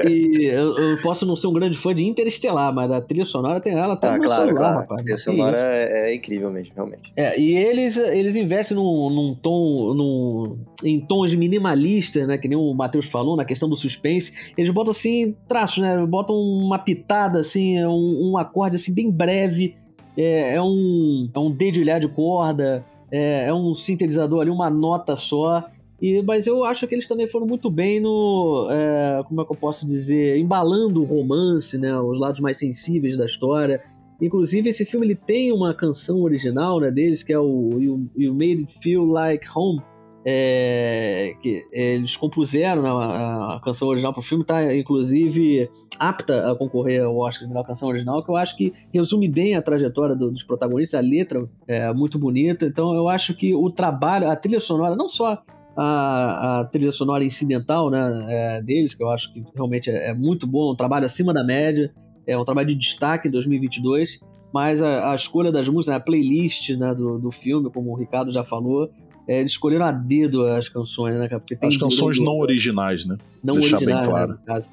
E 0.09 0.45
eu, 0.47 0.77
eu, 0.79 1.03
posso 1.03 1.27
não 1.27 1.35
ser 1.35 1.49
um 1.49 1.53
grande 1.53 1.77
fã 1.77 1.95
de 1.95 2.05
Interestelar, 2.05 2.73
mas 2.73 2.91
a 2.91 3.01
trilha 3.01 3.25
sonora 3.25 3.61
tem 3.61 3.75
ela 3.75 3.95
até 3.95 4.09
ah, 4.09 4.17
no 4.17 4.23
claro, 4.23 4.43
celular, 4.43 4.61
claro. 4.61 4.81
rapaz. 4.81 5.01
A 5.01 5.03
trilha 5.03 5.17
sonora 5.17 5.57
é, 5.59 6.11
é, 6.11 6.15
incrível 6.15 6.51
mesmo, 6.51 6.73
realmente. 6.75 7.13
É, 7.17 7.39
e 7.39 7.57
eles, 7.57 7.97
eles 7.97 8.37
investem 8.37 8.77
num, 8.77 9.11
num 9.11 9.35
tom, 9.35 9.95
num, 9.95 10.59
em 10.85 11.01
tons 11.01 11.35
minimalistas, 11.35 12.27
né? 12.29 12.39
Que 12.39 12.47
nem 12.47 12.57
o 12.57 12.73
Matheus 12.73 13.07
falou, 13.07 13.37
na 13.37 13.45
questão 13.45 13.69
do 13.69 13.77
suspense. 13.77 14.53
Eles 14.57 14.71
botam 14.71 14.93
assim, 14.93 15.35
traços, 15.49 15.79
né? 15.79 15.97
Botam 16.07 16.37
uma 16.37 16.79
pitada, 16.79 17.41
assim, 17.41 17.85
um, 17.85 18.31
um 18.31 18.39
acorde 18.39 18.77
assim, 18.77 18.95
bem 18.95 19.11
breve. 19.11 19.75
É, 20.17 20.55
é 20.55 20.63
um, 20.63 21.29
é 21.35 21.39
um 21.39 21.51
dedilhar 21.51 21.99
de 21.99 22.09
corda, 22.09 22.85
é, 23.11 23.47
é 23.47 23.55
um 23.55 23.75
sintetizador 23.75 24.41
ali, 24.41 24.51
uma 24.51 24.71
nota 24.71 25.17
só. 25.17 25.67
E, 26.01 26.23
mas 26.23 26.47
eu 26.47 26.65
acho 26.65 26.87
que 26.87 26.95
eles 26.95 27.07
também 27.07 27.29
foram 27.29 27.47
muito 27.47 27.71
bem 27.71 28.01
no. 28.01 28.69
É, 28.71 29.23
como 29.25 29.43
é 29.43 29.45
que 29.45 29.53
eu 29.53 29.57
posso 29.57 29.87
dizer? 29.87 30.39
Embalando 30.39 31.03
o 31.03 31.05
romance, 31.05 31.77
né? 31.77 31.95
Os 31.99 32.19
lados 32.19 32.41
mais 32.41 32.59
sensíveis 32.59 33.17
da 33.17 33.27
história. 33.27 33.83
Inclusive, 34.21 34.69
esse 34.69 34.85
filme 34.85 35.07
ele 35.07 35.15
tem 35.15 35.53
uma 35.53 35.75
canção 35.75 36.21
original 36.23 36.79
né, 36.79 36.91
deles, 36.91 37.23
que 37.23 37.33
é 37.33 37.39
o 37.39 37.71
You, 37.79 38.11
you 38.17 38.35
Made 38.35 38.61
It 38.61 38.79
Feel 38.83 39.05
Like 39.05 39.47
Home. 39.55 39.83
É, 40.23 41.35
que 41.41 41.65
eles 41.73 42.15
compuseram 42.15 42.83
né, 42.83 42.91
a, 42.91 43.57
a, 43.57 43.61
canção 43.65 43.89
original 43.89 44.13
para 44.13 44.21
o 44.21 44.23
filme, 44.23 44.45
tá 44.45 44.77
inclusive 44.77 45.71
apta 45.99 46.53
a 46.53 46.55
concorrer 46.55 47.03
ao 47.03 47.17
Oscar 47.17 47.49
de 47.49 47.55
melhor 47.55 47.67
canção 47.67 47.89
original, 47.89 48.23
que 48.23 48.31
eu 48.31 48.37
acho 48.37 48.55
que 48.55 48.71
resume 48.93 49.27
bem 49.29 49.57
a 49.57 49.63
trajetória 49.63 50.15
do, 50.15 50.31
dos 50.31 50.43
protagonistas, 50.43 51.03
a 51.03 51.03
letra 51.03 51.49
é 51.67 51.91
muito 51.95 52.19
bonita, 52.19 52.67
então 52.67 52.95
eu 52.95 53.09
acho 53.09 53.35
que 53.35 53.55
o 53.55 53.71
trabalho, 53.71 54.29
a 54.29 54.37
trilha 54.37 54.61
sonora, 54.61 54.95
não 54.95 55.09
só 55.09 55.43
a, 55.83 56.61
a 56.61 56.65
trilha 56.65 56.93
sonora 56.93 57.25
incidental 57.25 57.89
né, 57.89 58.27
é, 58.29 58.63
deles, 58.63 58.95
que 58.95 59.03
eu 59.03 59.09
acho 59.09 59.33
que 59.33 59.43
realmente 59.55 59.91
é, 59.91 60.11
é, 60.11 60.15
muito 60.15 60.47
bom, 60.47 60.73
um 60.73 60.77
trabalho 60.77 61.07
acima 61.07 61.33
da 61.33 61.43
média, 61.43 61.91
é 62.27 62.37
um 62.37 62.45
trabalho 62.45 62.69
de 62.69 62.75
destaque 62.75 63.29
em 63.29 63.31
2022, 63.31 64.21
mas 64.53 64.83
a, 64.83 65.13
a 65.13 65.15
escolha 65.15 65.51
das 65.51 65.69
músicas, 65.69 65.97
a 65.97 66.01
playlist 66.01 66.71
né, 66.77 66.95
do, 66.95 67.19
do 67.19 67.31
filme, 67.31 67.71
como 67.71 67.93
o 67.93 67.95
Ricardo 67.95 68.31
já 68.31 68.45
falou, 68.45 68.91
é, 69.27 69.39
eles 69.39 69.53
escolheram 69.53 69.87
a 69.87 69.91
dedo 69.91 70.47
as 70.47 70.69
canções, 70.69 71.15
né, 71.17 71.29
Porque 71.29 71.57
tem 71.57 71.69
as 71.69 71.79
canções 71.79 72.19
não 72.19 72.39
originais, 72.39 73.07
né? 73.07 73.17
Não 73.43 73.55
Deixar 73.55 73.77
originais, 73.77 74.07
bem 74.07 74.11
claro. 74.11 74.33
Né, 74.33 74.39
no 74.39 74.45
caso. 74.45 74.71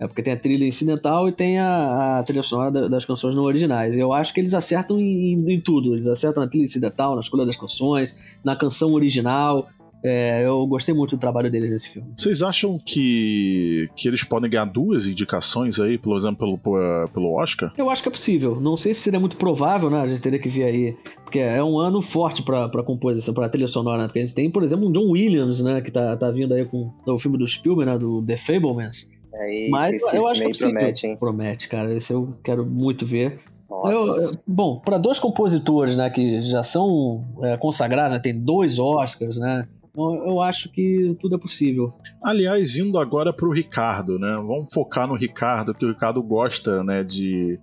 É 0.00 0.06
porque 0.06 0.22
tem 0.22 0.32
a 0.32 0.36
trilha 0.36 0.64
incidental 0.64 1.28
e 1.28 1.32
tem 1.32 1.58
a, 1.58 2.18
a 2.18 2.22
trilha 2.22 2.42
sonora 2.42 2.88
das 2.88 3.04
canções 3.04 3.34
não 3.34 3.42
originais. 3.42 3.96
Eu 3.96 4.12
acho 4.12 4.32
que 4.32 4.40
eles 4.40 4.54
acertam 4.54 4.98
em, 5.00 5.32
em, 5.32 5.54
em, 5.54 5.60
tudo. 5.60 5.94
Eles 5.94 6.06
acertam 6.06 6.42
na 6.42 6.48
trilha 6.48 6.62
incidental, 6.62 7.16
na 7.16 7.20
escolha 7.20 7.44
das 7.44 7.56
canções, 7.56 8.16
na 8.44 8.54
canção 8.54 8.92
original. 8.92 9.68
É, 10.02 10.46
eu 10.46 10.64
gostei 10.66 10.94
muito 10.94 11.16
do 11.16 11.20
trabalho 11.20 11.50
deles 11.50 11.70
nesse 11.70 11.88
filme. 11.88 12.08
Vocês 12.16 12.42
acham 12.42 12.78
que, 12.84 13.88
que 13.96 14.06
eles 14.06 14.22
podem 14.22 14.48
ganhar 14.48 14.64
duas 14.64 15.06
indicações 15.06 15.80
aí, 15.80 15.98
por 15.98 16.16
exemplo, 16.16 16.58
pelo, 16.58 17.08
pelo 17.08 17.34
Oscar? 17.34 17.72
Eu 17.76 17.90
acho 17.90 18.02
que 18.02 18.08
é 18.08 18.12
possível. 18.12 18.60
Não 18.60 18.76
sei 18.76 18.94
se 18.94 19.00
seria 19.00 19.18
muito 19.18 19.36
provável, 19.36 19.90
né? 19.90 20.00
A 20.00 20.06
gente 20.06 20.22
teria 20.22 20.38
que 20.38 20.48
ver 20.48 20.64
aí. 20.64 20.96
Porque 21.24 21.38
é 21.38 21.62
um 21.62 21.78
ano 21.78 22.00
forte 22.00 22.42
pra, 22.42 22.68
pra 22.68 22.82
composição, 22.82 23.34
pra 23.34 23.48
trilha 23.48 23.68
sonora, 23.68 24.02
né? 24.02 24.04
Porque 24.06 24.20
a 24.20 24.22
gente 24.22 24.34
tem, 24.34 24.50
por 24.50 24.62
exemplo, 24.62 24.88
um 24.88 24.92
John 24.92 25.10
Williams, 25.10 25.62
né? 25.62 25.80
Que 25.80 25.90
tá, 25.90 26.16
tá 26.16 26.30
vindo 26.30 26.54
aí 26.54 26.64
com 26.64 26.92
o 27.06 27.18
filme 27.18 27.36
do 27.36 27.46
Spielberg, 27.46 27.90
né? 27.90 27.98
Do 27.98 28.22
The 28.22 28.36
Fablemans. 28.36 29.10
Aí, 29.34 29.68
Mas 29.70 30.00
eu 30.12 30.26
acho 30.26 30.40
que 30.40 30.46
é 30.46 30.48
possível. 30.48 30.72
promete, 30.72 31.06
hein? 31.06 31.16
Promete, 31.16 31.68
cara. 31.68 31.94
Esse 31.94 32.12
eu 32.12 32.34
quero 32.42 32.64
muito 32.64 33.04
ver. 33.04 33.38
Eu, 33.70 33.90
eu, 33.90 34.32
bom, 34.46 34.80
para 34.80 34.96
dois 34.96 35.18
compositores, 35.18 35.94
né, 35.96 36.08
que 36.08 36.40
já 36.40 36.62
são 36.62 37.22
é, 37.42 37.56
consagrados, 37.58 38.16
né, 38.16 38.18
tem 38.18 38.36
dois 38.36 38.78
Oscars, 38.78 39.36
né, 39.36 39.68
então, 39.90 40.26
eu 40.26 40.40
acho 40.40 40.70
que 40.70 41.16
tudo 41.20 41.36
é 41.36 41.38
possível. 41.38 41.92
Aliás, 42.22 42.76
indo 42.76 42.98
agora 42.98 43.32
para 43.32 43.48
o 43.48 43.52
Ricardo, 43.52 44.18
né? 44.18 44.34
Vamos 44.36 44.72
focar 44.72 45.06
no 45.06 45.14
Ricardo, 45.14 45.74
que 45.74 45.84
o 45.84 45.88
Ricardo 45.88 46.22
gosta, 46.22 46.82
né, 46.84 47.02
de, 47.02 47.58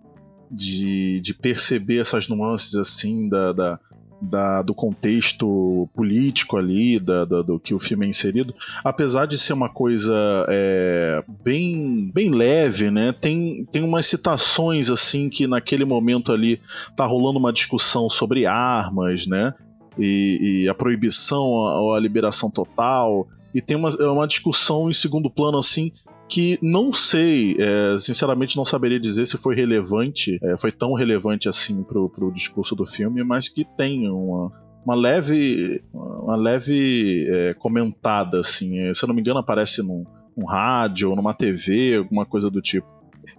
de, 0.51 1.19
de 1.21 1.33
perceber 1.33 1.99
essas 1.99 2.27
nuances 2.27 2.75
assim 2.75 3.29
da, 3.29 3.51
da, 3.53 3.79
da, 4.21 4.61
do 4.61 4.73
contexto 4.73 5.89
político 5.93 6.57
ali, 6.57 6.99
da, 6.99 7.25
da, 7.25 7.41
do 7.41 7.59
que 7.59 7.73
o 7.73 7.79
filme 7.79 8.05
é 8.05 8.09
inserido, 8.09 8.53
apesar 8.83 9.25
de 9.25 9.37
ser 9.37 9.53
uma 9.53 9.69
coisa 9.69 10.13
é, 10.49 11.23
bem, 11.43 12.11
bem 12.13 12.29
leve, 12.29 12.89
né? 12.89 13.13
Tem, 13.13 13.65
tem 13.71 13.83
umas 13.83 14.05
citações 14.05 14.89
assim 14.89 15.29
que 15.29 15.47
naquele 15.47 15.85
momento 15.85 16.31
ali 16.31 16.59
tá 16.95 17.05
rolando 17.05 17.39
uma 17.39 17.53
discussão 17.53 18.09
sobre 18.09 18.45
armas, 18.45 19.27
né? 19.27 19.53
E, 19.97 20.63
e 20.63 20.69
a 20.69 20.73
proibição 20.73 21.43
ou 21.43 21.93
a, 21.93 21.99
liberação 21.99 22.49
total. 22.49 23.27
E 23.53 23.61
tem 23.61 23.77
uma, 23.77 23.89
é 23.99 24.07
uma 24.07 24.27
discussão 24.27 24.89
em 24.89 24.93
segundo 24.93 25.29
plano 25.29 25.57
assim 25.57 25.91
que 26.27 26.57
não 26.61 26.91
sei, 26.91 27.55
é, 27.59 27.97
sinceramente 27.99 28.57
não 28.57 28.65
saberia 28.65 28.99
dizer 28.99 29.27
se 29.27 29.37
foi 29.37 29.55
relevante, 29.55 30.39
é, 30.41 30.57
foi 30.57 30.71
tão 30.71 30.93
relevante 30.93 31.47
assim 31.47 31.83
pro, 31.83 32.09
pro 32.09 32.31
discurso 32.31 32.75
do 32.75 32.83
filme, 32.83 33.23
mas 33.23 33.47
que 33.47 33.63
tem 33.63 34.09
uma, 34.09 34.51
uma 34.83 34.95
leve, 34.95 35.83
uma 35.93 36.35
leve 36.35 37.27
é, 37.29 37.53
comentada 37.53 38.39
assim. 38.39 38.91
Se 38.93 39.03
eu 39.03 39.07
não 39.07 39.15
me 39.15 39.21
engano 39.21 39.39
aparece 39.39 39.83
num, 39.83 40.03
num 40.35 40.45
rádio 40.45 41.11
ou 41.11 41.15
numa 41.15 41.33
TV, 41.33 41.97
alguma 41.97 42.25
coisa 42.25 42.49
do 42.49 42.61
tipo. 42.61 42.87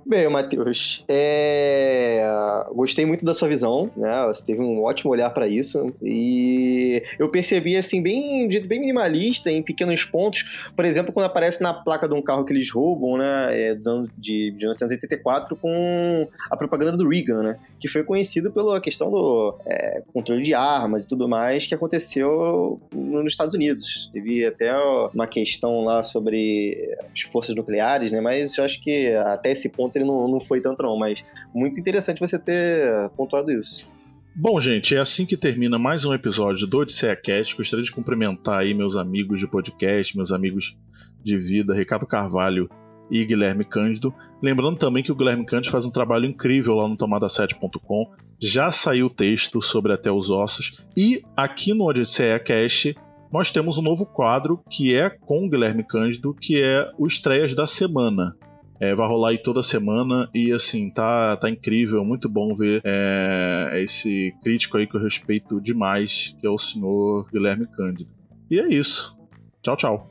Bem, 0.09 0.29
Matheus, 0.29 1.05
é... 1.09 2.25
gostei 2.73 3.05
muito 3.05 3.25
da 3.25 3.35
sua 3.35 3.49
visão, 3.49 3.91
né? 3.97 4.25
Você 4.29 4.47
teve 4.47 4.61
um 4.61 4.85
ótimo 4.85 5.11
olhar 5.11 5.31
para 5.31 5.49
isso 5.49 5.93
e 6.01 7.03
eu 7.19 7.29
percebi 7.29 7.77
assim 7.77 8.01
bem, 8.01 8.49
bem 8.49 8.79
minimalista 8.79 9.51
em 9.51 9.61
pequenos 9.65 10.05
pontos. 10.05 10.71
Por 10.77 10.85
exemplo, 10.85 11.13
quando 11.13 11.27
aparece 11.27 11.61
na 11.61 11.75
placa 11.75 12.07
de 12.07 12.15
um 12.15 12.23
carro 12.23 12.45
que 12.45 12.53
eles 12.53 12.71
roubam, 12.71 13.19
né? 13.19 13.49
É, 13.61 13.75
dos 13.75 13.89
anos 13.89 14.09
de, 14.17 14.53
de 14.53 14.59
1984 14.59 15.57
com 15.57 16.29
a 16.49 16.57
propaganda 16.57 16.97
do 16.97 17.09
Reagan, 17.09 17.43
né? 17.43 17.59
Que 17.81 17.89
foi 17.89 18.05
conhecido 18.05 18.53
pela 18.53 18.81
questão 18.81 19.11
do 19.11 19.57
é, 19.67 20.05
controle 20.15 20.43
de 20.43 20.55
armas 20.55 21.03
e 21.03 21.09
tudo 21.09 21.29
mais 21.29 21.67
que 21.67 21.75
aconteceu 21.75 22.81
nos 22.95 23.33
Estados 23.33 23.55
Unidos. 23.55 24.09
Teve 24.13 24.47
até 24.47 24.73
uma 25.13 25.27
questão 25.27 25.85
lá 25.85 26.05
sobre 26.05 26.97
as 27.13 27.23
forças 27.23 27.57
nucleares, 27.57 28.13
né? 28.13 28.21
Mas 28.21 28.57
eu 28.57 28.65
acho 28.65 28.81
que 28.81 29.13
até 29.13 29.51
esse 29.51 29.69
ponto 29.69 29.96
ele 29.97 30.05
não, 30.05 30.29
não 30.29 30.41
foi 30.41 30.61
tanto 30.61 30.83
não, 30.83 30.97
mas 30.99 31.25
muito 31.55 31.81
interessante 31.81 32.21
você 32.21 32.39
ter 32.39 33.09
pontuado 33.17 33.51
isso. 33.51 33.91
Bom, 34.39 34.61
gente, 34.61 34.95
é 34.95 34.99
assim 34.99 35.25
que 35.25 35.37
termina 35.37 35.79
mais 35.79 36.05
um 36.05 36.13
episódio 36.13 36.67
do 36.67 36.79
Odisseia 36.79 37.17
Cast. 37.17 37.57
Gostaria 37.57 37.83
de 37.83 37.91
cumprimentar 37.91 38.59
aí 38.59 38.75
meus 38.75 38.95
amigos 38.95 39.41
de 39.41 39.49
podcast, 39.49 40.15
meus 40.15 40.31
amigos 40.31 40.77
de 41.23 41.39
vida, 41.39 41.75
Ricardo 41.75 42.07
Carvalho 42.07 42.69
e 43.11 43.25
Guilherme 43.25 43.65
Cândido. 43.65 44.15
Lembrando 44.43 44.77
também 44.77 45.03
que 45.03 45.11
o 45.11 45.15
Guilherme 45.15 45.47
Cândido 45.47 45.73
faz 45.73 45.87
um 45.87 45.91
trabalho 45.91 46.27
incrível 46.27 46.75
lá 46.75 46.87
no 46.87 46.99
tomada7.com. 46.99 48.13
Já 48.39 48.71
saiu 48.71 49.07
o 49.07 49.11
texto 49.11 49.63
sobre 49.63 49.95
Até 49.95 50.13
os 50.13 50.31
Ossos. 50.31 50.85
E 50.95 51.23
aqui 51.35 51.73
no 51.73 51.87
Odisseia 51.87 52.39
Cast 52.39 52.95
nós 53.33 53.51
temos 53.51 53.79
um 53.79 53.83
novo 53.83 54.05
quadro 54.05 54.63
que 54.71 54.95
é 54.95 55.11
com 55.11 55.47
o 55.47 55.49
Guilherme 55.49 55.83
Cândido, 55.83 56.35
que 56.35 56.63
é 56.63 56.91
o 56.99 57.07
Estreias 57.07 57.55
da 57.55 57.67
Semana. 57.67 58.37
É, 58.81 58.95
vai 58.95 59.09
rolar 59.09 59.31
aí 59.31 59.39
toda 59.39 59.63
semana 59.63 60.29
e 60.35 60.53
assim, 60.53 60.91
tá, 60.91 61.37
tá 61.37 61.49
incrível, 61.49 62.05
muito 62.05 62.29
bom 62.29 62.53
ver 62.53 62.83
é, 62.85 63.73
esse 63.83 64.35
crítico 64.43 64.77
aí 64.77 64.87
que 64.87 64.97
eu 64.97 65.01
respeito 65.01 65.61
demais, 65.61 66.37
que 66.41 66.47
é 66.47 66.51
o 66.51 66.59
senhor 66.59 67.29
Guilherme 67.31 67.67
Cândido. 67.67 68.11
E 68.51 68.61
é 68.61 68.69
isso. 68.69 69.19
Tchau, 69.63 69.77
tchau. 69.77 70.11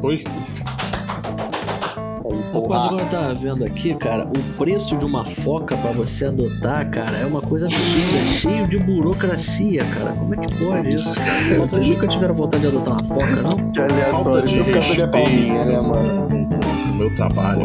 Foi. 0.00 0.22
Rapaz, 2.52 2.84
agora 2.84 3.04
tá 3.06 3.32
vendo 3.32 3.64
aqui, 3.64 3.94
cara, 3.94 4.26
o 4.26 4.56
preço 4.58 4.96
de 4.98 5.04
uma 5.04 5.24
foca 5.24 5.76
para 5.76 5.92
você 5.92 6.26
adotar, 6.26 6.90
cara, 6.90 7.16
é 7.16 7.24
uma 7.24 7.40
coisa 7.40 7.66
absurda, 7.66 8.18
cheio 8.24 8.68
de 8.68 8.78
burocracia, 8.78 9.84
cara. 9.86 10.12
Como 10.12 10.34
é 10.34 10.38
que 10.38 10.58
pode 10.58 10.94
isso? 10.94 11.18
Vocês 11.58 11.88
nunca 11.88 12.06
tiveram 12.06 12.34
vontade 12.34 12.62
de 12.62 12.68
adotar 12.68 12.94
uma 12.94 13.04
foca, 13.04 13.42
não? 13.42 13.72
Que 13.72 13.80
aleatório, 13.80 14.46
de 14.46 14.62
respeito, 14.62 15.10
né, 15.12 15.80
mano? 15.80 16.37
Meu 16.98 17.14
trabalho. 17.14 17.64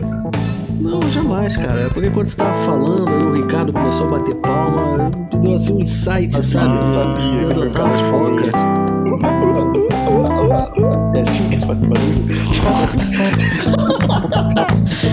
Não, 0.79 1.01
jamais, 1.11 1.57
cara. 1.57 1.81
É 1.81 1.89
porque 1.89 2.07
quando 2.11 2.27
você 2.27 2.37
tava 2.37 2.53
falando, 2.53 3.09
aí 3.09 3.25
o 3.25 3.33
Ricardo 3.33 3.73
começou 3.73 4.05
a 4.05 4.11
bater 4.11 4.35
palma, 4.35 5.09
deu 5.41 5.55
assim 5.55 5.73
um 5.73 5.79
insight, 5.79 6.37
ah, 6.37 6.43
sabe? 6.43 6.85
Eu 6.85 6.87
sabia 6.87 7.47
que 7.47 7.55
foi 7.55 7.67
o 7.67 7.71
cara 7.71 7.97
foca. 7.97 8.51
É 11.17 11.21
assim 11.21 11.49
que 11.49 11.65
faz 11.65 11.79
barulho. 11.79 12.27